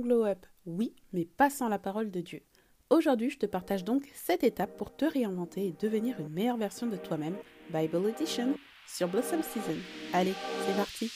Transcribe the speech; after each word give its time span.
glow 0.00 0.24
up, 0.24 0.46
oui, 0.66 0.94
mais 1.12 1.24
pas 1.24 1.50
sans 1.50 1.68
la 1.68 1.78
parole 1.78 2.10
de 2.10 2.20
Dieu. 2.20 2.42
Aujourd'hui, 2.90 3.30
je 3.30 3.38
te 3.38 3.46
partage 3.46 3.84
donc 3.84 4.08
cette 4.14 4.42
étape 4.42 4.76
pour 4.76 4.94
te 4.96 5.04
réinventer 5.04 5.66
et 5.66 5.74
devenir 5.80 6.18
une 6.18 6.30
meilleure 6.30 6.56
version 6.56 6.86
de 6.86 6.96
toi-même, 6.96 7.36
Bible 7.72 8.08
Edition, 8.08 8.54
sur 8.86 9.08
Blossom 9.08 9.42
Season. 9.42 9.78
Allez, 10.12 10.34
c'est 10.66 10.76
parti 10.76 11.10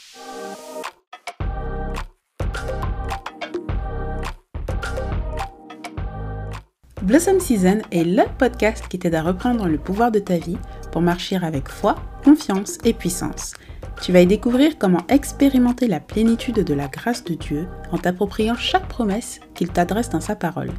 Blossom 7.02 7.38
Season 7.38 7.82
est 7.90 8.04
le 8.04 8.22
podcast 8.38 8.88
qui 8.88 8.98
t'aide 8.98 9.14
à 9.14 9.22
reprendre 9.22 9.68
le 9.68 9.76
pouvoir 9.76 10.10
de 10.10 10.20
ta 10.20 10.38
vie 10.38 10.56
pour 10.94 11.02
marcher 11.02 11.34
avec 11.42 11.68
foi, 11.68 11.96
confiance 12.22 12.78
et 12.84 12.92
puissance. 12.92 13.54
Tu 14.00 14.12
vas 14.12 14.20
y 14.20 14.26
découvrir 14.28 14.78
comment 14.78 15.04
expérimenter 15.08 15.88
la 15.88 15.98
plénitude 15.98 16.62
de 16.62 16.72
la 16.72 16.86
grâce 16.86 17.24
de 17.24 17.34
Dieu 17.34 17.66
en 17.90 17.98
t'appropriant 17.98 18.54
chaque 18.54 18.86
promesse 18.86 19.40
qu'il 19.56 19.70
t'adresse 19.70 20.10
dans 20.10 20.20
sa 20.20 20.36
parole. 20.36 20.70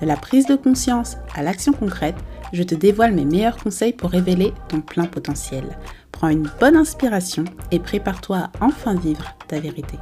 De 0.00 0.06
la 0.06 0.16
prise 0.16 0.46
de 0.46 0.56
conscience 0.56 1.18
à 1.36 1.44
l'action 1.44 1.72
concrète, 1.72 2.16
je 2.52 2.64
te 2.64 2.74
dévoile 2.74 3.14
mes 3.14 3.24
meilleurs 3.24 3.58
conseils 3.58 3.92
pour 3.92 4.10
révéler 4.10 4.52
ton 4.66 4.80
plein 4.80 5.06
potentiel. 5.06 5.62
Prends 6.10 6.30
une 6.30 6.50
bonne 6.58 6.74
inspiration 6.74 7.44
et 7.70 7.78
prépare-toi 7.78 8.38
à 8.38 8.50
enfin 8.60 8.96
vivre 8.96 9.36
ta 9.46 9.60
vérité. 9.60 10.00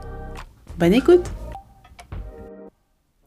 Bonne 0.78 0.95
écoute 0.95 1.30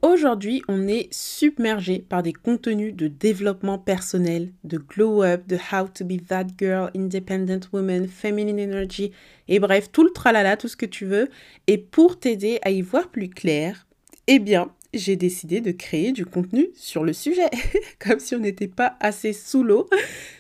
Aujourd'hui, 0.02 0.64
on 0.68 0.88
est 0.88 1.14
submergé 1.14 2.00
par 2.00 2.24
des 2.24 2.34
contenus 2.34 2.96
de 2.96 3.08
développement 3.08 3.78
personnel, 3.78 4.52
de 4.64 4.80
glow 4.80 5.22
up, 5.22 5.46
de 5.48 5.58
how 5.58 5.88
to 5.94 6.04
be 6.04 6.26
that 6.28 6.48
girl, 6.58 6.90
independent 6.96 7.70
woman, 7.72 8.08
feminine 8.08 8.60
energy, 8.60 9.12
et 9.48 9.60
bref, 9.60 9.92
tout 9.92 10.04
le 10.04 10.10
tralala, 10.10 10.58
tout 10.58 10.68
ce 10.68 10.76
que 10.76 10.88
tu 10.88 11.06
veux. 11.06 11.30
Et 11.68 11.78
pour 11.78 12.20
t'aider 12.20 12.58
à 12.64 12.72
y 12.72 12.82
voir 12.82 13.10
plus 13.10 13.30
clair, 13.30 13.86
eh 14.26 14.40
bien, 14.40 14.72
j'ai 14.96 15.16
décidé 15.16 15.62
de 15.62 15.72
créer 15.72 16.12
du 16.12 16.26
contenu 16.26 16.70
sur 16.74 17.04
le 17.04 17.14
sujet, 17.14 17.52
comme 18.00 18.20
si 18.20 18.34
on 18.34 18.40
n'était 18.40 18.68
pas 18.68 18.98
assez 19.02 19.34
sous 19.34 19.64
l'eau. 19.64 19.88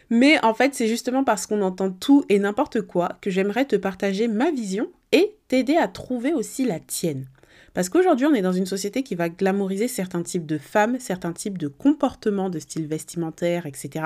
Mais 0.09 0.43
en 0.43 0.55
fait, 0.55 0.73
c'est 0.73 0.87
justement 0.87 1.23
parce 1.23 1.45
qu'on 1.45 1.61
entend 1.61 1.91
tout 1.91 2.25
et 2.29 2.39
n'importe 2.39 2.81
quoi 2.81 3.19
que 3.21 3.29
j'aimerais 3.29 3.65
te 3.65 3.75
partager 3.75 4.27
ma 4.27 4.49
vision 4.49 4.91
et 5.11 5.35
t'aider 5.49 5.77
à 5.77 5.87
trouver 5.87 6.33
aussi 6.33 6.65
la 6.65 6.79
tienne. 6.79 7.27
Parce 7.73 7.87
qu'aujourd'hui, 7.87 8.25
on 8.25 8.33
est 8.33 8.41
dans 8.41 8.51
une 8.51 8.65
société 8.65 9.01
qui 9.01 9.15
va 9.15 9.29
glamouriser 9.29 9.87
certains 9.87 10.23
types 10.23 10.45
de 10.45 10.57
femmes, 10.57 10.99
certains 10.99 11.31
types 11.31 11.57
de 11.57 11.67
comportements 11.67 12.49
de 12.49 12.59
style 12.59 12.85
vestimentaire, 12.85 13.65
etc. 13.65 14.05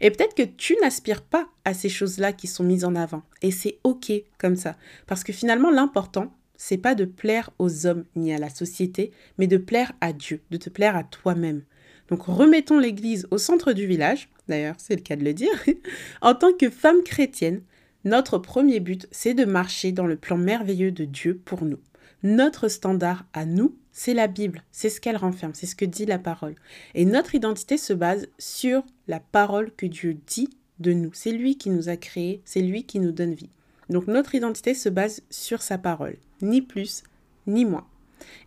Et 0.00 0.10
peut-être 0.10 0.34
que 0.34 0.42
tu 0.42 0.76
n'aspires 0.80 1.22
pas 1.22 1.48
à 1.64 1.74
ces 1.74 1.88
choses-là 1.88 2.32
qui 2.32 2.46
sont 2.46 2.62
mises 2.62 2.84
en 2.84 2.94
avant. 2.94 3.22
Et 3.42 3.50
c'est 3.50 3.78
OK 3.82 4.12
comme 4.38 4.56
ça. 4.56 4.76
Parce 5.06 5.24
que 5.24 5.32
finalement, 5.32 5.70
l'important, 5.70 6.32
c'est 6.56 6.76
pas 6.76 6.94
de 6.94 7.06
plaire 7.06 7.50
aux 7.58 7.86
hommes 7.86 8.04
ni 8.16 8.34
à 8.34 8.38
la 8.38 8.50
société, 8.50 9.12
mais 9.38 9.46
de 9.46 9.56
plaire 9.56 9.92
à 10.00 10.12
Dieu, 10.12 10.40
de 10.50 10.56
te 10.58 10.68
plaire 10.68 10.94
à 10.94 11.04
toi-même. 11.04 11.62
Donc 12.08 12.22
remettons 12.22 12.78
l'Église 12.78 13.26
au 13.30 13.38
centre 13.38 13.72
du 13.72 13.86
village, 13.86 14.28
d'ailleurs 14.46 14.74
c'est 14.76 14.96
le 14.96 15.00
cas 15.00 15.16
de 15.16 15.24
le 15.24 15.32
dire, 15.32 15.64
en 16.20 16.34
tant 16.34 16.52
que 16.52 16.68
femme 16.68 17.02
chrétienne, 17.02 17.62
notre 18.04 18.36
premier 18.36 18.78
but, 18.80 19.08
c'est 19.10 19.32
de 19.32 19.44
marcher 19.44 19.92
dans 19.92 20.06
le 20.06 20.16
plan 20.16 20.36
merveilleux 20.36 20.92
de 20.92 21.04
Dieu 21.04 21.40
pour 21.44 21.64
nous. 21.64 21.78
Notre 22.22 22.68
standard 22.68 23.24
à 23.32 23.46
nous, 23.46 23.76
c'est 23.92 24.14
la 24.14 24.26
Bible, 24.26 24.62
c'est 24.72 24.90
ce 24.90 25.00
qu'elle 25.00 25.16
renferme, 25.16 25.54
c'est 25.54 25.66
ce 25.66 25.76
que 25.76 25.84
dit 25.84 26.06
la 26.06 26.18
parole. 26.18 26.54
Et 26.94 27.04
notre 27.04 27.34
identité 27.34 27.76
se 27.76 27.92
base 27.92 28.28
sur 28.38 28.82
la 29.08 29.20
parole 29.20 29.72
que 29.72 29.86
Dieu 29.86 30.16
dit 30.26 30.50
de 30.78 30.92
nous. 30.92 31.10
C'est 31.12 31.32
lui 31.32 31.56
qui 31.56 31.70
nous 31.70 31.88
a 31.88 31.96
créés, 31.96 32.42
c'est 32.44 32.60
lui 32.60 32.84
qui 32.84 33.00
nous 33.00 33.12
donne 33.12 33.34
vie. 33.34 33.50
Donc 33.88 34.06
notre 34.06 34.34
identité 34.34 34.74
se 34.74 34.88
base 34.88 35.22
sur 35.30 35.62
sa 35.62 35.78
parole, 35.78 36.16
ni 36.42 36.62
plus 36.62 37.02
ni 37.46 37.64
moins. 37.64 37.86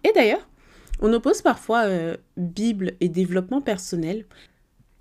Et 0.04 0.12
d'ailleurs, 0.14 0.48
on 1.02 1.12
oppose 1.12 1.42
parfois 1.42 1.84
euh, 1.84 2.16
Bible 2.38 2.94
et 3.02 3.10
développement 3.10 3.62
personnel. 3.62 4.26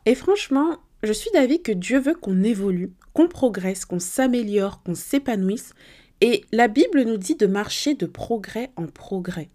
Et 0.06 0.14
franchement, 0.14 0.78
je 1.02 1.12
suis 1.12 1.30
d'avis 1.32 1.62
que 1.62 1.72
Dieu 1.72 2.00
veut 2.00 2.14
qu'on 2.14 2.42
évolue, 2.42 2.92
qu'on 3.12 3.28
progresse, 3.28 3.84
qu'on 3.84 3.98
s'améliore, 3.98 4.82
qu'on 4.82 4.94
s'épanouisse 4.94 5.74
et 6.22 6.44
la 6.52 6.68
Bible 6.68 7.02
nous 7.02 7.16
dit 7.16 7.34
de 7.34 7.46
marcher 7.46 7.94
de 7.94 8.06
progrès 8.06 8.70
en 8.76 8.86
progrès. 8.86 9.50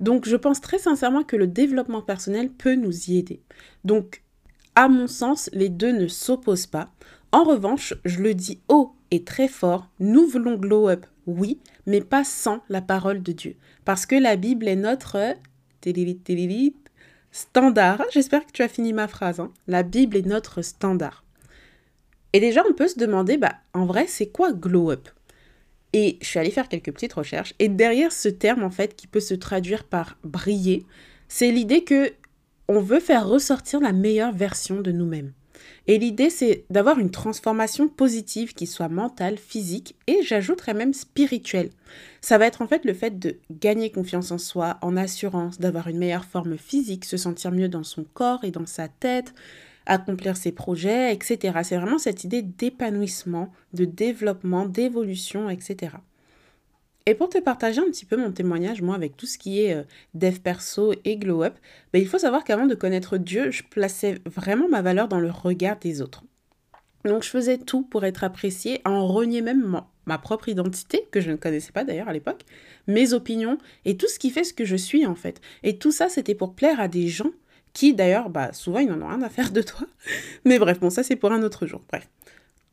Donc 0.00 0.26
je 0.26 0.36
pense 0.36 0.62
très 0.62 0.78
sincèrement 0.78 1.22
que 1.22 1.36
le 1.36 1.46
développement 1.46 2.00
personnel 2.00 2.50
peut 2.50 2.74
nous 2.74 3.10
y 3.10 3.18
aider. 3.18 3.42
Donc 3.84 4.22
à 4.74 4.88
mon 4.88 5.06
sens, 5.06 5.50
les 5.52 5.68
deux 5.68 5.92
ne 5.92 6.08
s'opposent 6.08 6.66
pas. 6.66 6.90
En 7.30 7.44
revanche, 7.44 7.92
je 8.06 8.20
le 8.20 8.32
dis 8.32 8.58
haut 8.68 8.94
et 9.10 9.22
très 9.22 9.48
fort, 9.48 9.90
nous 10.00 10.26
voulons 10.26 10.56
glow 10.56 10.88
up, 10.88 11.04
oui, 11.26 11.60
mais 11.86 12.00
pas 12.00 12.24
sans 12.24 12.62
la 12.70 12.80
parole 12.80 13.22
de 13.22 13.32
Dieu. 13.32 13.56
Parce 13.84 14.06
que 14.06 14.16
la 14.16 14.36
Bible 14.36 14.68
est 14.68 14.76
notre 14.76 15.18
standard. 17.32 18.02
J'espère 18.12 18.46
que 18.46 18.52
tu 18.52 18.62
as 18.62 18.68
fini 18.68 18.94
ma 18.94 19.08
phrase. 19.08 19.40
Hein. 19.40 19.52
La 19.66 19.82
Bible 19.82 20.16
est 20.16 20.26
notre 20.26 20.62
standard. 20.62 21.22
Et 22.32 22.40
déjà, 22.40 22.62
on 22.66 22.72
peut 22.72 22.88
se 22.88 22.98
demander, 22.98 23.36
bah, 23.36 23.56
en 23.74 23.84
vrai, 23.84 24.06
c'est 24.06 24.28
quoi 24.28 24.52
glow 24.52 24.90
up? 24.90 25.10
Et 25.92 26.18
je 26.20 26.26
suis 26.26 26.38
allée 26.38 26.50
faire 26.50 26.68
quelques 26.68 26.92
petites 26.92 27.12
recherches. 27.12 27.54
Et 27.58 27.68
derrière 27.68 28.12
ce 28.12 28.28
terme, 28.28 28.62
en 28.62 28.70
fait, 28.70 28.96
qui 28.96 29.06
peut 29.06 29.20
se 29.20 29.34
traduire 29.34 29.84
par 29.84 30.16
briller, 30.24 30.84
c'est 31.28 31.50
l'idée 31.50 31.84
que 31.84 32.12
on 32.68 32.80
veut 32.80 33.00
faire 33.00 33.28
ressortir 33.28 33.80
la 33.80 33.92
meilleure 33.92 34.32
version 34.32 34.80
de 34.80 34.92
nous-mêmes. 34.92 35.32
Et 35.88 35.98
l'idée, 35.98 36.30
c'est 36.30 36.64
d'avoir 36.70 36.98
une 36.98 37.10
transformation 37.10 37.88
positive 37.88 38.54
qui 38.54 38.66
soit 38.66 38.88
mentale, 38.88 39.36
physique 39.36 39.96
et 40.06 40.22
j'ajouterais 40.22 40.74
même 40.74 40.94
spirituelle. 40.94 41.70
Ça 42.20 42.38
va 42.38 42.46
être 42.46 42.62
en 42.62 42.68
fait 42.68 42.84
le 42.84 42.94
fait 42.94 43.18
de 43.18 43.38
gagner 43.50 43.90
confiance 43.90 44.30
en 44.30 44.38
soi, 44.38 44.78
en 44.80 44.96
assurance, 44.96 45.58
d'avoir 45.58 45.88
une 45.88 45.98
meilleure 45.98 46.24
forme 46.24 46.56
physique, 46.56 47.04
se 47.04 47.16
sentir 47.16 47.50
mieux 47.50 47.68
dans 47.68 47.82
son 47.82 48.04
corps 48.04 48.44
et 48.44 48.52
dans 48.52 48.66
sa 48.66 48.88
tête, 48.88 49.34
accomplir 49.86 50.36
ses 50.36 50.52
projets, 50.52 51.12
etc. 51.12 51.58
C'est 51.62 51.76
vraiment 51.76 51.98
cette 51.98 52.24
idée 52.24 52.42
d'épanouissement, 52.42 53.52
de 53.72 53.84
développement, 53.84 54.66
d'évolution, 54.66 55.50
etc. 55.50 55.96
Et 57.06 57.14
pour 57.14 57.28
te 57.28 57.38
partager 57.38 57.80
un 57.80 57.86
petit 57.86 58.04
peu 58.04 58.16
mon 58.16 58.30
témoignage, 58.30 58.80
moi, 58.80 58.94
avec 58.94 59.16
tout 59.16 59.26
ce 59.26 59.38
qui 59.38 59.62
est 59.62 59.74
euh, 59.74 59.82
dev 60.14 60.38
perso 60.38 60.94
et 61.04 61.16
glow 61.16 61.42
up, 61.42 61.54
ben, 61.92 62.00
il 62.00 62.06
faut 62.06 62.18
savoir 62.18 62.44
qu'avant 62.44 62.66
de 62.66 62.74
connaître 62.74 63.18
Dieu, 63.18 63.50
je 63.50 63.64
plaçais 63.64 64.20
vraiment 64.24 64.68
ma 64.68 64.82
valeur 64.82 65.08
dans 65.08 65.18
le 65.18 65.30
regard 65.30 65.78
des 65.78 66.00
autres. 66.00 66.22
Donc 67.04 67.24
je 67.24 67.28
faisais 67.28 67.58
tout 67.58 67.82
pour 67.82 68.04
être 68.04 68.22
appréciée, 68.22 68.80
en 68.84 69.08
renier 69.08 69.42
même 69.42 69.82
ma 70.06 70.18
propre 70.18 70.48
identité, 70.48 71.08
que 71.10 71.20
je 71.20 71.32
ne 71.32 71.36
connaissais 71.36 71.72
pas 71.72 71.82
d'ailleurs 71.82 72.08
à 72.08 72.12
l'époque, 72.12 72.42
mes 72.86 73.12
opinions 73.12 73.58
et 73.84 73.96
tout 73.96 74.06
ce 74.06 74.20
qui 74.20 74.30
fait 74.30 74.44
ce 74.44 74.54
que 74.54 74.64
je 74.64 74.76
suis 74.76 75.04
en 75.04 75.16
fait. 75.16 75.40
Et 75.64 75.78
tout 75.78 75.90
ça, 75.90 76.08
c'était 76.08 76.36
pour 76.36 76.54
plaire 76.54 76.80
à 76.80 76.86
des 76.86 77.08
gens 77.08 77.32
qui 77.72 77.94
d'ailleurs, 77.94 78.30
bah, 78.30 78.52
souvent, 78.52 78.78
ils 78.78 78.88
n'en 78.88 79.00
ont 79.00 79.08
rien 79.08 79.22
à 79.22 79.28
faire 79.28 79.50
de 79.50 79.62
toi. 79.62 79.86
Mais 80.44 80.58
bref, 80.58 80.80
bon, 80.80 80.90
ça 80.90 81.02
c'est 81.02 81.16
pour 81.16 81.32
un 81.32 81.42
autre 81.42 81.66
jour. 81.66 81.80
Bref. 81.88 82.08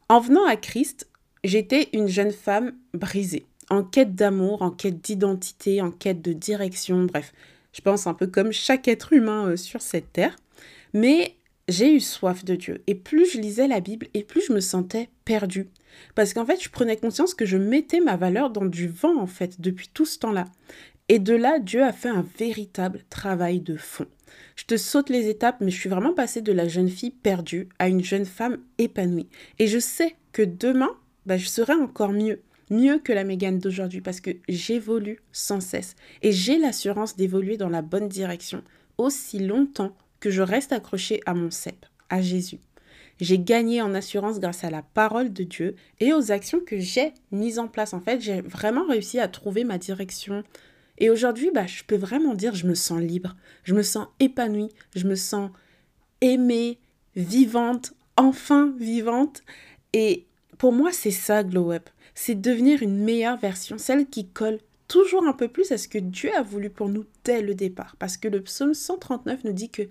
En 0.08 0.20
venant 0.20 0.46
à 0.46 0.56
Christ, 0.56 1.08
j'étais 1.44 1.90
une 1.94 2.08
jeune 2.08 2.32
femme 2.32 2.74
brisée, 2.94 3.46
en 3.70 3.84
quête 3.84 4.16
d'amour, 4.16 4.62
en 4.62 4.72
quête 4.72 5.02
d'identité, 5.02 5.82
en 5.82 5.92
quête 5.92 6.22
de 6.22 6.34
direction, 6.34 7.06
bref. 7.06 7.34
Je 7.74 7.82
pense 7.82 8.08
un 8.08 8.14
peu 8.14 8.28
comme 8.28 8.52
chaque 8.52 8.88
être 8.88 9.14
humain 9.14 9.50
euh, 9.50 9.56
sur 9.56 9.82
cette 9.82 10.12
terre. 10.12 10.36
Mais 10.94 11.36
j'ai 11.68 11.94
eu 11.94 12.00
soif 12.00 12.44
de 12.44 12.56
Dieu. 12.56 12.82
Et 12.88 12.96
plus 12.96 13.32
je 13.32 13.40
lisais 13.40 13.68
la 13.68 13.80
Bible, 13.80 14.08
et 14.14 14.24
plus 14.24 14.42
je 14.48 14.54
me 14.54 14.60
sentais 14.60 15.10
perdue. 15.24 15.68
Parce 16.16 16.34
qu'en 16.34 16.46
fait, 16.46 16.62
je 16.62 16.70
prenais 16.70 16.98
conscience 16.98 17.34
que 17.34 17.46
je 17.46 17.58
mettais 17.58 18.00
ma 18.00 18.18
valeur 18.18 18.50
dans 18.50 18.66
du 18.66 18.88
vent, 18.88 19.20
en 19.20 19.28
fait, 19.28 19.62
depuis 19.62 19.90
tout 19.94 20.06
ce 20.06 20.18
temps-là. 20.20 20.46
Et 21.08 21.20
de 21.20 21.34
là, 21.34 21.60
Dieu 21.60 21.84
a 21.84 21.94
fait 21.94 22.10
un 22.10 22.26
véritable 22.38 23.04
travail 23.10 23.60
de 23.62 23.76
fond. 23.78 24.08
Je 24.56 24.66
te 24.66 24.78
saute 24.78 25.10
les 25.10 25.28
étapes, 25.30 25.58
mais 25.62 25.72
je 25.72 25.80
suis 25.80 25.90
vraiment 25.90 26.14
passée 26.14 26.42
de 26.42 26.52
la 26.52 26.68
jeune 26.68 26.90
fille 26.90 27.12
perdue 27.12 27.70
à 27.80 27.88
une 27.88 28.04
jeune 28.04 28.26
femme 28.26 28.58
épanouie. 28.78 29.30
Et 29.58 29.68
je 29.68 29.80
sais 29.80 30.16
que 30.32 30.42
demain, 30.42 30.92
bah, 31.26 31.38
je 31.38 31.48
serai 31.48 31.74
encore 31.74 32.12
mieux. 32.12 32.42
Mieux 32.70 33.00
que 33.00 33.14
la 33.14 33.24
Mégane 33.24 33.58
d'aujourd'hui 33.58 34.02
parce 34.02 34.22
que 34.22 34.32
j'évolue 34.48 35.20
sans 35.32 35.60
cesse. 35.60 35.96
Et 36.22 36.32
j'ai 36.32 36.60
l'assurance 36.60 37.16
d'évoluer 37.16 37.58
dans 37.58 37.70
la 37.70 37.82
bonne 37.82 38.08
direction 38.08 38.64
aussi 39.00 39.40
longtemps 39.40 39.96
que 40.20 40.30
je 40.30 40.42
reste 40.42 40.72
accrochée 40.72 41.22
à 41.26 41.34
mon 41.34 41.50
cep, 41.50 41.86
à 42.10 42.22
Jésus. 42.22 42.60
J'ai 43.20 43.40
gagné 43.40 43.82
en 43.82 43.96
assurance 43.96 44.40
grâce 44.40 44.64
à 44.64 44.70
la 44.70 44.82
parole 44.82 45.34
de 45.34 45.44
Dieu 45.44 45.76
et 46.00 46.14
aux 46.14 46.32
actions 46.32 46.60
que 46.66 46.80
j'ai 46.80 47.14
mises 47.32 47.60
en 47.60 47.68
place. 47.68 47.94
En 47.94 48.00
fait, 48.00 48.22
j'ai 48.22 48.42
vraiment 48.42 48.86
réussi 48.86 49.20
à 49.20 49.28
trouver 49.28 49.64
ma 49.64 49.78
direction, 49.78 50.44
et 51.00 51.10
aujourd'hui, 51.10 51.50
bah, 51.54 51.66
je 51.66 51.84
peux 51.84 51.96
vraiment 51.96 52.34
dire, 52.34 52.56
je 52.56 52.68
me 52.68 52.76
sens 52.76 53.00
libre, 53.00 53.36
je 53.64 53.74
me 53.74 53.82
sens 53.82 54.08
épanouie, 54.20 54.70
je 54.96 55.08
me 55.08 55.16
sens 55.16 55.52
aimée, 56.22 56.80
vivante, 57.16 57.94
enfin 58.18 58.74
vivante. 58.78 59.42
Et 59.94 60.26
pour 60.58 60.74
moi, 60.74 60.92
c'est 60.92 61.12
ça, 61.12 61.44
Glow 61.44 61.72
Up. 61.72 61.90
C'est 62.16 62.36
devenir 62.36 62.84
une 62.84 62.98
meilleure 62.98 63.38
version, 63.38 63.78
celle 63.78 64.08
qui 64.08 64.28
colle 64.28 64.60
toujours 64.90 65.26
un 65.26 65.34
peu 65.34 65.48
plus 65.48 65.72
à 65.72 65.78
ce 65.78 65.88
que 65.88 66.00
Dieu 66.00 66.32
a 66.36 66.42
voulu 66.42 66.70
pour 66.70 66.90
nous 66.90 67.06
dès 67.24 67.42
le 67.42 67.56
départ. 67.56 67.96
Parce 67.98 68.18
que 68.18 68.28
le 68.28 68.42
psaume 68.42 68.74
139 68.74 69.46
nous 69.46 69.54
dit 69.54 69.70
que 69.70 69.84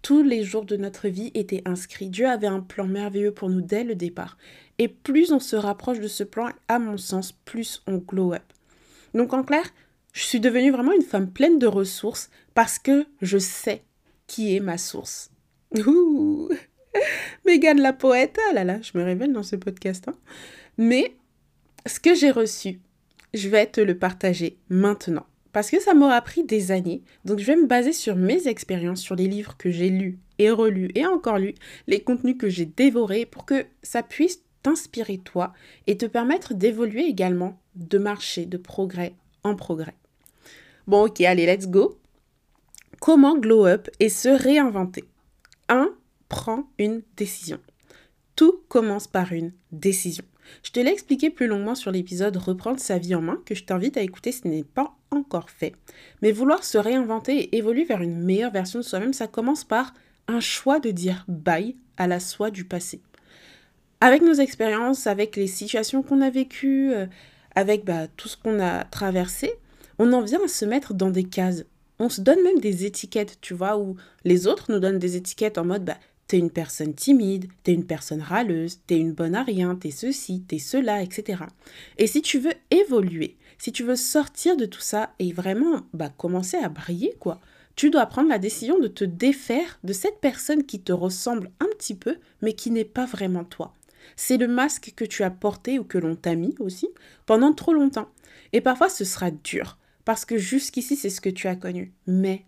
tous 0.00 0.22
les 0.22 0.44
jours 0.44 0.64
de 0.64 0.76
notre 0.76 1.08
vie 1.08 1.32
étaient 1.34 1.62
inscrits. 1.66 2.08
Dieu 2.08 2.26
avait 2.28 2.46
un 2.46 2.60
plan 2.60 2.86
merveilleux 2.86 3.32
pour 3.32 3.50
nous 3.50 3.60
dès 3.60 3.82
le 3.82 3.96
départ. 3.96 4.38
Et 4.78 4.88
plus 4.88 5.32
on 5.32 5.40
se 5.40 5.56
rapproche 5.56 5.98
de 5.98 6.08
ce 6.08 6.22
plan, 6.22 6.48
à 6.68 6.78
mon 6.78 6.96
sens, 6.96 7.32
plus 7.32 7.82
on 7.86 7.96
glow 7.96 8.32
up. 8.32 8.44
Donc 9.14 9.34
en 9.34 9.42
clair, 9.42 9.64
Je 10.16 10.22
suis 10.22 10.40
devenue 10.40 10.70
vraiment 10.70 10.92
une 10.92 11.02
femme 11.02 11.30
pleine 11.30 11.58
de 11.58 11.66
ressources 11.66 12.30
parce 12.54 12.78
que 12.78 13.04
je 13.20 13.36
sais 13.36 13.82
qui 14.26 14.56
est 14.56 14.60
ma 14.60 14.78
source. 14.78 15.30
Ouh 15.86 16.48
la 17.44 17.92
poète, 17.92 18.38
ah 18.48 18.54
là 18.54 18.64
là, 18.64 18.80
je 18.80 18.96
me 18.96 19.04
révèle 19.04 19.34
dans 19.34 19.42
ce 19.42 19.56
podcast. 19.56 20.08
Hein. 20.08 20.14
Mais 20.78 21.14
ce 21.84 22.00
que 22.00 22.14
j'ai 22.14 22.30
reçu, 22.30 22.80
je 23.34 23.50
vais 23.50 23.66
te 23.66 23.82
le 23.82 23.98
partager 23.98 24.56
maintenant. 24.70 25.26
Parce 25.52 25.70
que 25.70 25.80
ça 25.80 25.92
m'aura 25.92 26.22
pris 26.22 26.44
des 26.44 26.70
années. 26.70 27.02
Donc 27.26 27.38
je 27.38 27.44
vais 27.44 27.56
me 27.56 27.66
baser 27.66 27.92
sur 27.92 28.16
mes 28.16 28.48
expériences, 28.48 29.02
sur 29.02 29.16
les 29.16 29.28
livres 29.28 29.58
que 29.58 29.70
j'ai 29.70 29.90
lus 29.90 30.18
et 30.38 30.50
relus 30.50 30.88
et 30.94 31.04
encore 31.04 31.38
lus, 31.38 31.56
les 31.88 32.00
contenus 32.00 32.38
que 32.38 32.48
j'ai 32.48 32.64
dévorés 32.64 33.26
pour 33.26 33.44
que 33.44 33.66
ça 33.82 34.02
puisse 34.02 34.40
t'inspirer 34.62 35.18
toi 35.18 35.52
et 35.86 35.98
te 35.98 36.06
permettre 36.06 36.54
d'évoluer 36.54 37.04
également, 37.04 37.60
de 37.74 37.98
marcher 37.98 38.46
de 38.46 38.56
progrès 38.56 39.14
en 39.42 39.54
progrès. 39.54 39.94
Bon 40.86 41.06
ok, 41.06 41.20
allez, 41.22 41.46
let's 41.46 41.66
go. 41.66 41.98
Comment 43.00 43.36
glow 43.36 43.66
up 43.66 43.88
et 43.98 44.08
se 44.08 44.28
réinventer? 44.28 45.02
1. 45.68 45.90
Prends 46.28 46.70
une 46.78 47.02
décision. 47.16 47.58
Tout 48.36 48.60
commence 48.68 49.08
par 49.08 49.32
une 49.32 49.52
décision. 49.72 50.22
Je 50.62 50.70
te 50.70 50.78
l'ai 50.78 50.92
expliqué 50.92 51.28
plus 51.28 51.48
longuement 51.48 51.74
sur 51.74 51.90
l'épisode 51.90 52.36
Reprendre 52.36 52.78
sa 52.78 52.98
vie 52.98 53.16
en 53.16 53.20
main 53.20 53.42
que 53.44 53.56
je 53.56 53.64
t'invite 53.64 53.96
à 53.96 54.02
écouter 54.02 54.30
si 54.30 54.42
ce 54.42 54.48
n'est 54.48 54.62
pas 54.62 54.94
encore 55.10 55.50
fait. 55.50 55.74
Mais 56.22 56.30
vouloir 56.30 56.62
se 56.62 56.78
réinventer 56.78 57.36
et 57.36 57.56
évoluer 57.56 57.82
vers 57.82 58.00
une 58.00 58.22
meilleure 58.22 58.52
version 58.52 58.78
de 58.78 58.84
soi-même, 58.84 59.12
ça 59.12 59.26
commence 59.26 59.64
par 59.64 59.92
un 60.28 60.38
choix 60.38 60.78
de 60.78 60.92
dire 60.92 61.24
bye 61.26 61.74
à 61.96 62.06
la 62.06 62.20
soi 62.20 62.52
du 62.52 62.64
passé. 62.64 63.00
Avec 64.00 64.22
nos 64.22 64.34
expériences, 64.34 65.08
avec 65.08 65.34
les 65.34 65.48
situations 65.48 66.04
qu'on 66.04 66.20
a 66.20 66.30
vécues, 66.30 66.92
euh, 66.92 67.06
avec 67.56 67.84
bah, 67.84 68.06
tout 68.06 68.28
ce 68.28 68.36
qu'on 68.36 68.60
a 68.60 68.84
traversé, 68.84 69.52
on 69.98 70.12
en 70.12 70.22
vient 70.22 70.44
à 70.44 70.48
se 70.48 70.64
mettre 70.64 70.94
dans 70.94 71.10
des 71.10 71.24
cases. 71.24 71.64
On 71.98 72.08
se 72.08 72.20
donne 72.20 72.42
même 72.42 72.60
des 72.60 72.84
étiquettes, 72.84 73.38
tu 73.40 73.54
vois, 73.54 73.78
où 73.78 73.96
les 74.24 74.46
autres 74.46 74.70
nous 74.70 74.80
donnent 74.80 74.98
des 74.98 75.16
étiquettes 75.16 75.58
en 75.58 75.64
mode 75.64 75.84
bah, 75.84 75.98
T'es 76.28 76.38
une 76.38 76.50
personne 76.50 76.92
timide, 76.92 77.46
t'es 77.62 77.72
une 77.72 77.86
personne 77.86 78.20
râleuse, 78.20 78.80
t'es 78.88 78.98
une 78.98 79.12
bonne 79.12 79.36
à 79.36 79.44
rien, 79.44 79.76
t'es 79.76 79.92
ceci, 79.92 80.42
t'es 80.42 80.58
cela, 80.58 81.00
etc. 81.00 81.44
Et 81.98 82.08
si 82.08 82.20
tu 82.20 82.40
veux 82.40 82.54
évoluer, 82.72 83.36
si 83.58 83.70
tu 83.70 83.84
veux 83.84 83.94
sortir 83.94 84.56
de 84.56 84.66
tout 84.66 84.80
ça 84.80 85.14
et 85.20 85.32
vraiment 85.32 85.82
bah, 85.92 86.08
commencer 86.08 86.56
à 86.56 86.68
briller, 86.68 87.14
quoi, 87.20 87.40
tu 87.76 87.90
dois 87.90 88.06
prendre 88.06 88.28
la 88.28 88.40
décision 88.40 88.78
de 88.80 88.88
te 88.88 89.04
défaire 89.04 89.78
de 89.84 89.92
cette 89.92 90.18
personne 90.20 90.64
qui 90.64 90.80
te 90.80 90.92
ressemble 90.92 91.50
un 91.60 91.68
petit 91.78 91.94
peu, 91.94 92.16
mais 92.42 92.54
qui 92.54 92.72
n'est 92.72 92.84
pas 92.84 93.06
vraiment 93.06 93.44
toi. 93.44 93.72
C'est 94.16 94.36
le 94.36 94.48
masque 94.48 94.94
que 94.96 95.04
tu 95.04 95.22
as 95.22 95.30
porté 95.30 95.78
ou 95.78 95.84
que 95.84 95.98
l'on 95.98 96.16
t'a 96.16 96.34
mis 96.34 96.56
aussi 96.58 96.88
pendant 97.26 97.52
trop 97.52 97.72
longtemps. 97.72 98.08
Et 98.52 98.60
parfois 98.60 98.88
ce 98.88 99.04
sera 99.04 99.30
dur, 99.30 99.78
parce 100.06 100.24
que 100.24 100.38
jusqu'ici 100.38 100.96
c'est 100.96 101.10
ce 101.10 101.20
que 101.20 101.28
tu 101.28 101.48
as 101.48 101.56
connu. 101.56 101.92
Mais 102.06 102.46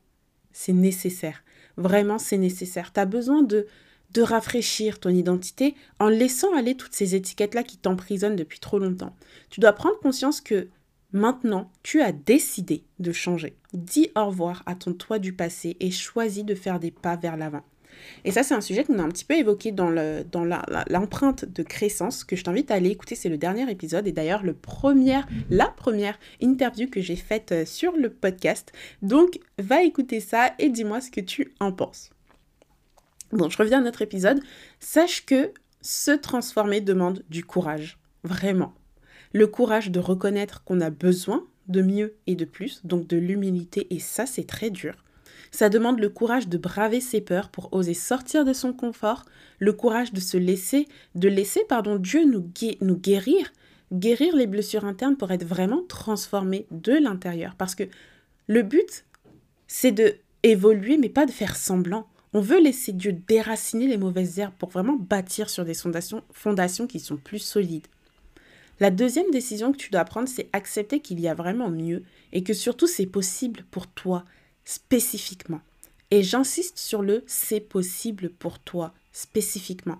c'est 0.52 0.72
nécessaire. 0.72 1.44
Vraiment, 1.76 2.18
c'est 2.18 2.38
nécessaire. 2.38 2.92
Tu 2.92 3.00
as 3.00 3.04
besoin 3.04 3.42
de, 3.42 3.66
de 4.14 4.22
rafraîchir 4.22 4.98
ton 5.00 5.10
identité 5.10 5.74
en 5.98 6.08
laissant 6.08 6.54
aller 6.56 6.76
toutes 6.76 6.94
ces 6.94 7.14
étiquettes-là 7.14 7.64
qui 7.64 7.76
t'emprisonnent 7.76 8.36
depuis 8.36 8.60
trop 8.60 8.78
longtemps. 8.78 9.14
Tu 9.50 9.60
dois 9.60 9.72
prendre 9.72 9.98
conscience 9.98 10.40
que 10.40 10.68
maintenant, 11.12 11.70
tu 11.82 12.00
as 12.00 12.12
décidé 12.12 12.84
de 13.00 13.12
changer. 13.12 13.56
Dis 13.74 14.10
au 14.16 14.26
revoir 14.26 14.62
à 14.66 14.74
ton 14.74 14.94
toi 14.94 15.18
du 15.18 15.32
passé 15.32 15.76
et 15.80 15.90
choisis 15.90 16.44
de 16.44 16.54
faire 16.54 16.80
des 16.80 16.92
pas 16.92 17.16
vers 17.16 17.36
l'avant. 17.36 17.64
Et 18.24 18.30
ça, 18.30 18.42
c'est 18.42 18.54
un 18.54 18.60
sujet 18.60 18.84
qu'on 18.84 18.98
a 18.98 19.02
un 19.02 19.08
petit 19.08 19.24
peu 19.24 19.34
évoqué 19.34 19.72
dans, 19.72 19.90
le, 19.90 20.24
dans 20.30 20.44
l'empreinte 20.88 21.44
de 21.44 21.62
créissance 21.62 22.24
que 22.24 22.36
je 22.36 22.44
t'invite 22.44 22.70
à 22.70 22.74
aller 22.74 22.90
écouter. 22.90 23.14
C'est 23.14 23.28
le 23.28 23.38
dernier 23.38 23.70
épisode 23.70 24.06
et 24.06 24.12
d'ailleurs 24.12 24.42
la 24.44 25.66
première 25.68 26.18
interview 26.40 26.88
que 26.88 27.00
j'ai 27.00 27.16
faite 27.16 27.52
euh, 27.52 27.64
sur 27.64 27.96
le 27.96 28.10
podcast. 28.10 28.72
Donc, 29.02 29.38
va 29.58 29.82
écouter 29.82 30.20
ça 30.20 30.52
et 30.58 30.68
dis-moi 30.68 31.00
ce 31.00 31.10
que 31.10 31.20
tu 31.20 31.54
en 31.60 31.72
penses. 31.72 32.10
Bon, 33.32 33.50
je 33.50 33.58
reviens 33.58 33.78
à 33.78 33.82
notre 33.82 34.02
épisode. 34.02 34.40
Sache 34.80 35.26
que 35.26 35.52
se 35.82 36.10
transformer 36.12 36.80
demande 36.80 37.22
du 37.28 37.44
courage. 37.44 37.98
Vraiment. 38.24 38.74
Le 39.32 39.46
courage 39.46 39.90
de 39.90 40.00
reconnaître 40.00 40.64
qu'on 40.64 40.80
a 40.80 40.90
besoin 40.90 41.46
de 41.68 41.82
mieux 41.82 42.16
et 42.26 42.34
de 42.34 42.44
plus, 42.44 42.84
donc 42.84 43.06
de 43.06 43.16
l'humilité, 43.16 43.86
et 43.94 43.98
ça 43.98 44.26
c'est 44.26 44.46
très 44.46 44.70
dur. 44.70 45.04
Ça 45.50 45.68
demande 45.68 46.00
le 46.00 46.08
courage 46.08 46.48
de 46.48 46.58
braver 46.58 47.00
ses 47.00 47.20
peurs 47.20 47.48
pour 47.48 47.72
oser 47.72 47.94
sortir 47.94 48.44
de 48.44 48.52
son 48.52 48.72
confort, 48.72 49.24
le 49.58 49.72
courage 49.72 50.12
de 50.12 50.20
se 50.20 50.36
laisser, 50.36 50.86
de 51.14 51.28
laisser 51.28 51.64
pardon 51.68 51.96
Dieu 51.96 52.24
nous, 52.24 52.50
guérir, 52.96 53.52
guérir 53.92 54.36
les 54.36 54.46
blessures 54.46 54.84
internes 54.84 55.16
pour 55.16 55.30
être 55.30 55.44
vraiment 55.44 55.82
transformé 55.88 56.66
de 56.70 56.92
l'intérieur. 56.92 57.54
Parce 57.56 57.74
que 57.74 57.84
le 58.46 58.62
but, 58.62 59.04
c'est 59.66 59.92
de 59.92 60.16
évoluer, 60.42 60.96
mais 60.96 61.08
pas 61.08 61.26
de 61.26 61.30
faire 61.30 61.56
semblant. 61.56 62.06
On 62.34 62.40
veut 62.40 62.60
laisser 62.60 62.92
Dieu 62.92 63.12
déraciner 63.12 63.86
les 63.86 63.96
mauvaises 63.96 64.38
herbes 64.38 64.54
pour 64.58 64.68
vraiment 64.68 64.96
bâtir 64.96 65.48
sur 65.48 65.64
des 65.64 65.74
fondations, 65.74 66.22
fondations 66.30 66.86
qui 66.86 67.00
sont 67.00 67.16
plus 67.16 67.38
solides. 67.38 67.86
La 68.80 68.90
deuxième 68.90 69.30
décision 69.32 69.72
que 69.72 69.78
tu 69.78 69.90
dois 69.90 70.04
prendre, 70.04 70.28
c'est 70.28 70.48
accepter 70.52 71.00
qu'il 71.00 71.18
y 71.18 71.26
a 71.26 71.34
vraiment 71.34 71.70
mieux 71.70 72.04
et 72.32 72.44
que 72.44 72.52
surtout 72.52 72.86
c'est 72.86 73.06
possible 73.06 73.64
pour 73.70 73.86
toi 73.88 74.24
spécifiquement. 74.68 75.62
Et 76.10 76.22
j'insiste 76.22 76.78
sur 76.78 77.00
le 77.00 77.24
c'est 77.26 77.60
possible 77.60 78.28
pour 78.28 78.58
toi 78.58 78.92
spécifiquement. 79.12 79.98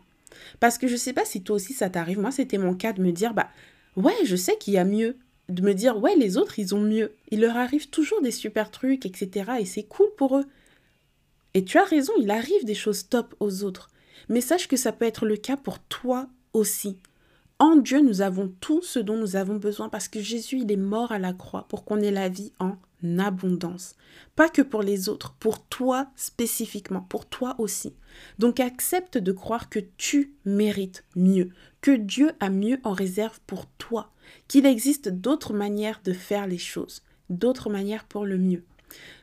Parce 0.61 0.77
que 0.77 0.87
je 0.87 0.97
sais 0.97 1.15
pas 1.15 1.25
si 1.25 1.43
toi 1.43 1.57
aussi 1.57 1.73
ça 1.73 1.89
t'arrive. 1.89 2.21
Moi, 2.21 2.31
c'était 2.31 2.59
mon 2.59 2.75
cas 2.75 2.93
de 2.93 3.03
me 3.03 3.11
dire 3.11 3.33
bah 3.33 3.49
ouais, 3.97 4.15
je 4.25 4.37
sais 4.37 4.59
qu'il 4.59 4.75
y 4.75 4.79
a 4.79 4.85
mieux. 4.85 5.17
De 5.49 5.63
me 5.63 5.73
dire 5.73 5.97
ouais, 5.99 6.15
les 6.17 6.37
autres 6.37 6.59
ils 6.59 6.75
ont 6.75 6.83
mieux. 6.83 7.15
Il 7.31 7.41
leur 7.41 7.57
arrive 7.57 7.89
toujours 7.89 8.21
des 8.21 8.31
super 8.31 8.71
trucs, 8.71 9.07
etc. 9.07 9.53
Et 9.59 9.65
c'est 9.65 9.85
cool 9.85 10.09
pour 10.19 10.37
eux. 10.37 10.45
Et 11.55 11.65
tu 11.65 11.79
as 11.79 11.85
raison, 11.85 12.13
il 12.21 12.31
arrive 12.31 12.67
des 12.67 12.75
choses 12.75 13.09
top 13.09 13.35
aux 13.41 13.65
autres. 13.65 13.91
Mais 14.29 14.43
sache 14.43 14.69
que 14.69 14.77
ça 14.77 14.93
peut 14.93 15.07
être 15.07 15.25
le 15.25 15.39
cas 15.39 15.57
pour 15.57 15.79
toi 15.79 16.29
aussi. 16.53 16.99
En 17.61 17.75
Dieu, 17.75 18.01
nous 18.01 18.21
avons 18.21 18.53
tout 18.61 18.83
ce 18.83 19.01
dont 19.01 19.17
nous 19.17 19.35
avons 19.35 19.57
besoin 19.57 19.89
parce 19.89 20.07
que 20.07 20.21
Jésus, 20.21 20.61
il 20.61 20.71
est 20.71 20.77
mort 20.77 21.11
à 21.11 21.19
la 21.19 21.33
croix 21.33 21.67
pour 21.69 21.85
qu'on 21.85 22.01
ait 22.01 22.13
la 22.13 22.29
vie 22.29 22.53
en 22.61 22.77
abondance. 23.19 23.97
Pas 24.37 24.49
que 24.49 24.63
pour 24.63 24.83
les 24.83 25.09
autres, 25.09 25.35
pour 25.41 25.65
toi 25.67 26.09
spécifiquement, 26.15 27.01
pour 27.01 27.27
toi 27.27 27.57
aussi. 27.59 27.95
Donc 28.39 28.61
accepte 28.61 29.19
de 29.19 29.33
croire 29.33 29.69
que 29.69 29.81
tu 29.97 30.35
mérites 30.45 31.05
mieux, 31.17 31.51
que 31.81 31.91
Dieu 31.91 32.31
a 32.39 32.49
mieux 32.49 32.79
en 32.85 32.93
réserve 32.93 33.41
pour 33.49 33.67
toi, 33.67 34.13
qu'il 34.47 34.65
existe 34.65 35.09
d'autres 35.09 35.53
manières 35.53 36.01
de 36.05 36.13
faire 36.13 36.47
les 36.47 36.59
choses, 36.59 37.03
d'autres 37.29 37.71
manières 37.71 38.05
pour 38.05 38.25
le 38.25 38.39
mieux. 38.39 38.63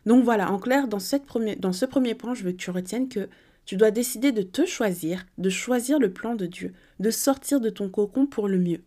Donc 0.06 0.26
voilà, 0.26 0.52
en 0.52 0.60
clair, 0.60 0.88
dans, 0.88 1.00
ce 1.00 1.86
premier 1.86 2.16
point, 2.16 2.34
je 2.34 2.44
veux 2.44 2.52
que 2.52 2.58
tu 2.58 2.70
retiennes 2.70 3.10
que 3.10 3.30
tu 3.66 3.78
dois 3.78 3.92
décider 3.92 4.32
de 4.32 4.42
te 4.42 4.66
choisir, 4.66 5.26
de 5.38 5.50
choisir 5.50 6.00
le 6.00 6.12
plan 6.12 6.36
de 6.36 6.46
Dieu, 6.46 6.74
de 7.00 7.10
sortir 7.10 7.60
de 7.60 7.70
ton 7.70 7.90
cocon 7.90 8.28
pour 8.28 8.48
le 8.48 8.60
mieux. 8.60 8.84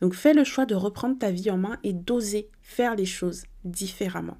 Donc 0.00 0.14
fais 0.14 0.34
le 0.34 0.44
choix 0.44 0.66
de 0.66 0.74
reprendre 0.74 1.18
ta 1.18 1.30
vie 1.30 1.50
en 1.50 1.58
main 1.58 1.78
et 1.82 1.92
d'oser 1.92 2.48
faire 2.62 2.96
les 2.96 3.06
choses 3.06 3.44
différemment. 3.64 4.38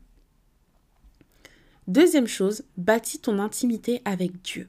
Deuxième 1.89 2.29
chose, 2.29 2.63
bâtis 2.77 3.19
ton 3.19 3.39
intimité 3.39 4.03
avec 4.05 4.41
Dieu. 4.43 4.69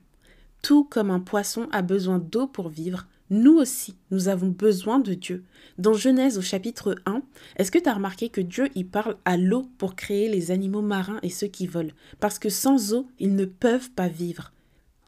Tout 0.61 0.83
comme 0.83 1.11
un 1.11 1.19
poisson 1.19 1.67
a 1.71 1.81
besoin 1.81 2.19
d'eau 2.19 2.47
pour 2.47 2.69
vivre, 2.69 3.07
nous 3.29 3.55
aussi, 3.55 3.95
nous 4.11 4.27
avons 4.27 4.49
besoin 4.49 4.99
de 4.99 5.13
Dieu. 5.13 5.43
Dans 5.77 5.93
Genèse 5.93 6.37
au 6.37 6.41
chapitre 6.41 6.95
1, 7.05 7.21
est-ce 7.55 7.71
que 7.71 7.79
tu 7.79 7.89
as 7.89 7.93
remarqué 7.93 8.29
que 8.29 8.41
Dieu 8.41 8.69
y 8.75 8.83
parle 8.83 9.17
à 9.25 9.37
l'eau 9.37 9.67
pour 9.77 9.95
créer 9.95 10.29
les 10.29 10.51
animaux 10.51 10.81
marins 10.81 11.19
et 11.23 11.29
ceux 11.29 11.47
qui 11.47 11.65
volent? 11.65 11.93
Parce 12.19 12.37
que 12.37 12.49
sans 12.49 12.93
eau, 12.93 13.07
ils 13.19 13.35
ne 13.35 13.45
peuvent 13.45 13.89
pas 13.91 14.07
vivre. 14.07 14.51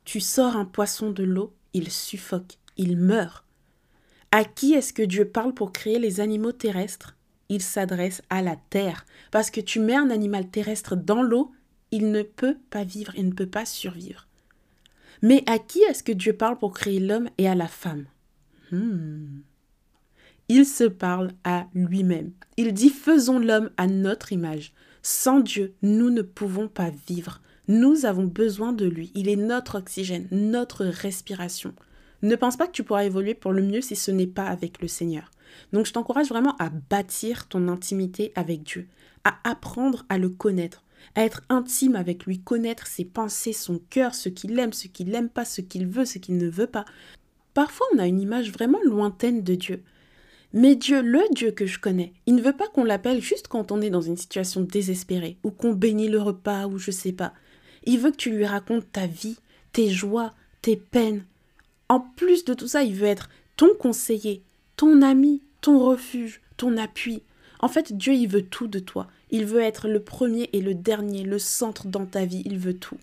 Tu 0.06 0.20
sors 0.20 0.56
un 0.56 0.66
poisson 0.66 1.12
de 1.12 1.24
l'eau, 1.24 1.54
il 1.74 1.92
suffoque, 1.92 2.60
il 2.78 2.96
meurt. 2.96 3.44
À 4.32 4.46
qui 4.46 4.74
est-ce 4.74 4.94
que 4.94 5.02
Dieu 5.02 5.26
parle 5.26 5.54
pour 5.54 5.74
créer 5.74 5.98
les 5.98 6.20
animaux 6.20 6.52
terrestres? 6.52 7.16
Il 7.50 7.62
s'adresse 7.62 8.22
à 8.30 8.42
la 8.42 8.56
terre. 8.70 9.06
Parce 9.32 9.50
que 9.50 9.62
tu 9.62 9.80
mets 9.80 9.96
un 9.96 10.10
animal 10.10 10.48
terrestre 10.48 10.96
dans 10.96 11.22
l'eau, 11.22 11.52
il 11.92 12.12
ne 12.12 12.22
peut 12.22 12.58
pas 12.70 12.84
vivre, 12.84 13.14
il 13.16 13.28
ne 13.28 13.34
peut 13.34 13.50
pas 13.50 13.66
survivre. 13.66 14.28
Mais 15.22 15.44
à 15.48 15.58
qui 15.58 15.80
est-ce 15.80 16.04
que 16.04 16.12
Dieu 16.12 16.34
parle 16.34 16.58
pour 16.58 16.74
créer 16.74 17.00
l'homme 17.00 17.30
et 17.38 17.48
à 17.48 17.56
la 17.56 17.68
femme? 17.68 18.06
Hmm. 18.72 19.40
Il 20.50 20.66
se 20.66 20.84
parle 20.84 21.32
à 21.44 21.66
lui-même. 21.74 22.32
Il 22.58 22.74
dit 22.74 22.90
faisons 22.90 23.40
l'homme 23.40 23.72
à 23.78 23.88
notre 23.88 24.32
image. 24.32 24.74
Sans 25.02 25.40
Dieu, 25.40 25.74
nous 25.82 26.12
ne 26.12 26.22
pouvons 26.22 26.68
pas 26.68 26.92
vivre. 27.08 27.42
Nous 27.68 28.06
avons 28.06 28.26
besoin 28.26 28.74
de 28.74 28.86
lui. 28.86 29.12
Il 29.16 29.28
est 29.28 29.36
notre 29.36 29.80
oxygène, 29.80 30.28
notre 30.32 30.86
respiration. 30.86 31.74
Ne 32.22 32.36
pense 32.36 32.58
pas 32.58 32.68
que 32.68 32.72
tu 32.72 32.84
pourras 32.84 33.06
évoluer 33.06 33.34
pour 33.34 33.54
le 33.54 33.64
mieux 33.64 33.82
si 33.82 33.96
ce 33.96 34.12
n'est 34.12 34.28
pas 34.28 34.46
avec 34.46 34.82
le 34.82 34.88
Seigneur. 34.88 35.32
Donc 35.74 35.86
je 35.86 35.94
t'encourage 35.94 36.30
vraiment 36.30 36.56
à 36.58 36.70
bâtir 36.70 37.48
ton 37.48 37.68
intimité 37.68 38.32
avec 38.36 38.64
Dieu, 38.64 38.88
à 39.24 39.38
apprendre 39.44 40.06
à 40.10 40.18
le 40.18 40.30
connaître, 40.30 40.84
à 41.16 41.24
être 41.24 41.42
intime 41.50 41.96
avec 41.96 42.26
lui, 42.26 42.40
connaître 42.40 42.88
ses 42.88 43.06
pensées, 43.06 43.54
son 43.54 43.80
cœur, 43.90 44.16
ce 44.16 44.30
qu'il 44.30 44.58
aime, 44.60 44.74
ce 44.74 44.88
qu'il 44.88 45.10
n'aime 45.10 45.30
pas, 45.30 45.46
ce 45.46 45.62
qu'il 45.62 45.88
veut, 45.88 46.06
ce 46.06 46.20
qu'il 46.20 46.38
ne 46.38 46.50
veut 46.50 46.68
pas. 46.68 46.86
Parfois 47.54 47.88
on 47.96 48.00
a 48.00 48.08
une 48.08 48.22
image 48.22 48.52
vraiment 48.52 48.80
lointaine 48.84 49.44
de 49.44 49.56
Dieu. 49.56 49.84
Mais 50.54 50.76
Dieu, 50.76 51.02
le 51.02 51.22
Dieu 51.34 51.52
que 51.52 51.66
je 51.66 51.80
connais, 51.80 52.14
il 52.28 52.36
ne 52.36 52.42
veut 52.42 52.56
pas 52.56 52.68
qu'on 52.70 52.86
l'appelle 52.86 53.22
juste 53.22 53.48
quand 53.48 53.72
on 53.72 53.82
est 53.82 53.90
dans 53.90 54.02
une 54.02 54.18
situation 54.18 54.62
désespérée, 54.62 55.38
ou 55.44 55.52
qu'on 55.52 55.74
bénit 55.74 56.08
le 56.08 56.22
repas, 56.22 56.68
ou 56.68 56.78
je 56.78 56.92
sais 56.92 57.12
pas. 57.12 57.34
Il 57.86 58.00
veut 58.00 58.12
que 58.12 58.18
tu 58.18 58.32
lui 58.32 58.46
racontes 58.46 58.92
ta 58.92 59.08
vie, 59.08 59.38
tes 59.74 59.90
joies, 59.90 60.34
tes 60.62 60.76
peines. 60.76 61.24
En 61.90 62.00
plus 62.00 62.46
de 62.46 62.54
tout 62.54 62.68
ça, 62.68 62.84
il 62.84 62.96
veut 62.96 63.08
être 63.08 63.30
ton 63.58 63.70
conseiller, 63.80 64.42
ton 64.76 65.02
ami, 65.02 65.42
ton 65.62 65.80
refuge, 65.80 66.42
ton 66.58 66.78
appui. 66.78 67.22
En 67.60 67.68
fait, 67.68 67.96
Dieu, 67.96 68.14
il 68.14 68.28
veut 68.28 68.46
tout 68.46 68.68
de 68.68 68.80
toi. 68.80 69.08
Il 69.32 69.46
veut 69.46 69.62
être 69.62 69.88
le 69.88 70.02
premier 70.02 70.50
et 70.54 70.62
le 70.62 70.74
dernier, 70.74 71.24
le 71.24 71.40
centre 71.40 71.88
dans 71.88 72.06
ta 72.06 72.26
vie. 72.26 72.44
Il 72.46 72.58
veut 72.58 72.78
tout. 72.78 72.98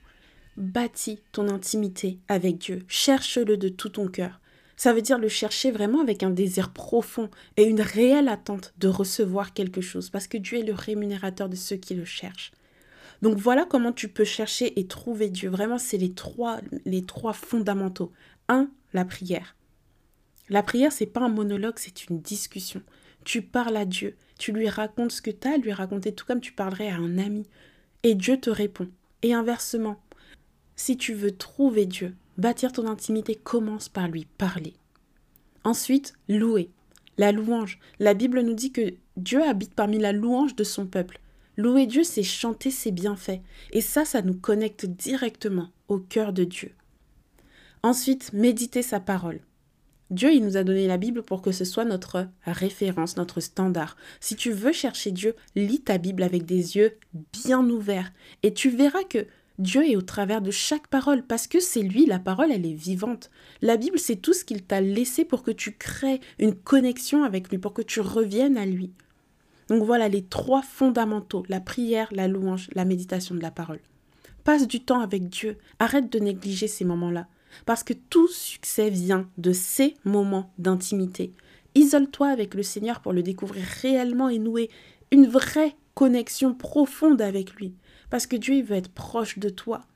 Bâtis 0.56 1.20
ton 1.32 1.48
intimité 1.48 2.18
avec 2.28 2.58
Dieu. 2.58 2.84
Cherche-le 2.88 3.56
de 3.56 3.68
tout 3.68 3.88
ton 3.88 4.08
cœur. 4.08 4.40
Ça 4.76 4.92
veut 4.92 5.02
dire 5.02 5.18
le 5.18 5.28
chercher 5.28 5.70
vraiment 5.70 6.00
avec 6.00 6.22
un 6.22 6.30
désir 6.30 6.70
profond 6.70 7.30
et 7.56 7.64
une 7.64 7.80
réelle 7.80 8.28
attente 8.28 8.74
de 8.78 8.88
recevoir 8.88 9.52
quelque 9.52 9.80
chose, 9.80 10.10
parce 10.10 10.26
que 10.26 10.38
Dieu 10.38 10.58
est 10.58 10.64
le 10.64 10.74
rémunérateur 10.74 11.48
de 11.48 11.56
ceux 11.56 11.76
qui 11.76 11.94
le 11.94 12.04
cherchent. 12.04 12.52
Donc 13.22 13.38
voilà 13.38 13.64
comment 13.64 13.92
tu 13.92 14.08
peux 14.08 14.24
chercher 14.24 14.78
et 14.78 14.86
trouver 14.86 15.30
Dieu. 15.30 15.48
Vraiment, 15.48 15.78
c'est 15.78 15.96
les 15.96 16.12
trois, 16.12 16.60
les 16.84 17.04
trois 17.04 17.32
fondamentaux. 17.32 18.12
Un, 18.48 18.68
la 18.92 19.04
prière. 19.04 19.56
La 20.48 20.62
prière, 20.62 20.92
c'est 20.92 21.06
pas 21.06 21.20
un 21.20 21.28
monologue, 21.28 21.76
c'est 21.78 22.08
une 22.08 22.20
discussion. 22.20 22.82
Tu 23.24 23.40
parles 23.40 23.76
à 23.76 23.84
Dieu, 23.84 24.16
tu 24.38 24.50
lui 24.52 24.68
racontes 24.68 25.12
ce 25.12 25.22
que 25.22 25.30
tu 25.30 25.46
as 25.46 25.52
à 25.52 25.56
lui 25.56 25.72
raconter, 25.72 26.12
tout 26.12 26.26
comme 26.26 26.40
tu 26.40 26.52
parlerais 26.52 26.88
à 26.88 26.96
un 26.96 27.16
ami. 27.16 27.46
Et 28.02 28.16
Dieu 28.16 28.38
te 28.38 28.50
répond. 28.50 28.88
Et 29.22 29.32
inversement, 29.32 30.00
si 30.74 30.96
tu 30.96 31.14
veux 31.14 31.30
trouver 31.30 31.86
Dieu, 31.86 32.16
bâtir 32.38 32.72
ton 32.72 32.88
intimité, 32.88 33.36
commence 33.36 33.88
par 33.88 34.08
lui 34.08 34.26
parler. 34.36 34.74
Ensuite, 35.62 36.14
louer. 36.28 36.70
La 37.18 37.30
louange. 37.30 37.78
La 38.00 38.14
Bible 38.14 38.40
nous 38.40 38.54
dit 38.54 38.72
que 38.72 38.94
Dieu 39.16 39.44
habite 39.44 39.74
parmi 39.74 39.98
la 39.98 40.12
louange 40.12 40.56
de 40.56 40.64
son 40.64 40.86
peuple. 40.86 41.20
Louer 41.56 41.86
Dieu, 41.86 42.04
c'est 42.04 42.22
chanter 42.22 42.70
ses 42.70 42.92
bienfaits. 42.92 43.40
Et 43.72 43.80
ça, 43.80 44.04
ça 44.04 44.22
nous 44.22 44.34
connecte 44.34 44.86
directement 44.86 45.70
au 45.88 45.98
cœur 45.98 46.32
de 46.32 46.44
Dieu. 46.44 46.72
Ensuite, 47.82 48.32
méditer 48.32 48.82
sa 48.82 49.00
parole. 49.00 49.40
Dieu, 50.10 50.32
il 50.32 50.44
nous 50.44 50.56
a 50.56 50.64
donné 50.64 50.86
la 50.86 50.98
Bible 50.98 51.22
pour 51.22 51.40
que 51.40 51.52
ce 51.52 51.64
soit 51.64 51.86
notre 51.86 52.28
référence, 52.44 53.16
notre 53.16 53.40
standard. 53.40 53.96
Si 54.20 54.36
tu 54.36 54.52
veux 54.52 54.72
chercher 54.72 55.10
Dieu, 55.10 55.34
lis 55.56 55.80
ta 55.80 55.96
Bible 55.96 56.22
avec 56.22 56.44
des 56.44 56.76
yeux 56.76 56.98
bien 57.32 57.68
ouverts 57.68 58.12
et 58.42 58.52
tu 58.52 58.68
verras 58.68 59.04
que 59.04 59.26
Dieu 59.58 59.88
est 59.88 59.96
au 59.96 60.02
travers 60.02 60.42
de 60.42 60.50
chaque 60.50 60.88
parole 60.88 61.22
parce 61.22 61.46
que 61.46 61.60
c'est 61.60 61.82
lui, 61.82 62.04
la 62.04 62.18
parole, 62.18 62.52
elle 62.52 62.66
est 62.66 62.74
vivante. 62.74 63.30
La 63.62 63.76
Bible, 63.76 63.98
c'est 63.98 64.16
tout 64.16 64.34
ce 64.34 64.44
qu'il 64.44 64.62
t'a 64.62 64.80
laissé 64.80 65.24
pour 65.24 65.42
que 65.42 65.50
tu 65.50 65.72
crées 65.72 66.20
une 66.38 66.54
connexion 66.54 67.24
avec 67.24 67.48
lui, 67.48 67.58
pour 67.58 67.72
que 67.72 67.82
tu 67.82 68.00
reviennes 68.00 68.58
à 68.58 68.66
lui. 68.66 68.92
Donc 69.72 69.84
voilà 69.84 70.06
les 70.10 70.20
trois 70.20 70.60
fondamentaux, 70.60 71.44
la 71.48 71.58
prière, 71.58 72.08
la 72.12 72.28
louange, 72.28 72.68
la 72.74 72.84
méditation 72.84 73.34
de 73.34 73.40
la 73.40 73.50
parole. 73.50 73.80
Passe 74.44 74.68
du 74.68 74.84
temps 74.84 75.00
avec 75.00 75.30
Dieu, 75.30 75.56
arrête 75.78 76.12
de 76.12 76.18
négliger 76.18 76.68
ces 76.68 76.84
moments-là, 76.84 77.26
parce 77.64 77.82
que 77.82 77.94
tout 77.94 78.28
succès 78.28 78.90
vient 78.90 79.26
de 79.38 79.54
ces 79.54 79.94
moments 80.04 80.52
d'intimité. 80.58 81.32
Isole-toi 81.74 82.28
avec 82.28 82.52
le 82.52 82.62
Seigneur 82.62 83.00
pour 83.00 83.14
le 83.14 83.22
découvrir 83.22 83.64
réellement 83.80 84.28
et 84.28 84.38
nouer 84.38 84.68
une 85.10 85.26
vraie 85.26 85.74
connexion 85.94 86.52
profonde 86.52 87.22
avec 87.22 87.54
lui. 87.54 87.72
Parce 88.10 88.26
que 88.26 88.36
Dieu, 88.36 88.62
veut 88.62 88.76
être 88.76 88.92
proche 88.92 89.38
de 89.38 89.48
toi. 89.48 89.86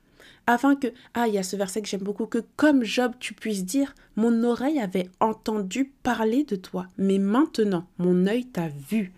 Afin 0.47 0.75
que, 0.75 0.87
ah, 1.13 1.27
il 1.27 1.35
y 1.35 1.37
a 1.37 1.43
ce 1.43 1.55
verset 1.55 1.83
que 1.83 1.87
j'aime 1.87 2.01
beaucoup, 2.01 2.25
que 2.25 2.43
comme 2.55 2.83
Job, 2.83 3.13
tu 3.19 3.35
puisses 3.35 3.63
dire, 3.63 3.93
mon 4.15 4.43
oreille 4.43 4.79
avait 4.79 5.11
entendu 5.19 5.93
parler 6.01 6.45
de 6.45 6.55
toi, 6.55 6.87
mais 6.97 7.19
maintenant, 7.19 7.85
mon 7.99 8.25
œil 8.25 8.45
t'a 8.45 8.69
vu. 8.69 9.13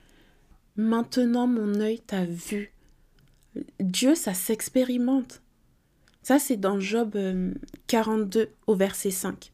Maintenant, 0.80 1.46
mon 1.46 1.82
œil 1.82 2.00
t'a 2.00 2.24
vu. 2.24 2.72
Dieu, 3.82 4.16
ça 4.16 4.34
s'expérimente. 4.34 5.42
Ça, 6.24 6.40
c'est 6.40 6.56
dans 6.56 6.80
Job 6.80 7.18
42 7.88 8.40
euh, 8.40 8.46
au 8.66 8.76
verset 8.76 9.12
5. 9.12 9.52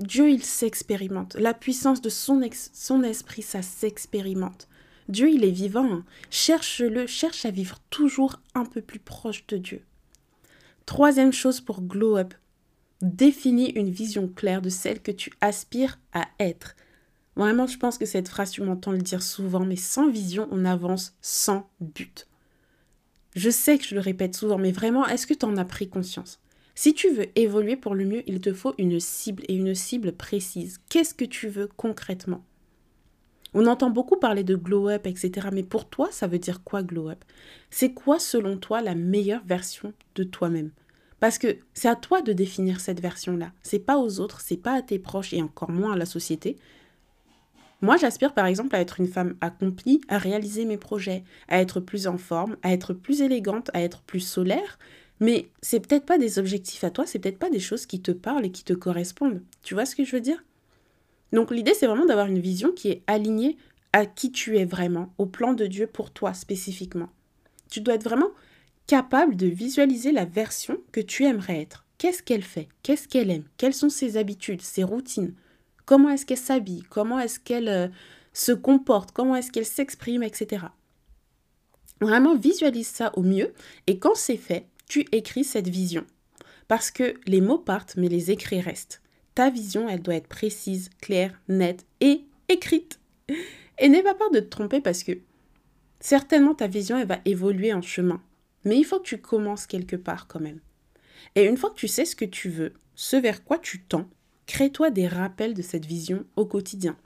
Dieu, 0.00 0.28
il 0.28 0.44
s'expérimente. 0.44 1.34
La 1.36 1.54
puissance 1.54 2.02
de 2.02 2.10
son, 2.10 2.42
son 2.74 3.02
esprit, 3.02 3.40
ça 3.40 3.62
s'expérimente. 3.62 4.68
Dieu, 5.08 5.30
il 5.30 5.44
est 5.44 5.50
vivant. 5.50 5.90
Hein. 5.90 6.04
Cherche-le, 6.28 7.06
cherche 7.06 7.46
à 7.46 7.50
vivre 7.50 7.78
toujours 7.88 8.38
un 8.54 8.66
peu 8.66 8.82
plus 8.82 9.00
proche 9.00 9.46
de 9.46 9.56
Dieu. 9.56 9.82
Troisième 10.84 11.32
chose 11.32 11.62
pour 11.62 11.80
Glow 11.80 12.18
Up. 12.18 12.34
Définis 13.00 13.70
une 13.70 13.90
vision 13.90 14.28
claire 14.28 14.60
de 14.60 14.68
celle 14.68 15.00
que 15.00 15.10
tu 15.10 15.32
aspires 15.40 15.98
à 16.12 16.28
être. 16.38 16.76
Vraiment, 17.36 17.66
je 17.66 17.78
pense 17.78 17.96
que 17.96 18.06
cette 18.06 18.28
phrase, 18.28 18.50
tu 18.50 18.62
m'entends 18.62 18.92
le 18.92 18.98
dire 18.98 19.22
souvent, 19.22 19.64
mais 19.64 19.76
sans 19.76 20.10
vision, 20.10 20.48
on 20.50 20.64
avance 20.64 21.14
sans 21.20 21.70
but. 21.80 22.26
Je 23.36 23.50
sais 23.50 23.78
que 23.78 23.84
je 23.84 23.94
le 23.94 24.00
répète 24.00 24.34
souvent, 24.34 24.58
mais 24.58 24.72
vraiment, 24.72 25.06
est-ce 25.06 25.26
que 25.26 25.34
tu 25.34 25.46
en 25.46 25.56
as 25.56 25.64
pris 25.64 25.88
conscience? 25.88 26.40
Si 26.74 26.94
tu 26.94 27.10
veux 27.10 27.26
évoluer 27.38 27.76
pour 27.76 27.94
le 27.94 28.04
mieux, 28.04 28.22
il 28.26 28.40
te 28.40 28.52
faut 28.52 28.74
une 28.78 28.98
cible 29.00 29.44
et 29.48 29.54
une 29.54 29.74
cible 29.74 30.12
précise. 30.12 30.78
Qu'est-ce 30.88 31.14
que 31.14 31.24
tu 31.24 31.48
veux 31.48 31.68
concrètement? 31.76 32.44
On 33.52 33.66
entend 33.66 33.90
beaucoup 33.90 34.16
parler 34.16 34.44
de 34.44 34.54
glow 34.54 34.88
up, 34.88 35.06
etc. 35.06 35.48
Mais 35.52 35.62
pour 35.62 35.88
toi, 35.88 36.08
ça 36.10 36.26
veut 36.26 36.38
dire 36.38 36.62
quoi 36.62 36.82
glow 36.82 37.10
up? 37.10 37.24
C'est 37.70 37.92
quoi, 37.92 38.18
selon 38.18 38.56
toi, 38.56 38.80
la 38.80 38.94
meilleure 38.94 39.44
version 39.44 39.92
de 40.14 40.24
toi-même? 40.24 40.70
Parce 41.18 41.36
que 41.36 41.58
c'est 41.74 41.88
à 41.88 41.96
toi 41.96 42.22
de 42.22 42.32
définir 42.32 42.80
cette 42.80 43.00
version-là. 43.00 43.52
C'est 43.62 43.80
pas 43.80 43.98
aux 43.98 44.20
autres, 44.20 44.40
c'est 44.40 44.56
pas 44.56 44.74
à 44.74 44.82
tes 44.82 44.98
proches 44.98 45.34
et 45.34 45.42
encore 45.42 45.70
moins 45.70 45.92
à 45.92 45.96
la 45.96 46.06
société. 46.06 46.56
Moi, 47.82 47.96
j'aspire 47.96 48.34
par 48.34 48.46
exemple 48.46 48.76
à 48.76 48.80
être 48.80 49.00
une 49.00 49.08
femme 49.08 49.36
accomplie, 49.40 50.00
à 50.08 50.18
réaliser 50.18 50.64
mes 50.64 50.76
projets, 50.76 51.24
à 51.48 51.60
être 51.60 51.80
plus 51.80 52.06
en 52.06 52.18
forme, 52.18 52.56
à 52.62 52.72
être 52.72 52.92
plus 52.92 53.22
élégante, 53.22 53.70
à 53.72 53.80
être 53.80 54.02
plus 54.02 54.20
solaire. 54.20 54.78
Mais 55.18 55.48
c'est 55.62 55.80
peut-être 55.80 56.06
pas 56.06 56.18
des 56.18 56.38
objectifs 56.38 56.84
à 56.84 56.90
toi, 56.90 57.06
c'est 57.06 57.18
peut-être 57.18 57.38
pas 57.38 57.50
des 57.50 57.60
choses 57.60 57.86
qui 57.86 58.00
te 58.00 58.10
parlent 58.10 58.44
et 58.44 58.50
qui 58.50 58.64
te 58.64 58.72
correspondent. 58.72 59.42
Tu 59.62 59.74
vois 59.74 59.86
ce 59.86 59.96
que 59.96 60.04
je 60.04 60.12
veux 60.12 60.20
dire? 60.20 60.44
Donc 61.32 61.50
l'idée, 61.50 61.74
c'est 61.74 61.86
vraiment 61.86 62.06
d'avoir 62.06 62.26
une 62.26 62.38
vision 62.40 62.72
qui 62.72 62.88
est 62.88 63.02
alignée 63.06 63.56
à 63.92 64.06
qui 64.06 64.32
tu 64.32 64.58
es 64.58 64.64
vraiment, 64.64 65.12
au 65.18 65.26
plan 65.26 65.52
de 65.52 65.66
Dieu 65.66 65.86
pour 65.86 66.10
toi 66.10 66.34
spécifiquement. 66.34 67.10
Tu 67.70 67.80
dois 67.80 67.94
être 67.94 68.04
vraiment 68.04 68.30
capable 68.86 69.36
de 69.36 69.46
visualiser 69.46 70.12
la 70.12 70.24
version 70.24 70.78
que 70.92 71.00
tu 71.00 71.24
aimerais 71.24 71.60
être. 71.60 71.86
Qu'est-ce 71.98 72.22
qu'elle 72.22 72.42
fait? 72.42 72.68
Qu'est-ce 72.82 73.08
qu'elle 73.08 73.30
aime? 73.30 73.44
Quelles 73.56 73.74
sont 73.74 73.88
ses 73.88 74.16
habitudes, 74.16 74.62
ses 74.62 74.84
routines? 74.84 75.34
Comment 75.84 76.10
est-ce 76.10 76.26
qu'elle 76.26 76.38
s'habille? 76.38 76.82
Comment 76.88 77.18
est-ce 77.18 77.40
qu'elle 77.40 77.68
euh, 77.68 77.88
se 78.32 78.52
comporte? 78.52 79.12
Comment 79.12 79.36
est-ce 79.36 79.50
qu'elle 79.50 79.66
s'exprime, 79.66 80.22
etc. 80.22 80.66
Vraiment 82.00 82.36
visualise 82.36 82.88
ça 82.88 83.12
au 83.16 83.22
mieux 83.22 83.52
et 83.86 83.98
quand 83.98 84.14
c'est 84.14 84.36
fait, 84.36 84.66
tu 84.88 85.06
écris 85.12 85.44
cette 85.44 85.68
vision. 85.68 86.04
Parce 86.66 86.90
que 86.90 87.14
les 87.26 87.40
mots 87.40 87.58
partent, 87.58 87.96
mais 87.96 88.08
les 88.08 88.30
écrits 88.30 88.60
restent. 88.60 89.02
Ta 89.34 89.50
vision, 89.50 89.88
elle 89.88 90.02
doit 90.02 90.14
être 90.14 90.28
précise, 90.28 90.90
claire, 91.00 91.40
nette 91.48 91.84
et 92.00 92.24
écrite. 92.48 93.00
Et 93.78 93.88
n'aie 93.88 94.02
pas 94.02 94.14
peur 94.14 94.30
de 94.30 94.40
te 94.40 94.48
tromper 94.48 94.80
parce 94.80 95.02
que 95.02 95.18
certainement 96.00 96.54
ta 96.54 96.66
vision, 96.66 96.98
elle 96.98 97.06
va 97.06 97.20
évoluer 97.24 97.72
en 97.72 97.82
chemin. 97.82 98.22
Mais 98.64 98.76
il 98.76 98.84
faut 98.84 98.98
que 98.98 99.08
tu 99.08 99.18
commences 99.18 99.66
quelque 99.66 99.96
part 99.96 100.26
quand 100.26 100.40
même. 100.40 100.60
Et 101.34 101.44
une 101.44 101.56
fois 101.56 101.70
que 101.70 101.76
tu 101.76 101.88
sais 101.88 102.04
ce 102.04 102.16
que 102.16 102.24
tu 102.24 102.48
veux, 102.48 102.74
ce 102.94 103.16
vers 103.16 103.44
quoi 103.44 103.58
tu 103.58 103.82
tends, 103.82 104.08
crée-toi 104.50 104.90
des 104.90 105.06
rappels 105.06 105.54
de 105.54 105.62
cette 105.62 105.86
vision 105.86 106.24
au 106.34 106.44
quotidien. 106.44 106.96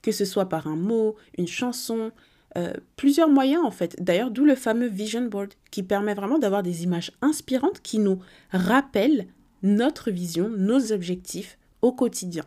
Que 0.00 0.12
ce 0.12 0.24
soit 0.24 0.48
par 0.48 0.66
un 0.66 0.76
mot, 0.76 1.16
une 1.36 1.46
chanson, 1.46 2.10
euh, 2.56 2.72
plusieurs 2.96 3.28
moyens 3.28 3.62
en 3.66 3.70
fait. 3.70 4.02
D'ailleurs, 4.02 4.30
d'où 4.30 4.46
le 4.46 4.54
fameux 4.54 4.88
vision 4.88 5.26
board 5.26 5.50
qui 5.70 5.82
permet 5.82 6.14
vraiment 6.14 6.38
d'avoir 6.38 6.62
des 6.62 6.84
images 6.84 7.12
inspirantes 7.20 7.82
qui 7.82 7.98
nous 7.98 8.18
rappellent 8.50 9.26
notre 9.62 10.10
vision, 10.10 10.48
nos 10.48 10.90
objectifs, 10.90 11.58
au 11.82 11.92
quotidien. 11.92 12.44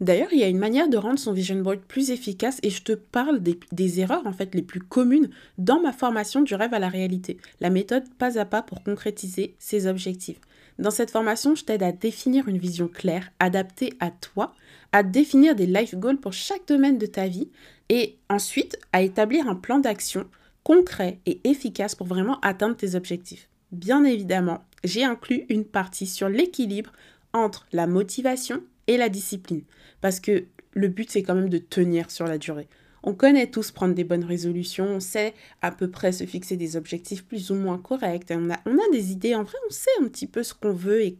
D'ailleurs, 0.00 0.32
il 0.32 0.40
y 0.40 0.44
a 0.44 0.48
une 0.48 0.58
manière 0.58 0.90
de 0.90 0.98
rendre 0.98 1.18
son 1.18 1.32
vision 1.32 1.56
board 1.62 1.80
plus 1.80 2.10
efficace 2.10 2.58
et 2.62 2.68
je 2.68 2.82
te 2.82 2.92
parle 2.92 3.40
des, 3.40 4.00
erreurs 4.00 4.26
en 4.26 4.32
fait 4.32 4.54
les 4.54 4.62
plus 4.62 4.80
communes 4.80 5.30
dans 5.56 5.80
ma 5.80 5.92
formation 5.92 6.42
du 6.42 6.54
rêve 6.54 6.74
à 6.74 6.78
la 6.78 6.88
réalité, 6.90 7.38
la 7.60 7.70
méthode 7.70 8.04
pas 8.18 8.38
à 8.38 8.44
pas 8.44 8.62
pour 8.62 8.82
concrétiser 8.82 9.54
ses 9.58 9.86
objectifs. 9.86 10.40
Dans 10.80 10.90
cette 10.90 11.10
formation, 11.10 11.54
je 11.54 11.62
t'aide 11.62 11.82
à 11.82 11.92
définir 11.92 12.48
une 12.48 12.56
vision 12.56 12.88
claire, 12.88 13.30
adaptée 13.38 13.92
à 14.00 14.10
toi, 14.10 14.54
à 14.92 15.02
définir 15.02 15.54
des 15.54 15.66
life 15.66 15.94
goals 15.94 16.16
pour 16.16 16.32
chaque 16.32 16.66
domaine 16.66 16.96
de 16.96 17.04
ta 17.04 17.28
vie 17.28 17.50
et 17.90 18.16
ensuite 18.30 18.78
à 18.94 19.02
établir 19.02 19.46
un 19.46 19.56
plan 19.56 19.78
d'action 19.78 20.24
concret 20.62 21.18
et 21.26 21.38
efficace 21.44 21.94
pour 21.94 22.06
vraiment 22.06 22.40
atteindre 22.40 22.76
tes 22.76 22.94
objectifs. 22.94 23.50
Bien 23.72 24.04
évidemment, 24.04 24.64
j'ai 24.82 25.04
inclus 25.04 25.44
une 25.50 25.66
partie 25.66 26.06
sur 26.06 26.30
l'équilibre 26.30 26.92
entre 27.34 27.66
la 27.72 27.86
motivation 27.86 28.62
et 28.86 28.96
la 28.96 29.10
discipline. 29.10 29.64
Parce 30.00 30.18
que 30.18 30.46
le 30.72 30.88
but, 30.88 31.10
c'est 31.10 31.22
quand 31.22 31.34
même 31.34 31.50
de 31.50 31.58
tenir 31.58 32.10
sur 32.10 32.26
la 32.26 32.38
durée. 32.38 32.68
On 33.02 33.14
connaît 33.14 33.46
tous 33.46 33.70
prendre 33.70 33.94
des 33.94 34.04
bonnes 34.04 34.24
résolutions, 34.24 34.86
on 34.86 35.00
sait 35.00 35.34
à 35.62 35.70
peu 35.70 35.90
près 35.90 36.12
se 36.12 36.24
fixer 36.24 36.56
des 36.56 36.76
objectifs 36.76 37.24
plus 37.24 37.50
ou 37.50 37.54
moins 37.54 37.78
corrects, 37.78 38.30
on 38.30 38.50
a, 38.50 38.90
des 38.92 39.12
idées, 39.12 39.34
en 39.34 39.42
vrai, 39.42 39.56
on 39.68 39.72
sait 39.72 39.90
un 40.00 40.08
petit 40.08 40.26
peu 40.26 40.42
ce 40.42 40.54
qu'on 40.54 40.72
veut 40.72 41.02
et 41.02 41.18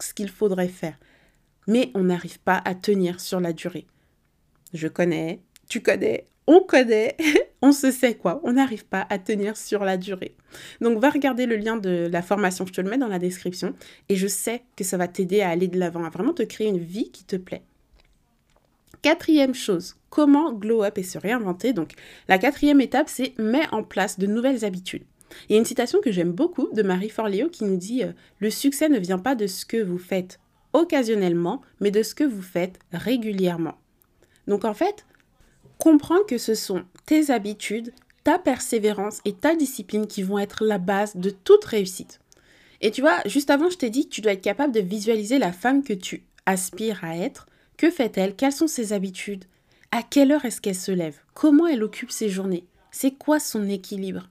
ce 0.00 0.12
qu'il 0.14 0.28
faudrait 0.28 0.68
faire. 0.68 0.98
Mais 1.66 1.90
on 1.94 2.04
n'arrive 2.04 2.40
pas 2.40 2.60
à 2.64 2.74
tenir 2.74 3.20
sur 3.20 3.40
la 3.40 3.52
durée. 3.52 3.86
je 4.74 4.88
connais, 4.88 5.40
tu 5.68 5.80
connais, 5.80 6.26
on 6.46 6.60
connaît, 6.60 7.16
on 7.62 7.72
se 7.72 7.90
sait 7.90 8.14
quoi, 8.14 8.40
on 8.44 8.52
n'arrive 8.52 8.84
pas 8.84 9.06
à 9.08 9.18
tenir 9.18 9.56
sur 9.56 9.84
la 9.84 9.96
durée. 9.96 10.34
Donc 10.80 10.98
va 10.98 11.10
regarder 11.10 11.46
le 11.46 11.56
lien 11.56 11.76
de 11.76 12.08
la 12.10 12.20
formation, 12.22 12.66
je 12.66 12.72
te 12.72 12.80
le 12.80 12.90
mets 12.90 12.98
dans 12.98 13.08
la 13.08 13.18
description, 13.18 13.74
et 14.08 14.16
je 14.16 14.26
sais 14.26 14.62
que 14.76 14.84
ça 14.84 14.96
va 14.96 15.08
t'aider 15.08 15.40
à 15.40 15.50
aller 15.50 15.68
de 15.68 15.78
l'avant, 15.78 16.04
à 16.04 16.10
vraiment 16.10 16.34
te 16.34 16.42
créer 16.42 16.68
une 16.68 16.78
vie 16.78 17.10
qui 17.10 17.24
te 17.24 17.36
plaît. 17.36 17.62
Quatrième 19.00 19.54
chose, 19.54 19.96
comment 20.12 20.52
glow 20.52 20.84
up 20.84 20.98
et 20.98 21.02
se 21.02 21.18
réinventer. 21.18 21.72
Donc 21.72 21.94
la 22.28 22.38
quatrième 22.38 22.82
étape, 22.82 23.08
c'est 23.08 23.32
mets 23.38 23.66
en 23.72 23.82
place 23.82 24.18
de 24.18 24.26
nouvelles 24.26 24.64
habitudes. 24.64 25.04
Il 25.48 25.54
y 25.54 25.56
a 25.56 25.58
une 25.58 25.64
citation 25.64 26.00
que 26.02 26.12
j'aime 26.12 26.32
beaucoup 26.32 26.68
de 26.74 26.82
Marie 26.82 27.08
Forleo 27.08 27.48
qui 27.48 27.64
nous 27.64 27.78
dit 27.78 28.04
euh, 28.04 28.12
Le 28.38 28.50
succès 28.50 28.90
ne 28.90 28.98
vient 28.98 29.18
pas 29.18 29.34
de 29.34 29.46
ce 29.46 29.64
que 29.64 29.82
vous 29.82 29.98
faites 29.98 30.38
occasionnellement, 30.74 31.62
mais 31.80 31.90
de 31.90 32.02
ce 32.02 32.14
que 32.14 32.24
vous 32.24 32.42
faites 32.42 32.78
régulièrement. 32.92 33.78
Donc 34.46 34.66
en 34.66 34.74
fait, 34.74 35.06
comprends 35.78 36.22
que 36.28 36.36
ce 36.36 36.54
sont 36.54 36.84
tes 37.06 37.30
habitudes, 37.30 37.94
ta 38.22 38.38
persévérance 38.38 39.20
et 39.24 39.32
ta 39.32 39.54
discipline 39.56 40.06
qui 40.06 40.22
vont 40.22 40.38
être 40.38 40.62
la 40.62 40.78
base 40.78 41.16
de 41.16 41.30
toute 41.30 41.64
réussite. 41.64 42.20
Et 42.82 42.90
tu 42.90 43.00
vois, 43.00 43.20
juste 43.24 43.48
avant, 43.48 43.70
je 43.70 43.78
t'ai 43.78 43.88
dit 43.88 44.04
que 44.04 44.14
tu 44.14 44.20
dois 44.20 44.32
être 44.32 44.42
capable 44.42 44.74
de 44.74 44.80
visualiser 44.80 45.38
la 45.38 45.52
femme 45.52 45.82
que 45.82 45.94
tu 45.94 46.24
aspires 46.44 47.02
à 47.02 47.16
être. 47.16 47.46
Que 47.78 47.90
fait-elle? 47.90 48.36
Quelles 48.36 48.52
sont 48.52 48.66
ses 48.66 48.92
habitudes? 48.92 49.44
À 49.94 50.02
quelle 50.02 50.32
heure 50.32 50.46
est-ce 50.46 50.62
qu'elle 50.62 50.74
se 50.74 50.90
lève? 50.90 51.18
Comment 51.34 51.66
elle 51.66 51.82
occupe 51.82 52.10
ses 52.10 52.30
journées? 52.30 52.64
C'est 52.90 53.10
quoi 53.10 53.38
son 53.38 53.68
équilibre? 53.68 54.30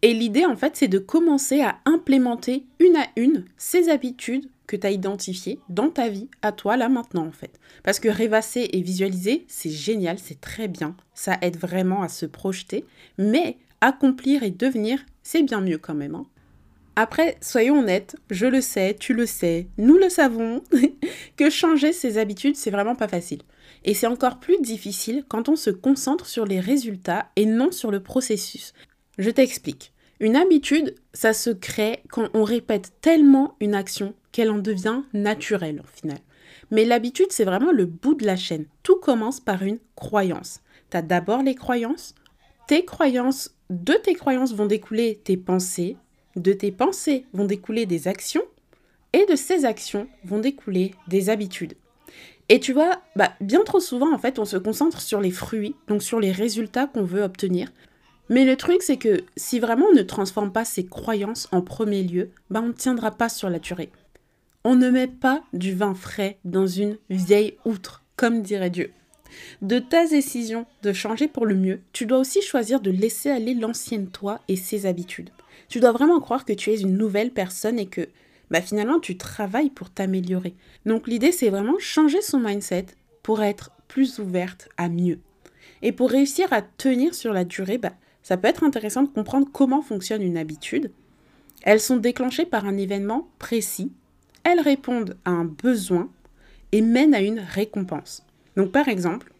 Et 0.00 0.14
l'idée, 0.14 0.46
en 0.46 0.56
fait, 0.56 0.76
c'est 0.76 0.88
de 0.88 0.98
commencer 0.98 1.60
à 1.60 1.76
implémenter 1.84 2.64
une 2.78 2.96
à 2.96 3.06
une 3.16 3.44
ces 3.58 3.90
habitudes 3.90 4.48
que 4.66 4.76
tu 4.76 4.86
as 4.86 4.90
identifié 4.90 5.60
dans 5.68 5.90
ta 5.90 6.08
vie, 6.08 6.28
à 6.40 6.52
toi, 6.52 6.78
là, 6.78 6.88
maintenant, 6.88 7.26
en 7.26 7.32
fait. 7.32 7.60
Parce 7.82 8.00
que 8.00 8.08
rêvasser 8.08 8.70
et 8.72 8.80
visualiser, 8.80 9.44
c'est 9.46 9.68
génial, 9.68 10.18
c'est 10.18 10.40
très 10.40 10.68
bien. 10.68 10.96
Ça 11.12 11.36
aide 11.42 11.58
vraiment 11.58 12.02
à 12.02 12.08
se 12.08 12.24
projeter. 12.24 12.86
Mais 13.18 13.58
accomplir 13.82 14.42
et 14.42 14.50
devenir, 14.50 15.00
c'est 15.22 15.42
bien 15.42 15.60
mieux 15.60 15.78
quand 15.78 15.94
même. 15.94 16.14
Hein. 16.14 16.24
Après, 16.96 17.36
soyons 17.42 17.80
honnêtes, 17.80 18.16
je 18.30 18.46
le 18.46 18.62
sais, 18.62 18.96
tu 18.98 19.12
le 19.12 19.26
sais, 19.26 19.66
nous 19.76 19.98
le 19.98 20.08
savons, 20.08 20.62
que 21.36 21.50
changer 21.50 21.92
ses 21.92 22.16
habitudes, 22.16 22.56
c'est 22.56 22.70
vraiment 22.70 22.94
pas 22.94 23.08
facile. 23.08 23.42
Et 23.84 23.94
c'est 23.94 24.06
encore 24.06 24.38
plus 24.38 24.60
difficile 24.60 25.24
quand 25.28 25.48
on 25.48 25.56
se 25.56 25.70
concentre 25.70 26.26
sur 26.26 26.44
les 26.44 26.60
résultats 26.60 27.30
et 27.36 27.46
non 27.46 27.72
sur 27.72 27.90
le 27.90 28.00
processus. 28.00 28.72
Je 29.18 29.30
t'explique. 29.30 29.92
Une 30.20 30.36
habitude, 30.36 30.94
ça 31.12 31.32
se 31.32 31.50
crée 31.50 32.02
quand 32.08 32.28
on 32.32 32.44
répète 32.44 32.92
tellement 33.00 33.56
une 33.60 33.74
action 33.74 34.14
qu'elle 34.30 34.50
en 34.50 34.58
devient 34.58 35.02
naturelle 35.12 35.80
au 35.80 35.96
final. 35.96 36.18
Mais 36.70 36.84
l'habitude, 36.84 37.30
c'est 37.30 37.44
vraiment 37.44 37.72
le 37.72 37.86
bout 37.86 38.14
de 38.14 38.24
la 38.24 38.36
chaîne. 38.36 38.66
Tout 38.82 38.96
commence 38.96 39.40
par 39.40 39.62
une 39.62 39.78
croyance. 39.96 40.60
Tu 40.90 40.96
as 40.96 41.02
d'abord 41.02 41.42
les 41.42 41.54
croyances. 41.54 42.14
Tes 42.68 42.84
croyances, 42.84 43.54
de 43.68 43.94
tes 43.94 44.14
croyances 44.14 44.54
vont 44.54 44.66
découler 44.66 45.20
tes 45.24 45.36
pensées. 45.36 45.96
De 46.36 46.52
tes 46.52 46.70
pensées 46.70 47.26
vont 47.32 47.44
découler 47.44 47.84
des 47.84 48.06
actions. 48.06 48.44
Et 49.12 49.26
de 49.26 49.36
ces 49.36 49.64
actions 49.64 50.06
vont 50.24 50.38
découler 50.38 50.94
des 51.08 51.28
habitudes. 51.28 51.74
Et 52.52 52.60
tu 52.60 52.74
vois, 52.74 53.00
bah, 53.16 53.32
bien 53.40 53.64
trop 53.64 53.80
souvent, 53.80 54.12
en 54.12 54.18
fait, 54.18 54.38
on 54.38 54.44
se 54.44 54.58
concentre 54.58 55.00
sur 55.00 55.22
les 55.22 55.30
fruits, 55.30 55.74
donc 55.88 56.02
sur 56.02 56.20
les 56.20 56.32
résultats 56.32 56.86
qu'on 56.86 57.02
veut 57.02 57.22
obtenir. 57.22 57.72
Mais 58.28 58.44
le 58.44 58.56
truc, 58.56 58.82
c'est 58.82 58.98
que 58.98 59.24
si 59.38 59.58
vraiment 59.58 59.86
on 59.90 59.94
ne 59.94 60.02
transforme 60.02 60.52
pas 60.52 60.66
ses 60.66 60.84
croyances 60.84 61.48
en 61.50 61.62
premier 61.62 62.02
lieu, 62.02 62.28
bah, 62.50 62.60
on 62.62 62.68
ne 62.68 62.72
tiendra 62.72 63.10
pas 63.10 63.30
sur 63.30 63.48
la 63.48 63.58
durée. 63.58 63.88
On 64.64 64.76
ne 64.76 64.90
met 64.90 65.06
pas 65.06 65.42
du 65.54 65.74
vin 65.74 65.94
frais 65.94 66.36
dans 66.44 66.66
une 66.66 66.98
vieille 67.08 67.56
outre, 67.64 68.02
comme 68.16 68.42
dirait 68.42 68.68
Dieu. 68.68 68.92
De 69.62 69.78
ta 69.78 70.06
décision 70.06 70.66
de 70.82 70.92
changer 70.92 71.28
pour 71.28 71.46
le 71.46 71.54
mieux, 71.54 71.80
tu 71.94 72.04
dois 72.04 72.18
aussi 72.18 72.42
choisir 72.42 72.80
de 72.80 72.90
laisser 72.90 73.30
aller 73.30 73.54
l'ancienne 73.54 74.08
toi 74.08 74.40
et 74.48 74.56
ses 74.56 74.84
habitudes. 74.84 75.30
Tu 75.70 75.80
dois 75.80 75.92
vraiment 75.92 76.20
croire 76.20 76.44
que 76.44 76.52
tu 76.52 76.68
es 76.68 76.82
une 76.82 76.98
nouvelle 76.98 77.30
personne 77.30 77.78
et 77.78 77.86
que 77.86 78.08
bah, 78.52 78.60
finalement 78.60 79.00
tu 79.00 79.16
travailles 79.16 79.70
pour 79.70 79.90
t'améliorer. 79.90 80.54
Donc 80.86 81.08
l'idée 81.08 81.32
c'est 81.32 81.50
vraiment 81.50 81.78
changer 81.80 82.22
son 82.22 82.38
mindset 82.38 82.86
pour 83.24 83.42
être 83.42 83.72
plus 83.88 84.20
ouverte 84.20 84.68
à 84.76 84.88
mieux. 84.88 85.18
Et 85.82 85.90
pour 85.90 86.10
réussir 86.10 86.52
à 86.52 86.62
tenir 86.62 87.14
sur 87.14 87.32
la 87.32 87.44
durée, 87.44 87.78
bah, 87.78 87.94
ça 88.22 88.36
peut 88.36 88.46
être 88.46 88.62
intéressant 88.62 89.02
de 89.02 89.08
comprendre 89.08 89.48
comment 89.52 89.82
fonctionne 89.82 90.22
une 90.22 90.38
habitude. 90.38 90.92
Elles 91.62 91.80
sont 91.80 91.96
déclenchées 91.96 92.46
par 92.46 92.66
un 92.66 92.76
événement 92.76 93.28
précis 93.40 93.90
elles 94.44 94.60
répondent 94.60 95.16
à 95.24 95.30
un 95.30 95.44
besoin 95.44 96.10
et 96.72 96.80
mènent 96.80 97.14
à 97.14 97.20
une 97.20 97.40
récompense. 97.40 98.24
Donc 98.56 98.72
par 98.72 98.88
exemple, 98.88 99.32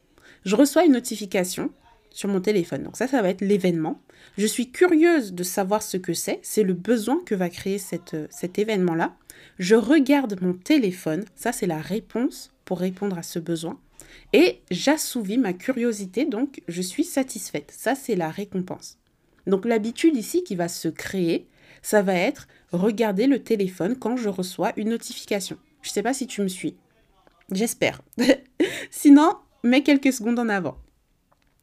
je 0.44 0.56
reçois 0.56 0.84
une 0.84 0.92
notification 0.92 1.70
sur 2.14 2.28
mon 2.28 2.40
téléphone. 2.40 2.82
Donc 2.82 2.96
ça, 2.96 3.06
ça 3.06 3.22
va 3.22 3.28
être 3.28 3.40
l'événement. 3.40 4.00
Je 4.38 4.46
suis 4.46 4.70
curieuse 4.70 5.32
de 5.32 5.42
savoir 5.42 5.82
ce 5.82 5.96
que 5.96 6.12
c'est. 6.14 6.40
C'est 6.42 6.62
le 6.62 6.74
besoin 6.74 7.20
que 7.24 7.34
va 7.34 7.48
créer 7.48 7.78
cet 7.78 8.58
événement-là. 8.58 9.14
Je 9.58 9.74
regarde 9.74 10.40
mon 10.40 10.54
téléphone. 10.54 11.24
Ça, 11.34 11.52
c'est 11.52 11.66
la 11.66 11.80
réponse 11.80 12.52
pour 12.64 12.78
répondre 12.78 13.18
à 13.18 13.22
ce 13.22 13.38
besoin. 13.38 13.78
Et 14.32 14.60
j'assouvis 14.70 15.38
ma 15.38 15.52
curiosité, 15.52 16.24
donc 16.24 16.62
je 16.68 16.82
suis 16.82 17.04
satisfaite. 17.04 17.72
Ça, 17.76 17.94
c'est 17.94 18.16
la 18.16 18.30
récompense. 18.30 18.98
Donc 19.46 19.64
l'habitude 19.64 20.16
ici 20.16 20.44
qui 20.44 20.56
va 20.56 20.68
se 20.68 20.88
créer, 20.88 21.46
ça 21.82 22.02
va 22.02 22.14
être 22.14 22.46
regarder 22.72 23.26
le 23.26 23.42
téléphone 23.42 23.96
quand 23.96 24.16
je 24.16 24.28
reçois 24.28 24.72
une 24.76 24.90
notification. 24.90 25.58
Je 25.82 25.90
ne 25.90 25.92
sais 25.92 26.02
pas 26.02 26.14
si 26.14 26.26
tu 26.26 26.42
me 26.42 26.48
suis. 26.48 26.76
J'espère. 27.50 28.00
Sinon, 28.90 29.34
mets 29.62 29.82
quelques 29.82 30.12
secondes 30.12 30.38
en 30.38 30.48
avant. 30.48 30.78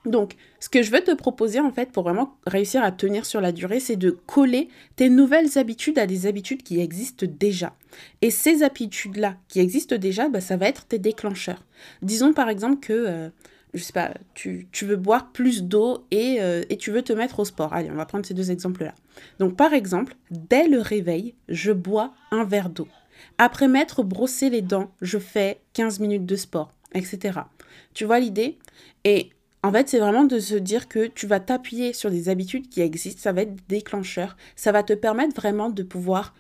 Donc, 0.06 0.36
ce 0.60 0.70
que 0.70 0.82
je 0.82 0.92
veux 0.92 1.02
te 1.02 1.14
proposer 1.14 1.60
en 1.60 1.72
fait 1.72 1.92
pour 1.92 2.04
vraiment 2.04 2.38
réussir 2.48 2.84
à 2.84 2.92
tenir 2.92 3.26
sur 3.26 3.42
la 3.42 3.52
durée, 3.52 3.80
c'est 3.80 3.98
de 3.98 4.12
coller 4.12 4.70
tes 4.96 5.10
nouvelles 5.10 5.58
habitudes 5.58 6.00
à 6.00 6.08
des 6.08 6.26
habitudes 6.26 6.64
qui 6.64 6.80
existent 6.80 7.26
déjà. 7.28 7.76
Et 8.22 8.32
ces 8.32 8.64
habitudes-là 8.64 9.36
qui 9.50 9.60
existent 9.60 9.98
déjà, 9.98 10.30
bah, 10.30 10.40
ça 10.40 10.56
va 10.56 10.68
être 10.68 10.86
tes 10.86 11.00
déclencheurs. 11.00 11.66
Disons 12.02 12.34
par 12.34 12.48
exemple 12.48 12.80
que 12.80 12.94
euh, 12.94 13.30
je 13.74 13.84
sais 13.84 13.94
pas, 13.94 14.14
tu, 14.34 14.68
veux 14.82 14.96
boire 14.96 15.32
plus 15.32 15.64
d'eau 15.64 16.06
euh, 16.14 16.64
et, 16.70 16.78
tu 16.78 16.92
veux 16.92 17.04
te 17.04 17.14
mettre 17.14 17.40
au 17.40 17.46
sport. 17.46 17.74
Allez, 17.74 17.92
on 17.92 17.96
va 17.96 18.06
prendre 18.06 18.26
ces 18.26 18.34
deux 18.34 18.52
exemples-là. 18.52 18.96
Donc, 19.38 19.56
par 19.56 19.74
exemple, 19.74 20.16
dès 20.32 20.68
le 20.68 20.80
réveil, 20.80 21.36
je 21.50 21.72
bois 21.72 22.14
un 22.32 22.44
verre 22.44 22.70
d'eau. 22.70 22.88
Après 23.38 23.68
m'être 23.68 24.02
brossé 24.02 24.50
les 24.50 24.62
dents, 24.62 24.92
je 25.02 25.20
fais 25.20 25.62
15 25.74 26.00
minutes 26.00 26.26
de 26.26 26.36
sport, 26.36 26.74
etc. 26.94 27.42
Tu 27.94 28.06
vois 28.06 28.20
l'idée? 28.20 28.58
Et 29.04 29.30
en 29.62 29.72
fait, 29.72 29.90
c'est 29.90 30.00
vraiment 30.00 30.24
de 30.24 30.40
se 30.40 30.56
dire 30.56 30.88
que 30.88 31.08
tu 31.08 31.28
vas 31.28 31.40
t'appuyer 31.40 31.92
sur 31.94 32.10
des 32.10 32.30
habitudes 32.30 32.70
qui 32.70 32.82
existent, 32.82 33.22
ça 33.22 33.34
va 33.34 33.42
être 33.42 33.56
déclencheur, 33.68 34.38
ça 34.56 34.72
va 34.72 34.84
te 34.84 34.94
permettre 34.94 35.36
vraiment 35.36 35.70
de 35.70 35.84
pouvoir 35.84 36.34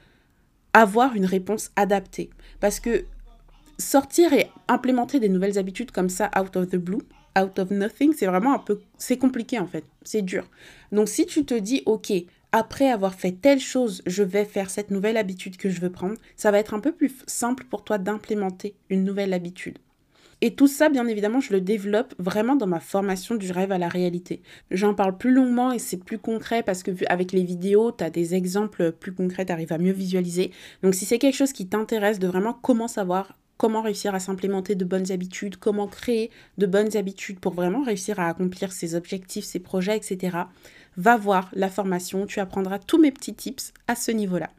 avoir 0.73 1.15
une 1.15 1.25
réponse 1.25 1.71
adaptée. 1.75 2.29
Parce 2.59 2.79
que 2.79 3.03
sortir 3.77 4.31
et 4.33 4.49
implémenter 4.67 5.19
des 5.19 5.29
nouvelles 5.29 5.57
habitudes 5.57 5.91
comme 5.91 6.09
ça 6.09 6.31
out 6.39 6.55
of 6.55 6.69
the 6.69 6.77
blue, 6.77 7.01
out 7.37 7.59
of 7.59 7.71
nothing, 7.71 8.13
c'est 8.13 8.25
vraiment 8.25 8.53
un 8.53 8.59
peu, 8.59 8.79
c'est 8.97 9.17
compliqué 9.17 9.59
en 9.59 9.67
fait, 9.67 9.83
c'est 10.03 10.21
dur. 10.21 10.49
Donc 10.91 11.09
si 11.09 11.25
tu 11.25 11.45
te 11.45 11.53
dis, 11.53 11.83
ok, 11.85 12.13
après 12.51 12.89
avoir 12.89 13.13
fait 13.13 13.33
telle 13.33 13.59
chose, 13.59 14.01
je 14.05 14.23
vais 14.23 14.45
faire 14.45 14.69
cette 14.69 14.91
nouvelle 14.91 15.17
habitude 15.17 15.57
que 15.57 15.69
je 15.69 15.81
veux 15.81 15.91
prendre, 15.91 16.15
ça 16.35 16.51
va 16.51 16.59
être 16.59 16.73
un 16.73 16.79
peu 16.79 16.91
plus 16.91 17.13
simple 17.27 17.65
pour 17.65 17.83
toi 17.83 17.97
d'implémenter 17.97 18.75
une 18.89 19.03
nouvelle 19.03 19.33
habitude. 19.33 19.77
Et 20.41 20.55
tout 20.55 20.67
ça, 20.67 20.87
bien 20.87 21.05
évidemment, 21.07 21.41
je 21.41 21.51
le 21.51 21.59
développe 21.59 22.15
vraiment 22.17 22.55
dans 22.55 22.67
ma 22.67 22.79
formation 22.79 23.35
du 23.35 23.51
rêve 23.51 23.73
à 23.73 23.77
la 23.77 23.89
réalité. 23.89 24.41
J'en 24.71 24.93
parle 24.93 25.17
plus 25.17 25.31
longuement 25.31 25.71
et 25.73 25.79
c'est 25.79 25.97
plus 25.97 26.17
concret 26.17 26.63
parce 26.63 26.81
que 26.81 26.91
avec 27.09 27.33
les 27.33 27.43
vidéos, 27.43 27.91
tu 27.91 28.03
as 28.03 28.09
des 28.09 28.35
exemples 28.35 28.93
plus 28.93 29.13
concrets, 29.13 29.45
tu 29.45 29.51
arrives 29.51 29.73
à 29.73 29.77
mieux 29.77 29.91
visualiser. 29.91 30.51
Donc 30.81 30.95
si 30.95 31.05
c'est 31.05 31.19
quelque 31.19 31.35
chose 31.35 31.51
qui 31.51 31.67
t'intéresse 31.67 32.19
de 32.19 32.27
vraiment 32.27 32.53
comment 32.53 32.87
savoir 32.87 33.37
comment 33.57 33.81
réussir 33.81 34.15
à 34.15 34.21
s'implémenter 34.21 34.75
de 34.75 34.85
bonnes 34.85 35.11
habitudes, 35.11 35.57
comment 35.57 35.87
créer 35.87 36.31
de 36.57 36.65
bonnes 36.65 36.95
habitudes 36.95 37.41
pour 37.41 37.53
vraiment 37.53 37.83
réussir 37.83 38.17
à 38.17 38.29
accomplir 38.29 38.71
ses 38.71 38.95
objectifs, 38.95 39.43
ses 39.43 39.59
projets, 39.59 39.97
etc. 39.97 40.37
Va 40.95 41.17
voir 41.17 41.49
la 41.51 41.69
formation, 41.69 42.25
tu 42.25 42.39
apprendras 42.39 42.79
tous 42.79 43.01
mes 43.01 43.11
petits 43.11 43.35
tips 43.35 43.73
à 43.87 43.95
ce 43.95 44.11
niveau-là. 44.11 44.49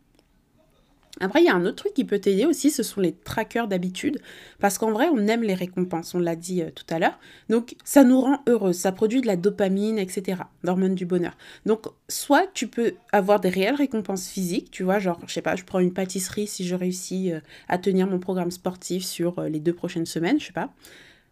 Après, 1.21 1.43
il 1.43 1.45
y 1.45 1.49
a 1.51 1.55
un 1.55 1.67
autre 1.67 1.77
truc 1.77 1.93
qui 1.93 2.05
peut 2.05 2.19
t'aider 2.19 2.47
aussi, 2.47 2.71
ce 2.71 2.83
sont 2.83 3.01
les 3.01 3.13
trackers 3.13 3.69
d'habitude, 3.69 4.21
parce 4.59 4.79
qu'en 4.79 4.91
vrai, 4.91 5.09
on 5.13 5.27
aime 5.29 5.43
les 5.43 5.55
récompenses, 5.55 6.15
on 6.15 6.19
l'a 6.19 6.35
dit 6.35 6.63
euh, 6.63 6.71
tout 6.75 6.87
à 6.89 6.99
l'heure. 6.99 7.19
Donc, 7.51 7.77
ça 7.85 8.05
nous 8.05 8.21
rend 8.21 8.43
heureux, 8.47 8.73
ça 8.73 8.91
produit 8.91 9.21
de 9.21 9.27
la 9.27 9.37
dopamine, 9.37 9.99
etc., 9.99 10.43
l'hormone 10.63 10.95
du 10.95 11.05
bonheur. 11.05 11.37
Donc, 11.67 11.87
soit 12.09 12.47
tu 12.55 12.69
peux 12.69 12.95
avoir 13.13 13.39
des 13.39 13.51
réelles 13.51 13.75
récompenses 13.75 14.29
physiques, 14.29 14.71
tu 14.71 14.83
vois, 14.83 14.99
genre, 14.99 15.21
je 15.27 15.33
sais 15.33 15.43
pas, 15.43 15.57
je 15.57 15.65
prends 15.65 15.79
une 15.79 15.93
pâtisserie 15.93 16.47
si 16.47 16.67
je 16.67 16.75
réussis 16.75 17.33
euh, 17.33 17.41
à 17.69 17.77
tenir 17.77 18.07
mon 18.07 18.19
programme 18.19 18.51
sportif 18.51 19.05
sur 19.05 19.39
euh, 19.39 19.49
les 19.49 19.61
deux 19.61 19.75
prochaines 19.75 20.07
semaines, 20.07 20.41
je 20.41 20.47
sais 20.47 20.53
pas. 20.53 20.71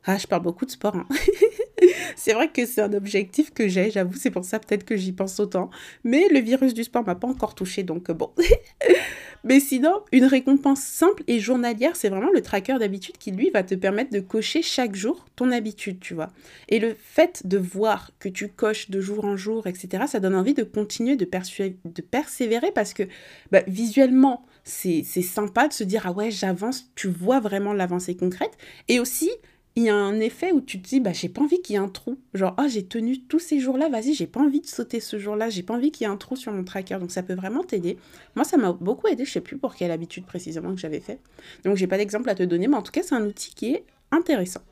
Ah, 0.04 0.18
je 0.18 0.26
parle 0.26 0.42
beaucoup 0.42 0.66
de 0.66 0.70
sport. 0.70 0.96
Hein. 0.96 1.06
c'est 2.16 2.32
vrai 2.32 2.48
que 2.48 2.66
c'est 2.66 2.80
un 2.80 2.92
objectif 2.92 3.52
que 3.52 3.68
j'ai, 3.68 3.90
j'avoue, 3.90 4.14
c'est 4.14 4.30
pour 4.30 4.44
ça 4.44 4.58
peut-être 4.58 4.84
que 4.84 4.96
j'y 4.96 5.12
pense 5.12 5.38
autant. 5.40 5.70
Mais 6.04 6.28
le 6.28 6.40
virus 6.40 6.74
du 6.74 6.84
sport 6.84 7.04
m'a 7.04 7.14
pas 7.14 7.28
encore 7.28 7.54
touché, 7.54 7.82
donc 7.82 8.10
bon. 8.10 8.30
Mais 9.44 9.60
sinon, 9.60 10.02
une 10.12 10.24
récompense 10.24 10.80
simple 10.80 11.22
et 11.28 11.38
journalière, 11.38 11.94
c'est 11.94 12.08
vraiment 12.08 12.30
le 12.32 12.42
tracker 12.42 12.76
d'habitude 12.78 13.16
qui, 13.18 13.30
lui, 13.30 13.50
va 13.50 13.62
te 13.62 13.74
permettre 13.74 14.10
de 14.10 14.20
cocher 14.20 14.62
chaque 14.62 14.96
jour 14.96 15.26
ton 15.36 15.52
habitude, 15.52 16.00
tu 16.00 16.14
vois. 16.14 16.30
Et 16.68 16.80
le 16.80 16.96
fait 16.98 17.46
de 17.46 17.56
voir 17.56 18.10
que 18.18 18.28
tu 18.28 18.48
coches 18.48 18.90
de 18.90 19.00
jour 19.00 19.24
en 19.24 19.36
jour, 19.36 19.66
etc., 19.66 20.04
ça 20.08 20.18
donne 20.20 20.34
envie 20.34 20.54
de 20.54 20.64
continuer 20.64 21.16
de, 21.16 21.24
de 21.24 22.02
persévérer 22.02 22.72
parce 22.72 22.92
que 22.94 23.04
bah, 23.52 23.62
visuellement, 23.68 24.44
c'est 24.64 25.02
sympa 25.02 25.68
de 25.68 25.72
se 25.72 25.84
dire, 25.84 26.02
ah 26.04 26.12
ouais, 26.12 26.30
j'avance, 26.30 26.90
tu 26.94 27.08
vois 27.08 27.40
vraiment 27.40 27.72
l'avancée 27.72 28.16
concrète. 28.16 28.52
Et 28.88 29.00
aussi, 29.00 29.30
il 29.78 29.84
y 29.84 29.90
a 29.90 29.94
un 29.94 30.18
effet 30.18 30.50
où 30.50 30.60
tu 30.60 30.82
te 30.82 30.88
dis, 30.88 30.98
bah, 30.98 31.12
j'ai 31.12 31.28
pas 31.28 31.40
envie 31.40 31.62
qu'il 31.62 31.74
y 31.74 31.76
ait 31.76 31.80
un 31.80 31.88
trou. 31.88 32.18
Genre, 32.34 32.52
oh, 32.58 32.64
j'ai 32.68 32.84
tenu 32.84 33.20
tous 33.20 33.38
ces 33.38 33.60
jours-là, 33.60 33.88
vas-y, 33.88 34.12
j'ai 34.12 34.26
pas 34.26 34.40
envie 34.40 34.60
de 34.60 34.66
sauter 34.66 34.98
ce 34.98 35.20
jour-là, 35.20 35.50
j'ai 35.50 35.62
pas 35.62 35.74
envie 35.74 35.92
qu'il 35.92 36.04
y 36.04 36.10
ait 36.10 36.12
un 36.12 36.16
trou 36.16 36.34
sur 36.34 36.52
mon 36.52 36.64
tracker. 36.64 36.98
Donc, 36.98 37.12
ça 37.12 37.22
peut 37.22 37.34
vraiment 37.34 37.62
t'aider. 37.62 37.96
Moi, 38.34 38.44
ça 38.44 38.56
m'a 38.56 38.72
beaucoup 38.72 39.06
aidé, 39.06 39.24
je 39.24 39.30
sais 39.30 39.40
plus 39.40 39.56
pour 39.56 39.76
quelle 39.76 39.92
habitude 39.92 40.26
précisément 40.26 40.74
que 40.74 40.80
j'avais 40.80 40.98
fait. 40.98 41.20
Donc, 41.64 41.76
j'ai 41.76 41.86
pas 41.86 41.96
d'exemple 41.96 42.28
à 42.28 42.34
te 42.34 42.42
donner, 42.42 42.66
mais 42.66 42.76
en 42.76 42.82
tout 42.82 42.90
cas, 42.90 43.02
c'est 43.04 43.14
un 43.14 43.24
outil 43.24 43.54
qui 43.54 43.70
est 43.70 43.84
intéressant. 44.10 44.62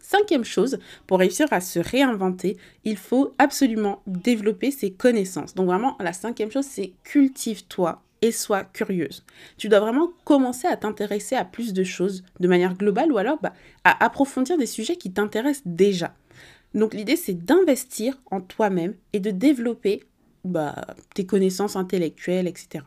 Cinquième 0.00 0.44
chose, 0.44 0.80
pour 1.06 1.20
réussir 1.20 1.46
à 1.52 1.60
se 1.60 1.78
réinventer, 1.78 2.56
il 2.82 2.96
faut 2.96 3.34
absolument 3.38 4.02
développer 4.08 4.72
ses 4.72 4.90
connaissances. 4.90 5.54
Donc 5.54 5.66
vraiment, 5.66 5.96
la 6.00 6.12
cinquième 6.12 6.50
chose, 6.50 6.66
c'est 6.66 6.94
cultive-toi 7.04 8.02
et 8.22 8.32
sois 8.32 8.64
curieuse. 8.64 9.24
Tu 9.56 9.68
dois 9.68 9.80
vraiment 9.80 10.10
commencer 10.24 10.66
à 10.66 10.76
t'intéresser 10.76 11.36
à 11.36 11.44
plus 11.44 11.72
de 11.72 11.84
choses 11.84 12.24
de 12.40 12.48
manière 12.48 12.74
globale 12.74 13.12
ou 13.12 13.18
alors 13.18 13.38
bah, 13.42 13.52
à 13.84 14.04
approfondir 14.04 14.58
des 14.58 14.66
sujets 14.66 14.96
qui 14.96 15.12
t'intéressent 15.12 15.66
déjà. 15.66 16.14
Donc 16.74 16.94
l'idée 16.94 17.16
c'est 17.16 17.34
d'investir 17.34 18.20
en 18.30 18.40
toi-même 18.40 18.94
et 19.12 19.20
de 19.20 19.30
développer 19.30 20.04
bah, 20.44 20.86
tes 21.14 21.26
connaissances 21.26 21.76
intellectuelles, 21.76 22.46
etc. 22.46 22.84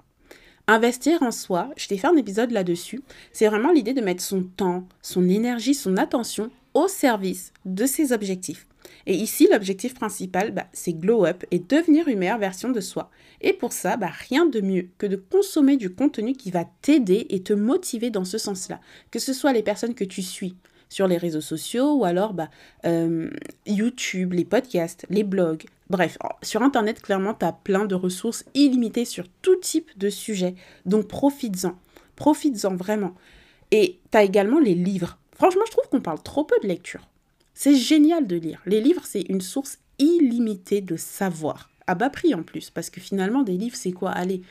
Investir 0.67 1.22
en 1.24 1.32
soi, 1.32 1.70
je 1.76 1.88
t'ai 1.88 1.98
fait 1.98 2.08
un 2.08 2.15
épisode 2.15 2.52
là-dessus, 2.52 3.02
c'est 3.34 3.48
vraiment 3.48 3.72
l'idée 3.72 3.94
de 3.94 4.02
mettre 4.02 4.22
son 4.22 4.44
temps, 4.44 4.88
son 5.02 5.28
énergie, 5.28 5.74
son 5.74 5.98
attention 5.98 6.52
au 6.74 6.88
service 6.88 7.54
de 7.66 7.86
ses 7.86 8.12
objectifs. 8.12 8.68
Et 9.06 9.16
ici, 9.16 9.48
l'objectif 9.52 9.94
principal, 9.94 10.52
bah, 10.52 10.68
c'est 10.74 10.94
glow 10.94 11.26
up 11.26 11.44
et 11.52 11.60
devenir 11.60 12.08
une 12.08 12.20
meilleure 12.20 12.38
version 12.38 12.70
de 12.70 12.80
soi. 12.80 13.10
Et 13.42 13.54
pour 13.54 13.74
ça, 13.74 13.98
bah, 13.98 14.12
rien 14.30 14.46
de 14.46 14.62
mieux 14.62 14.90
que 14.98 15.06
de 15.06 15.16
consommer 15.16 15.78
du 15.78 15.94
contenu 15.94 16.34
qui 16.34 16.52
va 16.52 16.66
t'aider 16.82 17.28
et 17.30 17.42
te 17.42 17.54
motiver 17.54 18.10
dans 18.10 18.26
ce 18.26 18.38
sens-là. 18.38 18.80
Que 19.10 19.20
ce 19.20 19.34
soit 19.34 19.54
les 19.54 19.64
personnes 19.64 19.96
que 19.96 20.04
tu 20.04 20.22
suis 20.22 20.56
sur 20.90 21.08
les 21.08 21.18
réseaux 21.18 21.42
sociaux 21.42 21.94
ou 21.94 22.06
alors 22.06 22.34
bah, 22.34 22.50
euh, 22.86 23.30
YouTube, 23.66 24.34
les 24.34 24.46
podcasts, 24.46 25.06
les 25.10 25.24
blogs. 25.24 25.64
Bref, 25.90 26.18
sur 26.42 26.62
Internet, 26.62 27.02
clairement, 27.02 27.34
tu 27.34 27.46
as 27.46 27.54
plein 27.54 27.86
de 27.86 27.96
ressources 27.96 28.46
illimitées 28.54 29.06
sur 29.06 29.28
tout 29.42 29.56
type 29.56 29.90
de 29.98 30.10
sujet. 30.10 30.56
Donc 30.86 31.08
profites-en. 31.08 31.78
Profites-en 32.16 32.76
vraiment. 32.76 33.16
Et 33.72 34.00
tu 34.12 34.18
as 34.18 34.24
également 34.24 34.60
les 34.60 34.76
livres. 34.76 35.18
Franchement, 35.41 35.63
je 35.65 35.71
trouve 35.71 35.89
qu'on 35.89 36.01
parle 36.01 36.21
trop 36.21 36.43
peu 36.43 36.54
de 36.62 36.67
lecture. 36.67 37.08
C'est 37.56 37.73
génial 37.73 38.27
de 38.27 38.36
lire. 38.36 38.62
Les 38.67 38.80
livres, 38.80 39.01
c'est 39.06 39.21
une 39.21 39.41
source 39.41 39.80
illimitée 39.97 40.82
de 40.82 40.95
savoir, 40.95 41.71
à 41.88 41.95
bas 41.95 42.12
prix 42.12 42.36
en 42.36 42.43
plus, 42.43 42.69
parce 42.69 42.91
que 42.91 43.01
finalement, 43.01 43.41
des 43.41 43.58
livres, 43.58 43.75
c'est 43.75 43.91
quoi? 43.91 44.12
Allez, 44.12 44.43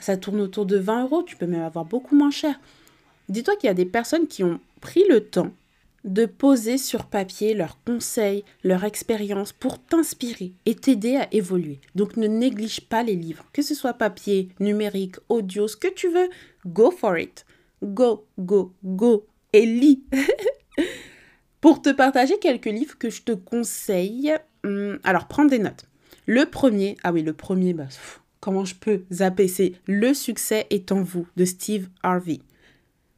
ça 0.00 0.16
tourne 0.16 0.40
autour 0.40 0.64
de 0.64 0.78
20 0.78 1.02
euros, 1.02 1.22
tu 1.22 1.36
peux 1.36 1.44
même 1.44 1.64
avoir 1.64 1.84
beaucoup 1.84 2.16
moins 2.16 2.30
cher. 2.30 2.58
Dis-toi 3.28 3.56
qu'il 3.56 3.66
y 3.66 3.70
a 3.70 3.74
des 3.74 3.84
personnes 3.84 4.26
qui 4.26 4.42
ont 4.42 4.58
pris 4.80 5.04
le 5.10 5.20
temps 5.20 5.52
de 6.04 6.24
poser 6.24 6.78
sur 6.78 7.04
papier 7.04 7.52
leurs 7.52 7.76
conseils, 7.84 8.42
leur 8.64 8.84
expérience 8.84 9.52
pour 9.52 9.78
t'inspirer 9.78 10.54
et 10.64 10.74
t'aider 10.74 11.16
à 11.16 11.28
évoluer. 11.30 11.78
Donc 11.94 12.16
ne 12.16 12.26
néglige 12.26 12.80
pas 12.80 13.02
les 13.02 13.16
livres, 13.16 13.44
que 13.52 13.60
ce 13.60 13.74
soit 13.74 13.92
papier, 13.92 14.48
numérique, 14.60 15.16
audio, 15.28 15.68
ce 15.68 15.76
que 15.76 15.92
tu 15.92 16.08
veux, 16.08 16.30
go 16.64 16.90
for 16.90 17.18
it. 17.18 17.44
Go, 17.82 18.24
go, 18.38 18.72
go 18.82 19.26
et 19.52 19.66
lis. 19.66 20.04
Pour 21.60 21.82
te 21.82 21.90
partager 21.90 22.38
quelques 22.38 22.66
livres 22.66 22.96
que 22.98 23.10
je 23.10 23.22
te 23.22 23.32
conseille, 23.32 24.32
hum, 24.64 24.98
alors 25.04 25.26
prends 25.26 25.44
des 25.44 25.58
notes. 25.58 25.86
Le 26.26 26.46
premier, 26.46 26.96
ah 27.02 27.12
oui, 27.12 27.22
le 27.22 27.32
premier, 27.32 27.72
bah, 27.72 27.88
comment 28.40 28.64
je 28.64 28.74
peux 28.74 29.02
zapper? 29.10 29.48
C'est 29.48 29.72
Le 29.86 30.14
succès 30.14 30.66
est 30.70 30.92
en 30.92 31.02
vous 31.02 31.26
de 31.36 31.44
Steve 31.44 31.88
Harvey. 32.02 32.40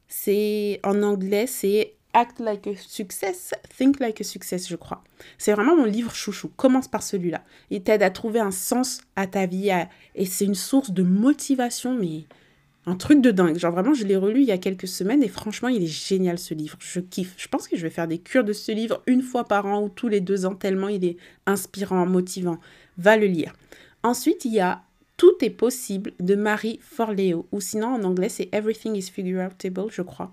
C'est 0.08 0.80
en 0.84 1.02
anglais, 1.02 1.46
c'est 1.46 1.94
Act 2.12 2.40
like 2.40 2.66
a 2.66 2.76
success, 2.76 3.54
think 3.76 4.00
like 4.00 4.20
a 4.20 4.24
success, 4.24 4.68
je 4.68 4.74
crois. 4.74 5.04
C'est 5.38 5.52
vraiment 5.52 5.76
mon 5.76 5.84
livre 5.84 6.12
chouchou. 6.12 6.48
Commence 6.56 6.88
par 6.88 7.04
celui-là. 7.04 7.44
Il 7.70 7.82
t'aide 7.84 8.02
à 8.02 8.10
trouver 8.10 8.40
un 8.40 8.50
sens 8.50 9.00
à 9.14 9.28
ta 9.28 9.46
vie 9.46 9.70
et 10.16 10.26
c'est 10.26 10.44
une 10.44 10.56
source 10.56 10.90
de 10.90 11.04
motivation, 11.04 11.94
mais 11.94 12.24
un 12.90 12.96
truc 12.96 13.20
de 13.20 13.30
dingue. 13.30 13.56
Genre 13.56 13.72
vraiment, 13.72 13.94
je 13.94 14.04
l'ai 14.04 14.16
relu 14.16 14.40
il 14.40 14.48
y 14.48 14.52
a 14.52 14.58
quelques 14.58 14.88
semaines 14.88 15.22
et 15.22 15.28
franchement, 15.28 15.68
il 15.68 15.82
est 15.82 15.86
génial 15.86 16.38
ce 16.38 16.54
livre. 16.54 16.76
Je 16.80 17.00
kiffe. 17.00 17.34
Je 17.36 17.48
pense 17.48 17.68
que 17.68 17.76
je 17.76 17.82
vais 17.82 17.90
faire 17.90 18.08
des 18.08 18.18
cures 18.18 18.44
de 18.44 18.52
ce 18.52 18.72
livre 18.72 19.02
une 19.06 19.22
fois 19.22 19.44
par 19.44 19.66
an 19.66 19.82
ou 19.82 19.88
tous 19.88 20.08
les 20.08 20.20
deux 20.20 20.44
ans 20.44 20.54
tellement 20.54 20.88
il 20.88 21.04
est 21.04 21.16
inspirant, 21.46 22.04
motivant. 22.06 22.58
Va 22.98 23.16
le 23.16 23.26
lire. 23.26 23.54
Ensuite, 24.02 24.44
il 24.44 24.52
y 24.52 24.60
a 24.60 24.82
Tout 25.16 25.36
est 25.42 25.50
possible 25.50 26.12
de 26.18 26.34
Marie 26.34 26.80
Forleo 26.82 27.46
ou 27.52 27.60
sinon 27.60 27.88
en 27.88 28.02
anglais 28.04 28.30
c'est 28.30 28.48
Everything 28.52 28.96
is 28.96 29.10
figureoutable, 29.10 29.90
je 29.90 30.02
crois. 30.02 30.32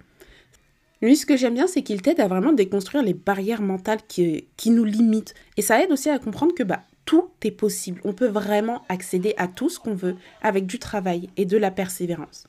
Lui, 1.01 1.15
ce 1.15 1.25
que 1.25 1.37
j'aime 1.37 1.53
bien, 1.53 1.67
c'est 1.67 1.83
qu'il 1.83 2.01
t'aide 2.01 2.19
à 2.19 2.27
vraiment 2.27 2.53
déconstruire 2.53 3.03
les 3.03 3.13
barrières 3.13 3.61
mentales 3.61 3.99
qui, 4.07 4.45
qui 4.57 4.71
nous 4.71 4.85
limitent. 4.85 5.35
Et 5.57 5.61
ça 5.61 5.83
aide 5.83 5.91
aussi 5.91 6.09
à 6.09 6.17
comprendre 6.17 6.55
que 6.55 6.63
bah, 6.63 6.81
tout 7.07 7.29
est 7.41 7.51
possible. 7.51 8.01
On 8.03 8.13
peut 8.13 8.27
vraiment 8.27 8.83
accéder 8.89 9.33
à 9.37 9.47
tout 9.47 9.69
ce 9.69 9.79
qu'on 9.79 9.95
veut 9.95 10.17
avec 10.43 10.67
du 10.67 10.77
travail 10.77 11.29
et 11.37 11.45
de 11.45 11.57
la 11.57 11.71
persévérance. 11.71 12.47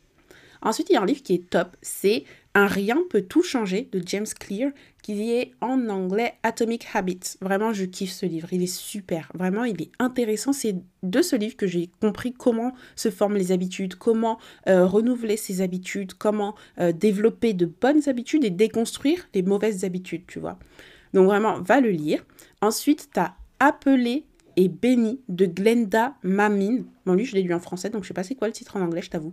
Ensuite, 0.61 0.91
il 0.91 0.95
y 0.95 0.97
a 0.97 1.03
un 1.03 1.07
livre 1.07 1.23
qui 1.23 1.35
est 1.35 1.49
top, 1.49 1.77
c'est 1.81 2.25
Un 2.55 2.67
rien 2.67 2.99
peut 3.09 3.23
tout 3.23 3.45
changer 3.45 3.89
de 3.93 4.03
James 4.05 4.27
Clear, 4.41 4.73
qui 5.01 5.31
est 5.31 5.53
en 5.61 5.89
anglais 5.89 6.35
Atomic 6.43 6.89
Habits. 6.93 7.37
Vraiment, 7.41 7.73
je 7.73 7.85
kiffe 7.85 8.11
ce 8.11 8.27
livre, 8.27 8.49
il 8.53 8.61
est 8.61 8.67
super, 8.67 9.31
vraiment, 9.35 9.63
il 9.63 9.81
est 9.81 9.93
intéressant. 10.01 10.53
C'est 10.53 10.75
de 11.05 11.23
ce 11.23 11.37
livre 11.37 11.57
que 11.57 11.69
j'ai 11.69 11.89
compris 12.01 12.33
comment 12.33 12.75
se 12.97 13.11
forment 13.11 13.37
les 13.37 13.53
habitudes, 13.53 13.95
comment 13.95 14.41
euh, 14.69 14.85
renouveler 14.85 15.37
ses 15.37 15.61
habitudes, 15.61 16.15
comment 16.15 16.57
euh, 16.81 16.91
développer 16.91 17.53
de 17.53 17.67
bonnes 17.67 18.09
habitudes 18.09 18.43
et 18.43 18.51
déconstruire 18.51 19.29
les 19.35 19.43
mauvaises 19.43 19.85
habitudes, 19.85 20.25
tu 20.27 20.41
vois. 20.41 20.59
Donc 21.15 21.27
vraiment, 21.27 21.61
va 21.61 21.81
le 21.81 21.91
lire. 21.91 22.27
Ensuite, 22.61 23.11
tu 23.15 23.21
as 23.21 23.37
Appelé 23.61 24.25
et 24.59 24.69
Béni 24.69 25.21
de 25.29 25.47
Glenda 25.47 26.17
Mamine. 26.25 26.85
Bon, 27.07 27.15
lui, 27.15 27.25
je 27.25 27.37
l'ai 27.37 27.43
lu 27.43 27.55
en 27.55 27.61
français, 27.61 27.91
donc 27.91 28.03
je 28.03 28.09
sais 28.09 28.15
pas 28.15 28.25
c'est 28.25 28.35
quoi 28.35 28.49
le 28.49 28.53
titre 28.53 28.77
en 28.77 28.81
anglais, 28.81 29.03
je 29.03 29.09
t'avoue. 29.09 29.33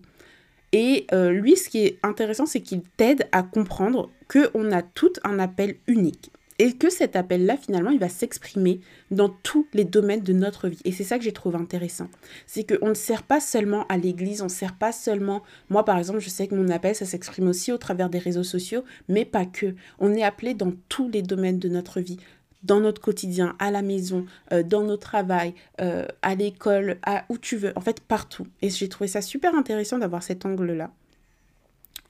Et 0.71 1.07
euh, 1.13 1.31
lui, 1.31 1.57
ce 1.57 1.67
qui 1.67 1.79
est 1.79 1.97
intéressant, 2.03 2.45
c'est 2.45 2.61
qu'il 2.61 2.83
t'aide 2.95 3.27
à 3.31 3.41
comprendre 3.41 4.11
qu'on 4.29 4.71
a 4.71 4.83
tout 4.83 5.13
un 5.23 5.39
appel 5.39 5.77
unique. 5.87 6.31
Et 6.59 6.73
que 6.73 6.89
cet 6.89 7.15
appel-là, 7.15 7.57
finalement, 7.57 7.89
il 7.89 7.99
va 7.99 8.07
s'exprimer 8.07 8.79
dans 9.09 9.29
tous 9.29 9.67
les 9.73 9.83
domaines 9.83 10.21
de 10.21 10.31
notre 10.31 10.69
vie. 10.69 10.79
Et 10.85 10.91
c'est 10.91 11.03
ça 11.03 11.17
que 11.17 11.23
j'ai 11.23 11.33
trouvé 11.33 11.57
intéressant. 11.57 12.07
C'est 12.45 12.63
qu'on 12.63 12.89
ne 12.89 12.93
sert 12.93 13.23
pas 13.23 13.41
seulement 13.41 13.85
à 13.87 13.97
l'église, 13.97 14.41
on 14.41 14.45
ne 14.45 14.49
sert 14.49 14.77
pas 14.77 14.91
seulement... 14.91 15.41
Moi, 15.69 15.83
par 15.83 15.97
exemple, 15.97 16.19
je 16.19 16.29
sais 16.29 16.47
que 16.47 16.55
mon 16.55 16.69
appel, 16.69 16.95
ça 16.95 17.05
s'exprime 17.05 17.47
aussi 17.47 17.73
au 17.73 17.77
travers 17.77 18.09
des 18.09 18.19
réseaux 18.19 18.43
sociaux, 18.43 18.83
mais 19.09 19.25
pas 19.25 19.45
que. 19.45 19.73
On 19.99 20.13
est 20.13 20.23
appelé 20.23 20.53
dans 20.53 20.71
tous 20.87 21.09
les 21.09 21.23
domaines 21.23 21.59
de 21.59 21.67
notre 21.67 21.99
vie 21.99 22.19
dans 22.65 22.79
notre 22.79 23.01
quotidien, 23.01 23.55
à 23.59 23.71
la 23.71 23.81
maison, 23.81 24.25
euh, 24.51 24.63
dans 24.63 24.83
nos 24.83 24.97
travail, 24.97 25.53
euh, 25.81 26.05
à 26.21 26.35
l'école, 26.35 26.97
à 27.03 27.25
où 27.29 27.37
tu 27.37 27.57
veux, 27.57 27.73
en 27.75 27.81
fait 27.81 27.99
partout. 28.01 28.47
Et 28.61 28.69
j'ai 28.69 28.89
trouvé 28.89 29.07
ça 29.07 29.21
super 29.21 29.55
intéressant 29.55 29.97
d'avoir 29.97 30.23
cet 30.23 30.45
angle-là. 30.45 30.91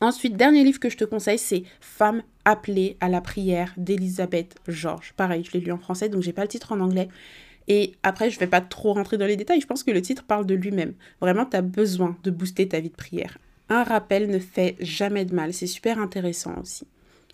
Ensuite, 0.01 0.35
dernier 0.35 0.63
livre 0.63 0.79
que 0.79 0.89
je 0.89 0.97
te 0.97 1.05
conseille, 1.05 1.37
c'est 1.37 1.63
Femme 1.79 2.21
appelée 2.43 2.97
à 2.99 3.09
la 3.09 3.21
prière 3.21 3.73
d'Elisabeth 3.77 4.55
Georges. 4.67 5.13
Pareil, 5.15 5.43
je 5.43 5.51
l'ai 5.51 5.59
lu 5.59 5.71
en 5.71 5.77
français, 5.77 6.09
donc 6.09 6.21
j'ai 6.21 6.33
pas 6.33 6.43
le 6.43 6.47
titre 6.47 6.71
en 6.71 6.79
anglais. 6.79 7.07
Et 7.67 7.93
après, 8.03 8.29
je 8.29 8.39
vais 8.39 8.47
pas 8.47 8.61
trop 8.61 8.93
rentrer 8.93 9.17
dans 9.17 9.25
les 9.25 9.37
détails, 9.37 9.61
je 9.61 9.67
pense 9.67 9.83
que 9.83 9.91
le 9.91 10.01
titre 10.01 10.23
parle 10.23 10.45
de 10.45 10.53
lui-même. 10.53 10.93
Vraiment, 11.21 11.45
tu 11.45 11.57
as 11.57 11.61
besoin 11.61 12.15
de 12.23 12.29
booster 12.29 12.67
ta 12.67 12.79
vie 12.79 12.89
de 12.89 12.95
prière. 12.95 13.37
Un 13.69 13.83
rappel 13.83 14.29
ne 14.29 14.37
fait 14.37 14.75
jamais 14.79 15.25
de 15.25 15.33
mal, 15.33 15.53
c'est 15.53 15.65
super 15.65 15.97
intéressant 15.97 16.53
aussi. 16.61 16.85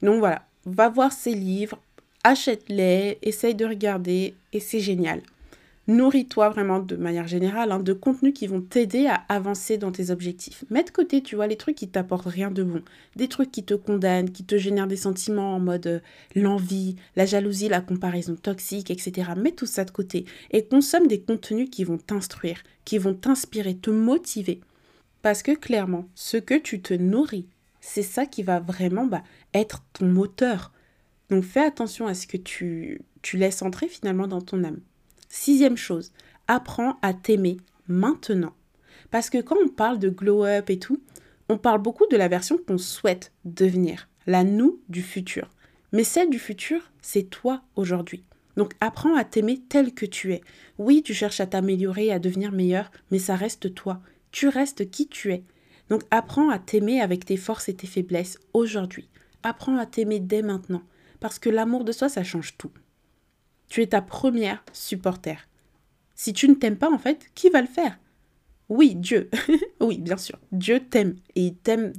Donc 0.02 0.20
voilà, 0.20 0.46
va 0.66 0.88
voir 0.88 1.12
ces 1.12 1.34
livres, 1.34 1.78
achète-les, 2.24 3.18
essaye 3.22 3.56
de 3.56 3.66
regarder 3.66 4.36
et 4.54 4.60
c'est 4.60 4.80
génial. 4.80 5.22
Nourris-toi 5.88 6.50
vraiment 6.50 6.80
de 6.80 6.96
manière 6.96 7.28
générale 7.28 7.72
hein, 7.72 7.80
de 7.80 7.94
contenus 7.94 8.34
qui 8.36 8.46
vont 8.46 8.62
t'aider 8.62 9.08
à 9.08 9.24
avancer 9.30 9.78
dans 9.78 9.92
tes 9.92 10.12
objectifs. 10.12 10.64
Mets 10.70 10.84
de 10.84 10.92
côté, 10.92 11.24
tu 11.24 11.36
vois, 11.36 11.48
les 11.48 11.58
trucs 11.58 11.76
qui 11.76 11.88
t'apportent 11.88 12.28
rien 12.28 12.52
de 12.52 12.64
bon, 12.64 12.84
des 13.16 13.28
trucs 13.28 13.52
qui 13.52 13.64
te 13.64 13.74
condamnent, 13.74 14.30
qui 14.30 14.44
te 14.44 14.58
génèrent 14.58 14.88
des 14.88 14.96
sentiments 14.96 15.56
en 15.56 15.60
mode 15.60 15.88
euh, 15.88 16.00
l'envie, 16.36 16.98
la 17.16 17.26
jalousie, 17.26 17.68
la 17.68 17.82
comparaison 17.82 18.36
toxique, 18.36 18.92
etc. 18.92 19.32
Mets 19.36 19.54
tout 19.54 19.66
ça 19.66 19.84
de 19.84 19.92
côté 19.92 20.26
et 20.52 20.64
consomme 20.64 21.08
des 21.08 21.20
contenus 21.20 21.70
qui 21.72 21.84
vont 21.84 21.98
t'instruire, 21.98 22.62
qui 22.86 23.00
vont 23.00 23.16
t'inspirer, 23.16 23.76
te 23.76 23.90
motiver. 23.90 24.62
Parce 25.24 25.42
que 25.42 25.56
clairement, 25.56 26.08
ce 26.14 26.38
que 26.38 26.58
tu 26.58 26.82
te 26.82 26.94
nourris, 26.94 27.48
c'est 27.80 28.04
ça 28.04 28.28
qui 28.28 28.44
va 28.44 28.60
vraiment 28.60 29.08
bah, 29.08 29.24
être 29.56 29.84
ton 29.94 30.06
moteur 30.06 30.72
donc 31.32 31.46
fais 31.46 31.62
attention 31.62 32.08
à 32.08 32.14
ce 32.14 32.28
que 32.28 32.36
tu, 32.36 33.02
laisses 33.34 33.62
entrer 33.62 33.88
finalement 33.88 34.28
dans 34.28 34.42
ton 34.42 34.66
âme. 34.66 34.82
Sixième 35.30 35.78
chose, 35.78 36.12
apprends 36.50 37.00
à 37.02 37.14
t'aimer 37.14 37.58
maintenant. 37.88 38.54
Parce 39.12 39.30
que 39.30 39.42
quand 39.42 39.56
on 39.64 39.70
parle 39.70 39.98
de 39.98 40.10
glow 40.10 40.44
up 40.44 40.70
et 40.70 40.78
tout, 40.78 41.02
on 41.48 41.58
parle 41.58 41.82
beaucoup 41.82 42.06
de 42.12 42.18
la 42.18 42.28
version 42.28 42.58
qu'on 42.58 42.78
souhaite 42.78 43.32
devenir, 43.46 44.10
la 44.28 44.44
nous 44.44 44.82
du 44.90 45.02
futur. 45.02 45.50
Mais 45.94 46.04
celle 46.04 46.30
du 46.30 46.38
futur, 46.38 46.92
c'est 47.02 47.30
toi 47.30 47.62
aujourd'hui. 47.78 48.26
Donc 48.58 48.74
apprends 48.82 49.16
à 49.16 49.24
t'aimer 49.24 49.62
tel 49.70 49.94
que 49.94 50.06
tu 50.06 50.34
es. 50.34 50.42
Oui, 50.78 51.02
tu 51.02 51.14
cherches 51.14 51.40
à 51.40 51.48
t'améliorer, 51.48 52.12
à 52.12 52.20
devenir 52.20 52.52
meilleur, 52.52 52.92
mais 53.10 53.20
ça 53.20 53.38
reste 53.38 53.74
toi. 53.74 54.02
Tu 54.32 54.50
restes 54.50 54.90
qui 54.92 55.08
tu 55.08 55.32
es. 55.32 55.46
Donc 55.90 56.04
apprends 56.12 56.50
à 56.50 56.60
t'aimer 56.60 57.00
avec 57.00 57.24
tes 57.24 57.38
forces 57.38 57.70
et 57.70 57.74
tes 57.74 57.88
faiblesses 57.88 58.38
aujourd'hui. 58.54 59.08
Apprends 59.44 59.78
à 59.78 59.86
t'aimer 59.86 60.20
dès 60.20 60.42
maintenant. 60.42 60.84
Parce 61.22 61.40
que 61.40 61.50
l'amour 61.50 61.86
de 61.86 61.94
soi, 61.94 62.10
ça 62.10 62.24
change 62.26 62.58
tout. 62.58 62.72
Tu 63.70 63.82
es 63.82 63.88
ta 63.88 64.02
première 64.02 64.66
supporter. 64.74 65.48
Si 66.16 66.34
tu 66.34 66.50
ne 66.50 66.56
t'aimes 66.56 66.78
pas, 66.78 66.92
en 66.92 66.98
fait, 66.98 67.30
qui 67.36 67.50
va 67.50 67.62
le 67.62 67.68
faire? 67.68 67.98
Oui, 68.68 68.96
Dieu. 68.96 69.30
oui, 69.80 70.00
bien 70.00 70.18
sûr. 70.18 70.38
Dieu 70.52 70.82
t'aime. 70.82 71.16
Et 71.36 71.46
il 71.46 71.56
t'aime 71.56 71.94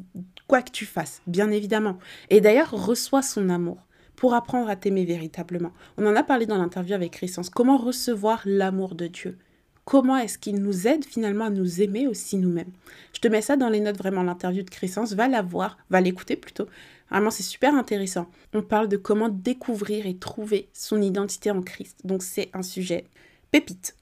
quoi 0.49 0.61
que 0.61 0.73
tu 0.73 0.85
fasses, 0.85 1.23
bien 1.27 1.51
évidemment. 1.51 1.99
Et 2.31 2.41
d'ailleurs, 2.41 2.73
reçois 2.73 3.23
son 3.23 3.49
amour 3.49 3.79
pour 4.17 4.35
apprendre 4.35 4.69
à 4.69 4.77
t'aimer 4.77 5.05
véritablement. 5.05 5.73
On 5.97 6.07
en 6.07 6.17
a 6.17 6.23
parlé 6.23 6.45
dans 6.45 6.59
l'interview 6.59 6.95
avec 6.95 7.13
Christence. 7.13 7.49
Comment 7.49 7.79
recevoir 7.79 8.43
l'amour 8.45 8.95
de 8.97 9.07
Dieu? 9.07 9.39
Comment 9.85 10.17
est-ce 10.17 10.39
qu'il 10.39 10.57
nous 10.57 10.87
aide 10.87 11.05
finalement 11.05 11.47
à 11.47 11.51
nous 11.51 11.83
aimer 11.83 12.07
aussi 12.07 12.37
nous-mêmes 12.37 12.71
Je 13.15 13.21
te 13.21 13.29
mets 13.29 13.43
ça 13.43 13.57
dans 13.57 13.69
les 13.69 13.81
notes 13.81 13.99
vraiment, 13.99 14.23
l'interview 14.23 14.63
de 14.63 14.71
Christence. 14.71 15.13
Va 15.15 15.27
la 15.27 15.43
voir, 15.43 15.77
va 15.91 16.01
l'écouter 16.01 16.37
plutôt. 16.37 16.67
Vraiment, 17.11 17.31
c'est 17.31 17.43
super 17.43 17.75
intéressant. 17.75 18.31
On 18.55 18.63
parle 18.63 18.89
de 18.89 18.97
comment 18.97 19.29
découvrir 19.29 20.07
et 20.07 20.17
trouver 20.17 20.69
son 20.73 21.03
identité 21.03 21.51
en 21.51 21.63
Christ. 21.63 21.99
Donc 22.05 22.23
c'est 22.23 22.49
un 22.55 22.63
sujet 22.63 23.07
pépite. 23.51 23.97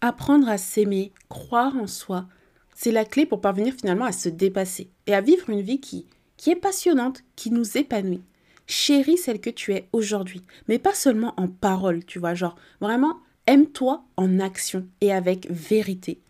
Apprendre 0.00 0.48
à 0.48 0.58
s'aimer, 0.58 1.12
croire 1.28 1.76
en 1.76 1.86
soi, 1.86 2.26
c'est 2.74 2.90
la 2.90 3.04
clé 3.04 3.24
pour 3.24 3.40
parvenir 3.40 3.74
finalement 3.74 4.04
à 4.04 4.12
se 4.12 4.28
dépasser 4.28 4.90
et 5.06 5.14
à 5.14 5.20
vivre 5.20 5.48
une 5.50 5.62
vie 5.62 5.80
qui, 5.80 6.06
qui 6.36 6.50
est 6.50 6.56
passionnante, 6.56 7.22
qui 7.36 7.52
nous 7.52 7.78
épanouit. 7.78 8.22
Chéris 8.66 9.18
celle 9.18 9.40
que 9.40 9.50
tu 9.50 9.72
es 9.72 9.88
aujourd'hui, 9.92 10.42
mais 10.66 10.78
pas 10.78 10.94
seulement 10.94 11.34
en 11.36 11.46
parole, 11.46 12.04
tu 12.04 12.18
vois, 12.18 12.34
genre 12.34 12.56
vraiment 12.80 13.18
aime-toi 13.46 14.04
en 14.16 14.40
action 14.40 14.86
et 15.00 15.12
avec 15.12 15.50
vérité. 15.50 16.20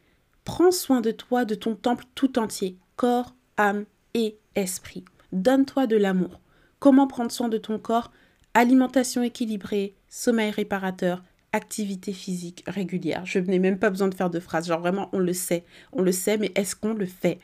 Prends 0.44 0.72
soin 0.72 1.00
de 1.00 1.10
toi, 1.10 1.44
de 1.44 1.54
ton 1.54 1.74
temple 1.74 2.04
tout 2.14 2.38
entier, 2.38 2.76
corps, 2.96 3.34
âme 3.56 3.84
et 4.14 4.36
esprit. 4.54 5.04
Donne-toi 5.32 5.86
de 5.86 5.96
l'amour. 5.96 6.40
Comment 6.78 7.06
prendre 7.06 7.30
soin 7.30 7.48
de 7.48 7.58
ton 7.58 7.78
corps? 7.78 8.10
Alimentation 8.54 9.22
équilibrée, 9.22 9.94
sommeil 10.08 10.50
réparateur, 10.50 11.22
activité 11.52 12.12
physique 12.12 12.64
régulière. 12.66 13.24
Je 13.24 13.38
n'ai 13.38 13.58
même 13.58 13.78
pas 13.78 13.90
besoin 13.90 14.08
de 14.08 14.14
faire 14.14 14.30
de 14.30 14.40
phrases, 14.40 14.66
genre 14.66 14.80
vraiment 14.80 15.08
on 15.12 15.18
le 15.18 15.32
sait, 15.32 15.64
on 15.92 16.02
le 16.02 16.12
sait, 16.12 16.38
mais 16.38 16.52
est-ce 16.54 16.74
qu'on 16.74 16.94
le 16.94 17.06
fait? 17.06 17.38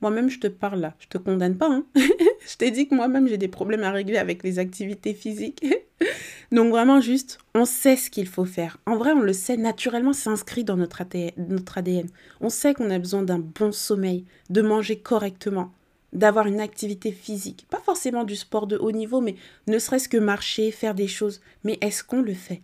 Moi-même, 0.00 0.30
je 0.30 0.38
te 0.38 0.46
parle 0.46 0.80
là. 0.80 0.94
Je 1.00 1.08
te 1.08 1.18
condamne 1.18 1.56
pas. 1.56 1.68
Hein 1.68 1.84
je 1.96 2.56
t'ai 2.56 2.70
dit 2.70 2.86
que 2.86 2.94
moi-même, 2.94 3.28
j'ai 3.28 3.38
des 3.38 3.48
problèmes 3.48 3.82
à 3.82 3.90
régler 3.90 4.18
avec 4.18 4.42
les 4.42 4.58
activités 4.58 5.14
physiques. 5.14 5.64
Donc 6.52 6.70
vraiment, 6.70 7.00
juste, 7.00 7.38
on 7.54 7.64
sait 7.64 7.96
ce 7.96 8.10
qu'il 8.10 8.28
faut 8.28 8.44
faire. 8.44 8.78
En 8.86 8.96
vrai, 8.96 9.12
on 9.12 9.20
le 9.20 9.32
sait 9.32 9.56
naturellement, 9.56 10.12
c'est 10.12 10.30
inscrit 10.30 10.64
dans 10.64 10.76
notre 10.76 11.02
ADN. 11.02 12.08
On 12.40 12.48
sait 12.48 12.74
qu'on 12.74 12.90
a 12.90 12.98
besoin 12.98 13.22
d'un 13.22 13.40
bon 13.40 13.72
sommeil, 13.72 14.24
de 14.48 14.62
manger 14.62 14.98
correctement, 14.98 15.72
d'avoir 16.12 16.46
une 16.46 16.60
activité 16.60 17.10
physique. 17.12 17.66
Pas 17.68 17.80
forcément 17.80 18.24
du 18.24 18.36
sport 18.36 18.66
de 18.66 18.78
haut 18.78 18.92
niveau, 18.92 19.20
mais 19.20 19.34
ne 19.66 19.78
serait-ce 19.78 20.08
que 20.08 20.16
marcher, 20.16 20.70
faire 20.70 20.94
des 20.94 21.08
choses. 21.08 21.40
Mais 21.64 21.76
est-ce 21.80 22.04
qu'on 22.04 22.22
le 22.22 22.34
fait? 22.34 22.62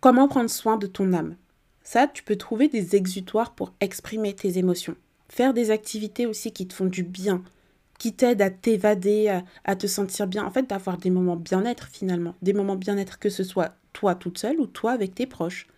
Comment 0.00 0.28
prendre 0.28 0.50
soin 0.50 0.76
de 0.76 0.86
ton 0.86 1.12
âme? 1.12 1.36
Ça, 1.82 2.06
tu 2.06 2.22
peux 2.22 2.36
trouver 2.36 2.68
des 2.68 2.96
exutoires 2.96 3.54
pour 3.54 3.72
exprimer 3.80 4.34
tes 4.34 4.58
émotions. 4.58 4.96
Faire 5.30 5.54
des 5.54 5.70
activités 5.70 6.26
aussi 6.26 6.50
qui 6.50 6.66
te 6.66 6.74
font 6.74 6.86
du 6.86 7.04
bien, 7.04 7.44
qui 8.00 8.12
t'aident 8.12 8.42
à 8.42 8.50
t'évader, 8.50 9.40
à, 9.64 9.76
te 9.76 9.86
sentir 9.86 10.26
bien. 10.26 10.44
En 10.44 10.50
fait, 10.50 10.68
d'avoir 10.68 10.98
des 10.98 11.10
moments 11.10 11.36
bien-être 11.36 11.86
finalement. 11.86 12.34
Des 12.42 12.52
moments 12.52 12.74
bien-être 12.74 13.20
que 13.20 13.30
ce 13.30 13.44
soit 13.44 13.76
toi 13.92 14.16
toute 14.16 14.38
seule 14.38 14.58
ou 14.58 14.66
toi 14.66 14.90
avec 14.90 15.14
tes 15.14 15.26
proches. 15.26 15.68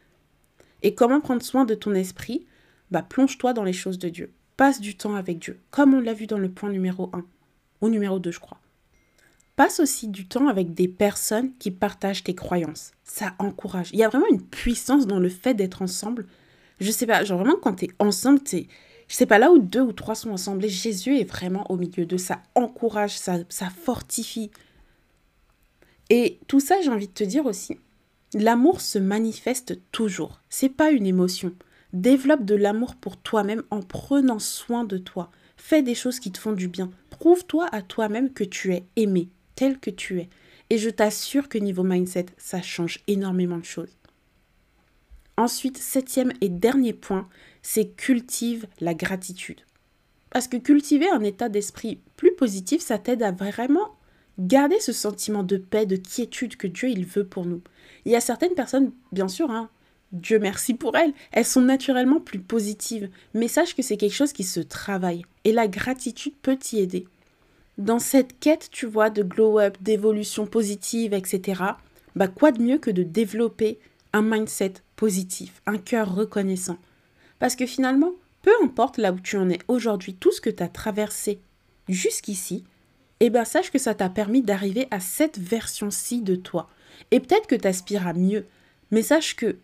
Et 0.82 0.94
comment 0.94 1.20
prendre 1.20 1.42
soin 1.42 1.66
de 1.66 1.74
ton 1.74 1.92
esprit? 1.92 2.46
Bah 2.90 3.02
plonge-toi 3.02 3.52
dans 3.52 3.62
les 3.62 3.74
choses 3.74 3.98
de 3.98 4.08
Dieu. 4.08 4.32
Passe 4.56 4.80
du 4.80 4.96
temps 4.96 5.16
avec 5.16 5.38
Dieu, 5.38 5.60
comme 5.70 5.92
on 5.92 6.00
l'a 6.00 6.14
vu 6.14 6.26
dans 6.26 6.38
le 6.38 6.50
point 6.50 6.70
numéro 6.70 7.10
1, 7.12 7.22
ou 7.82 7.88
numéro 7.90 8.18
2 8.18 8.30
je 8.30 8.40
crois. 8.40 8.58
Passe 9.56 9.80
aussi 9.80 10.08
du 10.08 10.26
temps 10.26 10.48
avec 10.48 10.72
des 10.72 10.88
personnes 10.88 11.52
qui 11.58 11.70
partagent 11.70 12.24
tes 12.24 12.34
croyances. 12.34 12.92
Ça 13.04 13.34
encourage. 13.38 13.90
Il 13.92 13.98
y 13.98 14.04
a 14.04 14.08
vraiment 14.08 14.28
une 14.30 14.42
puissance 14.42 15.06
dans 15.06 15.20
le 15.20 15.28
fait 15.28 15.52
d'être 15.52 15.82
ensemble. 15.82 16.26
Je 16.80 16.90
sais 16.90 17.06
pas, 17.06 17.22
genre 17.22 17.40
vraiment 17.40 17.58
quand 17.62 17.74
tu 17.74 17.84
es 17.84 17.90
ensemble, 17.98 18.42
tu 18.42 18.66
je 19.12 19.18
sais 19.18 19.27
pas, 19.27 19.38
là 19.38 19.53
où 19.53 19.59
deux 19.59 19.83
ou 19.83 19.92
trois 19.92 20.14
sont 20.14 20.33
assemblés, 20.33 20.70
Jésus 20.70 21.18
est 21.18 21.29
vraiment 21.29 21.70
au 21.70 21.77
milieu 21.77 22.07
de 22.07 22.16
ça 22.16 22.40
encourage, 22.55 23.18
ça, 23.18 23.40
ça 23.51 23.68
fortifie. 23.68 24.51
Et 26.09 26.38
tout 26.46 26.61
ça, 26.61 26.81
j'ai 26.81 26.88
envie 26.88 27.09
de 27.09 27.12
te 27.12 27.22
dire 27.22 27.44
aussi, 27.44 27.77
l'amour 28.33 28.81
se 28.81 28.98
manifeste 28.98 29.79
toujours. 29.92 30.40
C'est 30.48 30.70
pas 30.70 30.90
une 30.90 31.07
émotion. 31.07 31.53
Développe 31.92 32.46
de 32.46 32.55
l'amour 32.55 32.96
pour 32.96 33.18
toi-même 33.18 33.64
en 33.70 33.83
prenant 33.83 34.38
soin 34.38 34.85
de 34.85 34.96
toi. 34.96 35.31
Fais 35.59 35.83
des 35.83 35.94
choses 35.94 36.18
qui 36.18 36.33
te 36.33 36.38
font 36.38 36.53
du 36.53 36.68
bien. 36.68 36.90
Prouve-toi 37.11 37.68
à 37.70 37.83
toi-même 37.83 38.33
que 38.33 38.44
tu 38.44 38.72
es 38.72 38.87
aimé, 38.96 39.29
tel 39.57 39.79
que 39.79 39.90
tu 39.90 40.20
es. 40.20 40.31
Et 40.70 40.79
je 40.79 40.88
t'assure 40.88 41.51
que 41.51 41.59
niveau 41.59 41.83
mindset, 41.83 42.27
ça 42.38 42.62
change 42.62 43.01
énormément 43.09 43.59
de 43.59 43.66
choses. 43.66 43.94
Ensuite, 45.36 45.78
septième 45.78 46.32
et 46.40 46.48
dernier 46.48 46.92
point, 46.92 47.28
c'est 47.62 47.96
cultive 47.96 48.66
la 48.80 48.94
gratitude. 48.94 49.60
Parce 50.30 50.48
que 50.48 50.56
cultiver 50.56 51.10
un 51.10 51.22
état 51.22 51.48
d'esprit 51.48 52.00
plus 52.16 52.34
positif, 52.34 52.80
ça 52.80 52.98
t'aide 52.98 53.22
à 53.22 53.32
vraiment 53.32 53.96
garder 54.38 54.80
ce 54.80 54.92
sentiment 54.92 55.42
de 55.42 55.56
paix, 55.56 55.86
de 55.86 55.96
quiétude 55.96 56.56
que 56.56 56.66
Dieu 56.66 56.88
il 56.88 57.04
veut 57.04 57.26
pour 57.26 57.44
nous. 57.44 57.62
Il 58.04 58.12
y 58.12 58.16
a 58.16 58.20
certaines 58.20 58.54
personnes, 58.54 58.92
bien 59.12 59.28
sûr, 59.28 59.50
hein, 59.50 59.68
Dieu 60.12 60.38
merci 60.38 60.74
pour 60.74 60.96
elles, 60.96 61.14
elles 61.32 61.44
sont 61.44 61.62
naturellement 61.62 62.20
plus 62.20 62.38
positives, 62.38 63.08
mais 63.34 63.48
sache 63.48 63.74
que 63.74 63.82
c'est 63.82 63.96
quelque 63.96 64.14
chose 64.14 64.32
qui 64.32 64.44
se 64.44 64.60
travaille 64.60 65.24
et 65.44 65.52
la 65.52 65.68
gratitude 65.68 66.34
peut 66.42 66.56
t'y 66.56 66.78
aider. 66.78 67.06
Dans 67.78 67.98
cette 67.98 68.38
quête, 68.38 68.68
tu 68.70 68.84
vois, 68.84 69.08
de 69.08 69.22
glow-up, 69.22 69.78
d'évolution 69.80 70.46
positive, 70.46 71.14
etc., 71.14 71.62
bah 72.14 72.28
quoi 72.28 72.52
de 72.52 72.62
mieux 72.62 72.78
que 72.78 72.90
de 72.90 73.02
développer 73.02 73.78
un 74.12 74.20
mindset 74.20 74.74
positif, 75.02 75.62
un 75.66 75.78
cœur 75.78 76.14
reconnaissant. 76.14 76.78
Parce 77.40 77.56
que 77.56 77.66
finalement, 77.66 78.12
peu 78.42 78.52
importe 78.62 78.98
là 78.98 79.10
où 79.10 79.18
tu 79.18 79.36
en 79.36 79.50
es 79.50 79.58
aujourd'hui, 79.66 80.14
tout 80.14 80.30
ce 80.30 80.40
que 80.40 80.48
tu 80.48 80.62
as 80.62 80.68
traversé 80.68 81.40
jusqu'ici, 81.88 82.62
eh 83.18 83.28
bien 83.28 83.44
sache 83.44 83.72
que 83.72 83.80
ça 83.80 83.96
t'a 83.96 84.08
permis 84.08 84.42
d'arriver 84.42 84.86
à 84.92 85.00
cette 85.00 85.40
version-ci 85.40 86.22
de 86.22 86.36
toi. 86.36 86.70
Et 87.10 87.18
peut-être 87.18 87.48
que 87.48 87.56
tu 87.56 87.66
aspires 87.66 88.06
à 88.06 88.12
mieux, 88.12 88.46
mais 88.92 89.02
sache 89.02 89.34
que 89.34 89.56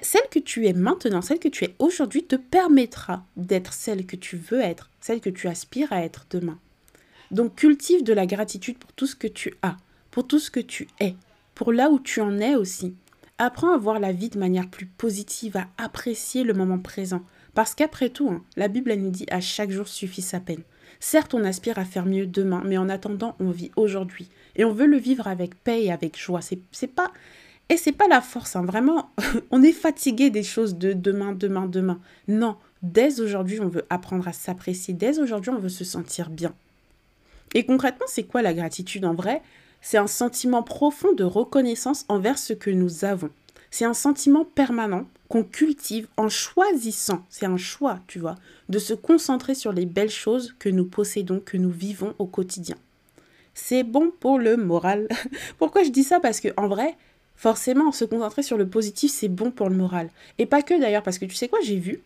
celle 0.00 0.28
que 0.30 0.38
tu 0.38 0.66
es 0.66 0.72
maintenant, 0.72 1.20
celle 1.20 1.38
que 1.38 1.48
tu 1.48 1.64
es 1.64 1.74
aujourd'hui, 1.78 2.24
te 2.24 2.36
permettra 2.36 3.26
d'être 3.36 3.74
celle 3.74 4.06
que 4.06 4.16
tu 4.16 4.38
veux 4.38 4.62
être, 4.62 4.88
celle 5.02 5.20
que 5.20 5.28
tu 5.28 5.48
aspires 5.48 5.92
à 5.92 6.02
être 6.02 6.24
demain. 6.30 6.58
Donc 7.30 7.56
cultive 7.56 8.04
de 8.04 8.14
la 8.14 8.24
gratitude 8.24 8.78
pour 8.78 8.94
tout 8.94 9.06
ce 9.06 9.16
que 9.16 9.28
tu 9.28 9.54
as, 9.60 9.76
pour 10.10 10.26
tout 10.26 10.38
ce 10.38 10.50
que 10.50 10.60
tu 10.60 10.88
es, 10.98 11.14
pour 11.54 11.74
là 11.74 11.90
où 11.90 12.00
tu 12.00 12.22
en 12.22 12.38
es 12.38 12.54
aussi. 12.54 12.94
Apprends 13.44 13.74
à 13.74 13.76
voir 13.76 13.98
la 13.98 14.12
vie 14.12 14.28
de 14.28 14.38
manière 14.38 14.68
plus 14.68 14.86
positive, 14.86 15.56
à 15.56 15.66
apprécier 15.76 16.44
le 16.44 16.54
moment 16.54 16.78
présent. 16.78 17.22
Parce 17.54 17.74
qu'après 17.74 18.08
tout, 18.08 18.30
hein, 18.30 18.44
la 18.56 18.68
Bible 18.68 18.94
nous 18.94 19.10
dit 19.10 19.26
à 19.32 19.40
chaque 19.40 19.72
jour 19.72 19.88
suffit 19.88 20.22
sa 20.22 20.38
peine. 20.38 20.62
Certes, 21.00 21.34
on 21.34 21.42
aspire 21.42 21.76
à 21.76 21.84
faire 21.84 22.06
mieux 22.06 22.28
demain, 22.28 22.62
mais 22.64 22.78
en 22.78 22.88
attendant, 22.88 23.34
on 23.40 23.50
vit 23.50 23.72
aujourd'hui. 23.74 24.28
Et 24.54 24.64
on 24.64 24.72
veut 24.72 24.86
le 24.86 24.96
vivre 24.96 25.26
avec 25.26 25.56
paix 25.56 25.82
et 25.82 25.90
avec 25.90 26.16
joie. 26.16 26.38
C'est 26.40 26.86
pas. 26.86 27.10
Et 27.68 27.76
c'est 27.76 27.90
pas 27.90 28.06
la 28.06 28.20
force, 28.20 28.54
hein. 28.54 28.64
vraiment. 28.64 29.10
on 29.50 29.60
est 29.64 29.72
fatigué 29.72 30.30
des 30.30 30.44
choses 30.44 30.76
de 30.76 30.92
demain, 30.92 31.32
demain, 31.32 31.66
demain. 31.66 31.98
Non, 32.28 32.54
dès 32.84 33.20
aujourd'hui, 33.20 33.58
on 33.58 33.66
veut 33.66 33.86
apprendre 33.90 34.28
à 34.28 34.32
s'apprécier. 34.32 34.94
Dès 34.94 35.18
aujourd'hui, 35.18 35.50
on 35.50 35.58
veut 35.58 35.68
se 35.68 35.82
sentir 35.82 36.30
bien. 36.30 36.54
Et 37.54 37.66
concrètement, 37.66 38.06
c'est 38.06 38.22
quoi 38.22 38.40
la 38.40 38.54
gratitude 38.54 39.04
en 39.04 39.14
vrai? 39.14 39.42
C'est 39.82 39.98
un 39.98 40.06
sentiment 40.06 40.62
profond 40.62 41.12
de 41.12 41.24
reconnaissance 41.24 42.04
envers 42.08 42.38
ce 42.38 42.52
que 42.52 42.70
nous 42.70 43.04
avons. 43.04 43.30
C'est 43.70 43.84
un 43.84 43.94
sentiment 43.94 44.44
permanent 44.44 45.06
qu'on 45.28 45.44
cultive 45.44 46.08
en 46.16 46.28
choisissant, 46.28 47.24
c'est 47.30 47.46
un 47.46 47.56
choix, 47.56 47.98
tu 48.06 48.18
vois, 48.18 48.36
de 48.68 48.78
se 48.78 48.94
concentrer 48.94 49.54
sur 49.54 49.72
les 49.72 49.86
belles 49.86 50.10
choses 50.10 50.54
que 50.58 50.68
nous 50.68 50.84
possédons, 50.84 51.40
que 51.44 51.56
nous 51.56 51.70
vivons 51.70 52.14
au 52.18 52.26
quotidien. 52.26 52.76
C'est 53.54 53.82
bon 53.82 54.12
pour 54.20 54.38
le 54.38 54.56
moral. 54.56 55.08
Pourquoi 55.58 55.82
je 55.84 55.90
dis 55.90 56.04
ça? 56.04 56.20
Parce 56.20 56.40
que 56.40 56.48
en 56.56 56.68
vrai, 56.68 56.96
forcément, 57.36 57.92
se 57.92 58.04
concentrer 58.04 58.42
sur 58.42 58.58
le 58.58 58.68
positif, 58.68 59.10
c'est 59.10 59.28
bon 59.28 59.50
pour 59.50 59.68
le 59.68 59.76
moral. 59.76 60.10
Et 60.38 60.46
pas 60.46 60.62
que 60.62 60.78
d'ailleurs, 60.78 61.02
parce 61.02 61.18
que 61.18 61.24
tu 61.24 61.34
sais 61.34 61.48
quoi, 61.48 61.60
j'ai 61.62 61.78
vu 61.78 62.00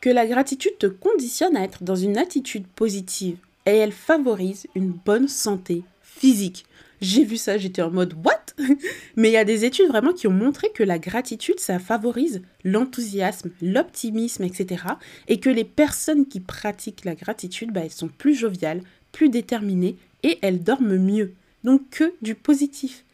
que 0.00 0.10
la 0.10 0.26
gratitude 0.26 0.78
te 0.78 0.86
conditionne 0.86 1.56
à 1.56 1.64
être 1.64 1.82
dans 1.82 1.96
une 1.96 2.18
attitude 2.18 2.66
positive 2.66 3.36
et 3.66 3.76
elle 3.76 3.92
favorise 3.92 4.66
une 4.74 4.90
bonne 4.90 5.28
santé 5.28 5.82
physique. 6.02 6.66
J'ai 7.00 7.24
vu 7.24 7.36
ça, 7.36 7.56
j'étais 7.56 7.82
en 7.82 7.90
mode 7.90 8.14
what? 8.24 8.40
Mais 9.16 9.30
il 9.30 9.32
y 9.32 9.38
a 9.38 9.44
des 9.44 9.64
études 9.64 9.88
vraiment 9.88 10.12
qui 10.12 10.26
ont 10.26 10.32
montré 10.32 10.70
que 10.74 10.82
la 10.82 10.98
gratitude, 10.98 11.58
ça 11.58 11.78
favorise 11.78 12.42
l'enthousiasme, 12.64 13.50
l'optimisme, 13.62 14.44
etc. 14.44 14.84
Et 15.28 15.40
que 15.40 15.50
les 15.50 15.64
personnes 15.64 16.26
qui 16.26 16.40
pratiquent 16.40 17.04
la 17.04 17.14
gratitude, 17.14 17.72
bah, 17.72 17.82
elles 17.84 17.90
sont 17.90 18.08
plus 18.08 18.34
joviales, 18.34 18.82
plus 19.12 19.30
déterminées 19.30 19.96
et 20.22 20.38
elles 20.42 20.62
dorment 20.62 20.98
mieux. 20.98 21.32
Donc 21.64 21.88
que 21.90 22.12
du 22.22 22.34
positif. 22.34 23.04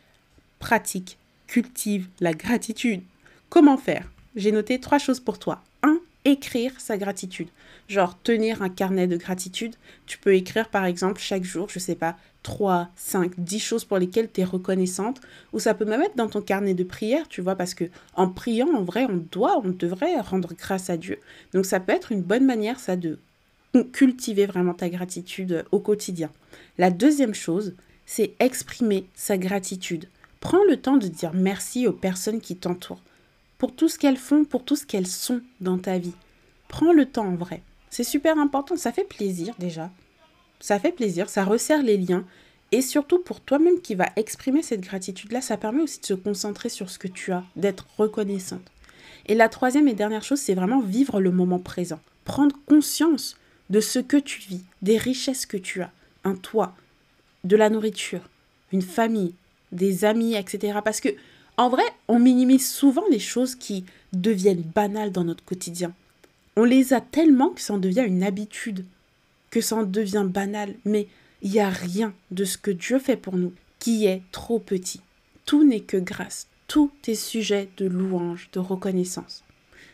Pratique, 0.59 1.19
cultive 1.47 2.09
la 2.21 2.33
gratitude. 2.33 3.03
Comment 3.49 3.77
faire? 3.77 4.11
J'ai 4.35 4.53
noté 4.53 4.81
trois 4.81 4.99
choses 4.99 5.21
pour 5.21 5.39
toi. 5.39 5.63
1. 6.27 6.31
Écrire 6.31 6.73
sa 6.79 6.99
gratitude. 6.99 7.49
Genre 7.89 8.19
tenir 8.23 8.63
un 8.63 8.69
carnet 8.69 9.07
de 9.07 9.17
gratitude. 9.17 9.77
Tu 10.07 10.19
peux 10.19 10.35
écrire 10.35 10.69
par 10.69 10.85
exemple 10.85 11.21
chaque 11.21 11.45
jour, 11.45 11.69
je 11.69 11.79
sais 11.79 11.95
pas, 11.95 12.17
3, 12.43 12.89
5, 12.97 13.33
10 13.39 13.59
choses 13.61 13.85
pour 13.85 13.99
lesquelles 13.99 14.31
tu 14.31 14.41
es 14.41 14.45
reconnaissante. 14.45 15.21
Ou 15.53 15.59
ça 15.59 15.75
peut 15.75 15.85
même 15.85 16.03
être 16.03 16.17
dans 16.17 16.29
ton 16.29 16.43
carnet 16.43 16.75
de 16.75 16.85
prière, 16.85 17.29
tu 17.29 17.41
vois, 17.41 17.57
parce 17.57 17.75
que 17.75 17.85
en 18.15 18.29
priant, 18.29 18.75
en 18.75 18.83
vrai, 18.83 19.07
on 19.09 19.25
doit, 19.31 19.61
on 19.65 19.71
devrait 19.71 20.21
rendre 20.21 20.55
grâce 20.55 20.91
à 20.91 20.97
Dieu. 20.97 21.19
Donc 21.53 21.65
ça 21.65 21.81
peut 21.81 21.93
être 21.93 22.13
une 22.13 22.23
bonne 22.23 22.45
manière, 22.45 22.81
ça, 22.81 22.97
de 22.97 23.19
cultiver 23.93 24.47
vraiment 24.47 24.75
ta 24.75 24.89
gratitude 24.89 25.65
au 25.71 25.81
quotidien. 25.81 26.31
La 26.79 26.91
deuxième 26.91 27.35
chose, 27.35 27.75
c'est 28.07 28.35
exprimer 28.39 29.09
sa 29.15 29.37
gratitude. 29.37 30.09
Prends 30.41 30.65
le 30.69 30.77
temps 30.77 30.97
de 30.97 31.09
dire 31.09 31.33
merci 31.35 31.87
aux 31.87 31.93
personnes 31.93 32.41
qui 32.41 32.57
t'entourent, 32.57 33.03
pour 33.59 33.75
tout 33.75 33.89
ce 33.89 33.99
qu'elles 33.99 34.17
font, 34.17 34.45
pour 34.45 34.65
tout 34.65 34.77
ce 34.77 34.87
qu'elles 34.87 35.07
sont 35.07 35.41
dans 35.61 35.79
ta 35.79 35.99
vie. 35.99 36.15
Prends 36.69 36.93
le 36.93 37.07
temps 37.07 37.27
en 37.27 37.37
vrai. 37.37 37.63
C'est 37.91 38.05
super 38.05 38.39
important, 38.39 38.77
ça 38.77 38.93
fait 38.93 39.05
plaisir 39.05 39.55
déjà. 39.59 39.91
Ça 40.61 40.79
fait 40.79 40.93
plaisir, 40.93 41.29
ça 41.29 41.45
resserre 41.45 41.83
les 41.83 41.97
liens. 41.97 42.25
Et 42.73 42.83
surtout 42.83 43.19
pour 43.19 43.41
toi-même 43.41 43.81
qui 43.81 43.95
va 43.95 44.11
exprimer 44.17 44.63
cette 44.63 44.81
gratitude-là, 44.81 45.41
ça 45.41 45.57
permet 45.57 45.83
aussi 45.83 46.01
de 46.01 46.07
se 46.07 46.15
concentrer 46.15 46.69
sur 46.69 46.91
ce 46.91 46.99
que 46.99 47.09
tu 47.09 47.33
as, 47.33 47.45
d'être 47.55 47.87
reconnaissante. 47.97 48.73
Et 49.27 49.35
la 49.35 49.49
troisième 49.49 49.89
et 49.89 49.95
dernière 49.95 50.25
chose, 50.25 50.41
c'est 50.41 50.55
vraiment 50.55 50.81
vivre 50.81 51.21
le 51.21 51.31
moment 51.31 51.59
présent. 51.59 52.01
Prendre 52.25 52.57
conscience 52.67 53.37
de 53.71 53.81
ce 53.81 53.99
que 53.99 54.17
tu 54.17 54.41
vis, 54.41 54.63
des 54.83 54.99
richesses 54.99 55.47
que 55.47 55.57
tu 55.57 55.83
as, 55.83 55.91
un 56.25 56.35
toit, 56.35 56.75
de 57.45 57.57
la 57.57 57.71
nourriture, 57.71 58.29
une 58.73 58.83
famille, 58.83 59.35
des 59.73 60.05
amis, 60.05 60.35
etc. 60.35 60.79
Parce 60.85 61.01
que, 61.01 61.09
en 61.57 61.69
vrai, 61.69 61.85
on 62.09 62.19
minimise 62.19 62.69
souvent 62.69 63.05
les 63.11 63.19
choses 63.19 63.55
qui 63.55 63.85
deviennent 64.13 64.63
banales 64.63 65.13
dans 65.13 65.25
notre 65.25 65.45
quotidien. 65.45 65.95
On 66.57 66.65
les 66.65 66.93
a 66.93 67.01
tellement 67.01 67.51
que 67.51 67.61
ça 67.61 67.75
en 67.75 67.79
devient 67.79 68.05
une 68.07 68.23
habitude, 68.23 68.85
que 69.51 69.61
ça 69.61 69.77
en 69.77 69.83
devient 69.85 70.27
banal. 70.29 70.75
Mais 70.85 71.09
il 71.43 71.51
n'y 71.51 71.61
a 71.61 71.71
rien 71.71 72.15
de 72.31 72.45
ce 72.45 72.59
que 72.59 72.71
Dieu 72.71 72.99
fait 72.99 73.17
pour 73.17 73.37
nous 73.37 73.53
qui 73.79 74.07
est 74.07 74.23
trop 74.33 74.59
petit. 74.59 75.01
Tout 75.45 75.65
n'est 75.65 75.81
que 75.81 75.97
grâce. 75.97 76.49
Tout 76.67 76.91
est 77.07 77.15
sujet 77.15 77.69
de 77.77 77.87
louange, 77.87 78.51
de 78.53 78.59
reconnaissance. 78.59 79.45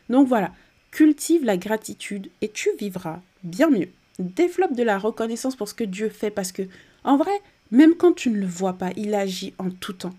Donc 0.09 0.27
voilà, 0.27 0.53
cultive 0.91 1.45
la 1.45 1.57
gratitude 1.57 2.31
et 2.41 2.49
tu 2.49 2.71
vivras 2.79 3.21
bien 3.45 3.71
mieux. 3.71 3.91
Développe 4.19 4.75
de 4.75 4.83
la 4.83 4.99
reconnaissance 4.99 5.57
pour 5.57 5.69
ce 5.69 5.75
que 5.75 5.85
Dieu 5.85 6.09
fait 6.09 6.31
parce 6.31 6.53
que, 6.53 6.63
en 7.05 7.17
vrai, 7.17 7.41
même 7.71 7.95
quand 7.95 8.13
tu 8.13 8.31
ne 8.31 8.39
le 8.39 8.47
vois 8.47 8.75
pas, 8.75 8.91
il 8.97 9.15
agit 9.15 9.55
en 9.59 9.71
tout 9.71 9.93
temps. 9.93 10.15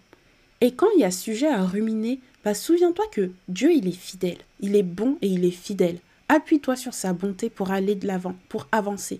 Et 0.63 0.71
quand 0.71 0.87
il 0.95 1.01
y 1.01 1.03
a 1.03 1.11
sujet 1.11 1.49
à 1.49 1.61
ruminer, 1.61 2.21
bah 2.45 2.53
souviens-toi 2.53 3.03
que 3.11 3.31
Dieu, 3.49 3.73
il 3.73 3.85
est 3.85 3.91
fidèle. 3.91 4.37
Il 4.61 4.77
est 4.77 4.81
bon 4.81 5.17
et 5.21 5.27
il 5.27 5.43
est 5.43 5.51
fidèle. 5.51 5.99
Appuie-toi 6.29 6.77
sur 6.77 6.93
sa 6.93 7.11
bonté 7.11 7.49
pour 7.49 7.71
aller 7.71 7.95
de 7.95 8.07
l'avant, 8.07 8.33
pour 8.47 8.69
avancer. 8.71 9.19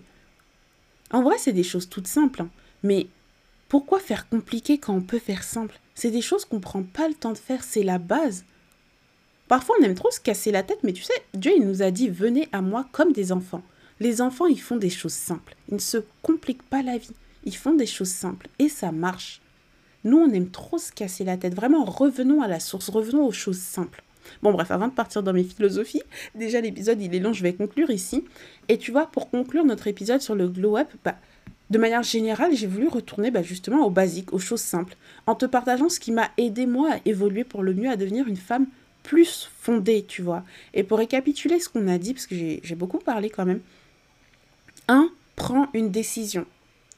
En 1.10 1.22
vrai, 1.22 1.36
c'est 1.36 1.52
des 1.52 1.62
choses 1.62 1.90
toutes 1.90 2.06
simples, 2.06 2.40
hein. 2.40 2.50
mais 2.82 3.08
pourquoi 3.68 4.00
faire 4.00 4.26
compliqué 4.30 4.78
quand 4.78 4.94
on 4.94 5.02
peut 5.02 5.18
faire 5.18 5.42
simple? 5.42 5.78
C'est 5.94 6.10
des 6.10 6.22
choses 6.22 6.46
qu'on 6.46 6.56
ne 6.56 6.62
prend 6.62 6.82
pas 6.82 7.08
le 7.08 7.14
temps 7.14 7.32
de 7.32 7.38
faire, 7.38 7.62
c'est 7.62 7.82
la 7.82 7.98
base. 7.98 8.46
Parfois, 9.46 9.76
on 9.78 9.84
aime 9.84 9.94
trop 9.94 10.10
se 10.10 10.20
casser 10.20 10.50
la 10.50 10.62
tête, 10.62 10.82
mais 10.82 10.94
tu 10.94 11.02
sais, 11.02 11.12
Dieu, 11.34 11.52
il 11.54 11.66
nous 11.66 11.82
a 11.82 11.90
dit 11.90 12.08
venez 12.08 12.48
à 12.52 12.62
moi 12.62 12.86
comme 12.90 13.12
des 13.12 13.32
enfants. 13.32 13.62
Les 14.00 14.22
enfants, 14.22 14.46
ils 14.46 14.62
font 14.62 14.76
des 14.76 14.88
choses 14.88 15.12
simples. 15.12 15.56
Ils 15.68 15.74
ne 15.74 15.78
se 15.78 15.98
compliquent 16.22 16.70
pas 16.70 16.80
la 16.80 16.96
vie. 16.96 17.14
Ils 17.44 17.54
font 17.54 17.74
des 17.74 17.84
choses 17.84 18.08
simples 18.08 18.48
et 18.58 18.70
ça 18.70 18.92
marche. 18.92 19.42
Nous, 20.04 20.18
on 20.18 20.30
aime 20.32 20.50
trop 20.50 20.78
se 20.78 20.92
casser 20.92 21.24
la 21.24 21.36
tête. 21.36 21.54
Vraiment, 21.54 21.84
revenons 21.84 22.42
à 22.42 22.48
la 22.48 22.60
source, 22.60 22.88
revenons 22.90 23.26
aux 23.26 23.32
choses 23.32 23.58
simples. 23.58 24.02
Bon, 24.42 24.52
bref, 24.52 24.70
avant 24.70 24.88
de 24.88 24.92
partir 24.92 25.22
dans 25.22 25.32
mes 25.32 25.44
philosophies, 25.44 26.02
déjà 26.34 26.60
l'épisode 26.60 27.00
il 27.00 27.14
est 27.14 27.18
long, 27.18 27.32
je 27.32 27.42
vais 27.42 27.52
conclure 27.52 27.90
ici. 27.90 28.24
Et 28.68 28.78
tu 28.78 28.90
vois, 28.90 29.06
pour 29.06 29.30
conclure 29.30 29.64
notre 29.64 29.86
épisode 29.86 30.20
sur 30.20 30.34
le 30.34 30.48
glow 30.48 30.78
up, 30.78 30.88
bah, 31.04 31.16
de 31.70 31.78
manière 31.78 32.02
générale, 32.02 32.54
j'ai 32.54 32.66
voulu 32.66 32.88
retourner 32.88 33.30
bah, 33.30 33.42
justement 33.42 33.86
aux 33.86 33.90
basiques, 33.90 34.32
aux 34.32 34.38
choses 34.38 34.60
simples, 34.60 34.96
en 35.26 35.34
te 35.34 35.46
partageant 35.46 35.88
ce 35.88 36.00
qui 36.00 36.12
m'a 36.12 36.30
aidé 36.36 36.66
moi 36.66 36.94
à 36.94 36.98
évoluer 37.04 37.44
pour 37.44 37.62
le 37.62 37.74
mieux, 37.74 37.90
à 37.90 37.96
devenir 37.96 38.28
une 38.28 38.36
femme 38.36 38.66
plus 39.02 39.50
fondée, 39.60 40.04
tu 40.06 40.22
vois. 40.22 40.44
Et 40.72 40.82
pour 40.82 40.98
récapituler 40.98 41.60
ce 41.60 41.68
qu'on 41.68 41.88
a 41.88 41.98
dit, 41.98 42.14
parce 42.14 42.26
que 42.26 42.34
j'ai 42.34 42.74
beaucoup 42.74 42.98
parlé 42.98 43.30
quand 43.30 43.44
même, 43.44 43.60
1. 44.88 45.10
Prends 45.36 45.68
une 45.74 45.90
décision. 45.90 46.46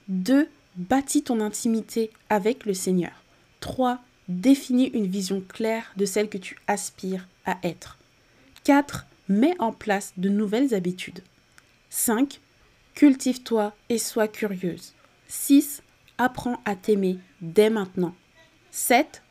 2. 0.09 0.49
Bâtis 0.77 1.23
ton 1.23 1.41
intimité 1.41 2.11
avec 2.29 2.67
le 2.67 2.75
Seigneur. 2.75 3.25
3. 3.61 3.99
Définis 4.29 4.89
une 4.89 5.07
vision 5.07 5.41
claire 5.41 5.91
de 5.97 6.05
celle 6.05 6.29
que 6.29 6.37
tu 6.37 6.59
aspires 6.67 7.27
à 7.47 7.59
être. 7.62 7.97
4. 8.65 9.07
Mets 9.29 9.55
en 9.59 9.73
place 9.73 10.12
de 10.19 10.29
nouvelles 10.29 10.75
habitudes. 10.75 11.23
5. 11.89 12.41
Cultive-toi 12.95 13.75
et 13.89 13.97
sois 13.97 14.29
curieuse. 14.29 14.93
6. 15.29 15.83
Apprends 16.19 16.61
à 16.67 16.77
t'aimer 16.77 17.19
dès 17.41 17.71
maintenant. 17.71 18.15
7. 18.71 19.23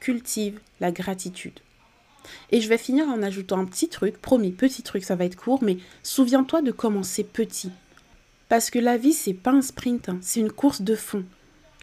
Cultive 0.00 0.60
la 0.80 0.92
gratitude. 0.92 1.60
Et 2.50 2.60
je 2.60 2.68
vais 2.68 2.78
finir 2.78 3.08
en 3.08 3.22
ajoutant 3.22 3.58
un 3.58 3.64
petit 3.64 3.88
truc, 3.88 4.20
promis, 4.20 4.52
petit 4.52 4.82
truc, 4.82 5.04
ça 5.04 5.16
va 5.16 5.24
être 5.24 5.36
court, 5.36 5.62
mais 5.62 5.78
souviens-toi 6.02 6.60
de 6.60 6.72
commencer 6.72 7.24
petit. 7.24 7.72
Parce 8.50 8.68
que 8.68 8.80
la 8.80 8.96
vie, 8.96 9.12
c'est 9.12 9.32
pas 9.32 9.52
un 9.52 9.62
sprint, 9.62 10.08
hein, 10.08 10.18
c'est 10.20 10.40
une 10.40 10.50
course 10.50 10.82
de 10.82 10.96
fond. 10.96 11.24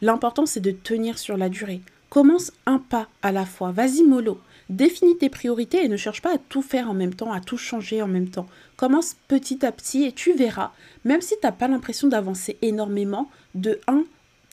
L'important, 0.01 0.45
c'est 0.45 0.59
de 0.59 0.71
tenir 0.71 1.17
sur 1.17 1.37
la 1.37 1.47
durée. 1.47 1.79
Commence 2.09 2.51
un 2.65 2.77
pas 2.77 3.07
à 3.21 3.31
la 3.31 3.45
fois. 3.45 3.71
Vas-y, 3.71 4.03
mollo. 4.03 4.41
Définis 4.69 5.17
tes 5.17 5.29
priorités 5.29 5.85
et 5.85 5.87
ne 5.87 5.95
cherche 5.95 6.21
pas 6.21 6.35
à 6.35 6.37
tout 6.37 6.61
faire 6.61 6.89
en 6.89 6.93
même 6.93 7.13
temps, 7.13 7.31
à 7.31 7.39
tout 7.39 7.55
changer 7.57 8.01
en 8.01 8.09
même 8.09 8.27
temps. 8.27 8.47
Commence 8.75 9.15
petit 9.29 9.65
à 9.65 9.71
petit 9.71 10.03
et 10.03 10.11
tu 10.11 10.33
verras, 10.33 10.73
même 11.05 11.21
si 11.21 11.35
tu 11.35 11.45
n'as 11.45 11.53
pas 11.53 11.69
l'impression 11.69 12.09
d'avancer 12.09 12.57
énormément, 12.61 13.31
de 13.55 13.79
1, 13.87 14.03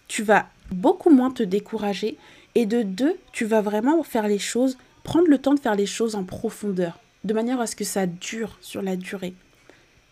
tu 0.06 0.22
vas 0.22 0.46
beaucoup 0.70 1.10
moins 1.10 1.32
te 1.32 1.42
décourager 1.42 2.16
et 2.54 2.64
de 2.64 2.82
2, 2.82 3.16
tu 3.32 3.44
vas 3.44 3.60
vraiment 3.60 4.00
faire 4.04 4.28
les 4.28 4.38
choses, 4.38 4.78
prendre 5.02 5.26
le 5.26 5.38
temps 5.38 5.54
de 5.54 5.60
faire 5.60 5.74
les 5.74 5.84
choses 5.84 6.14
en 6.14 6.22
profondeur, 6.22 7.00
de 7.24 7.34
manière 7.34 7.60
à 7.60 7.66
ce 7.66 7.74
que 7.74 7.84
ça 7.84 8.06
dure 8.06 8.56
sur 8.60 8.82
la 8.82 8.94
durée 8.94 9.34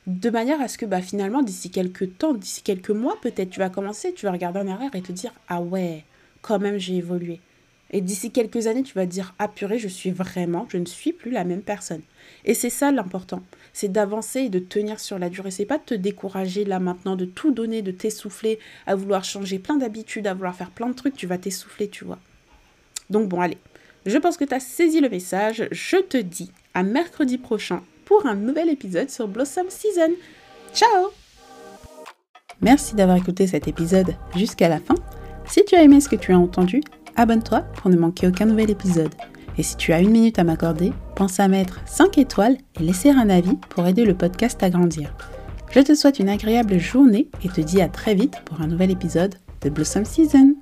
de 0.06 0.30
manière 0.30 0.60
à 0.60 0.68
ce 0.68 0.78
que 0.78 0.86
bah, 0.86 1.00
finalement, 1.00 1.42
d'ici 1.42 1.70
quelques 1.70 2.18
temps, 2.18 2.34
d'ici 2.34 2.62
quelques 2.62 2.90
mois, 2.90 3.16
peut-être, 3.22 3.50
tu 3.50 3.60
vas 3.60 3.70
commencer, 3.70 4.12
tu 4.14 4.26
vas 4.26 4.32
regarder 4.32 4.60
en 4.60 4.68
arrière 4.68 4.94
et 4.94 5.02
te 5.02 5.12
dire 5.12 5.32
Ah 5.48 5.60
ouais, 5.60 6.04
quand 6.40 6.58
même, 6.58 6.78
j'ai 6.78 6.96
évolué. 6.96 7.40
Et 7.94 8.00
d'ici 8.00 8.30
quelques 8.30 8.66
années, 8.66 8.82
tu 8.82 8.94
vas 8.94 9.06
dire 9.06 9.34
Ah 9.38 9.48
purée, 9.48 9.78
je 9.78 9.88
suis 9.88 10.10
vraiment, 10.10 10.66
je 10.70 10.78
ne 10.78 10.86
suis 10.86 11.12
plus 11.12 11.30
la 11.30 11.44
même 11.44 11.62
personne. 11.62 12.00
Et 12.44 12.54
c'est 12.54 12.70
ça 12.70 12.90
l'important, 12.90 13.42
c'est 13.72 13.92
d'avancer 13.92 14.40
et 14.40 14.48
de 14.48 14.58
tenir 14.58 14.98
sur 14.98 15.18
la 15.18 15.28
durée. 15.28 15.52
C'est 15.52 15.66
pas 15.66 15.78
de 15.78 15.84
te 15.84 15.94
décourager 15.94 16.64
là 16.64 16.80
maintenant, 16.80 17.14
de 17.14 17.26
tout 17.26 17.52
donner, 17.52 17.82
de 17.82 17.92
t'essouffler, 17.92 18.58
à 18.86 18.96
vouloir 18.96 19.22
changer 19.22 19.60
plein 19.60 19.76
d'habitudes, 19.76 20.26
à 20.26 20.34
vouloir 20.34 20.56
faire 20.56 20.70
plein 20.70 20.88
de 20.88 20.94
trucs, 20.94 21.16
tu 21.16 21.26
vas 21.26 21.38
t'essouffler, 21.38 21.88
tu 21.88 22.04
vois. 22.04 22.18
Donc 23.10 23.28
bon, 23.28 23.40
allez, 23.40 23.58
je 24.06 24.18
pense 24.18 24.36
que 24.36 24.44
tu 24.44 24.54
as 24.54 24.60
saisi 24.60 25.00
le 25.00 25.08
message. 25.08 25.68
Je 25.70 25.98
te 25.98 26.16
dis 26.16 26.50
à 26.74 26.82
mercredi 26.82 27.38
prochain 27.38 27.82
pour 28.04 28.26
un 28.26 28.34
nouvel 28.34 28.68
épisode 28.68 29.10
sur 29.10 29.28
Blossom 29.28 29.66
Season. 29.68 30.12
Ciao 30.74 31.10
Merci 32.60 32.94
d'avoir 32.94 33.16
écouté 33.16 33.46
cet 33.46 33.68
épisode 33.68 34.14
jusqu'à 34.36 34.68
la 34.68 34.78
fin. 34.78 34.94
Si 35.46 35.64
tu 35.64 35.74
as 35.74 35.82
aimé 35.82 36.00
ce 36.00 36.08
que 36.08 36.16
tu 36.16 36.32
as 36.32 36.38
entendu, 36.38 36.80
abonne-toi 37.16 37.60
pour 37.76 37.90
ne 37.90 37.96
manquer 37.96 38.28
aucun 38.28 38.46
nouvel 38.46 38.70
épisode. 38.70 39.14
Et 39.58 39.62
si 39.62 39.76
tu 39.76 39.92
as 39.92 40.00
une 40.00 40.10
minute 40.10 40.38
à 40.38 40.44
m'accorder, 40.44 40.92
pense 41.14 41.40
à 41.40 41.48
mettre 41.48 41.80
5 41.86 42.18
étoiles 42.18 42.56
et 42.78 42.82
laisser 42.82 43.10
un 43.10 43.28
avis 43.28 43.56
pour 43.68 43.86
aider 43.86 44.04
le 44.04 44.14
podcast 44.14 44.62
à 44.62 44.70
grandir. 44.70 45.14
Je 45.70 45.80
te 45.80 45.94
souhaite 45.94 46.18
une 46.18 46.28
agréable 46.28 46.78
journée 46.78 47.28
et 47.44 47.48
te 47.48 47.60
dis 47.60 47.80
à 47.80 47.88
très 47.88 48.14
vite 48.14 48.34
pour 48.44 48.60
un 48.60 48.66
nouvel 48.66 48.90
épisode 48.90 49.34
de 49.62 49.70
Blossom 49.70 50.04
Season. 50.04 50.54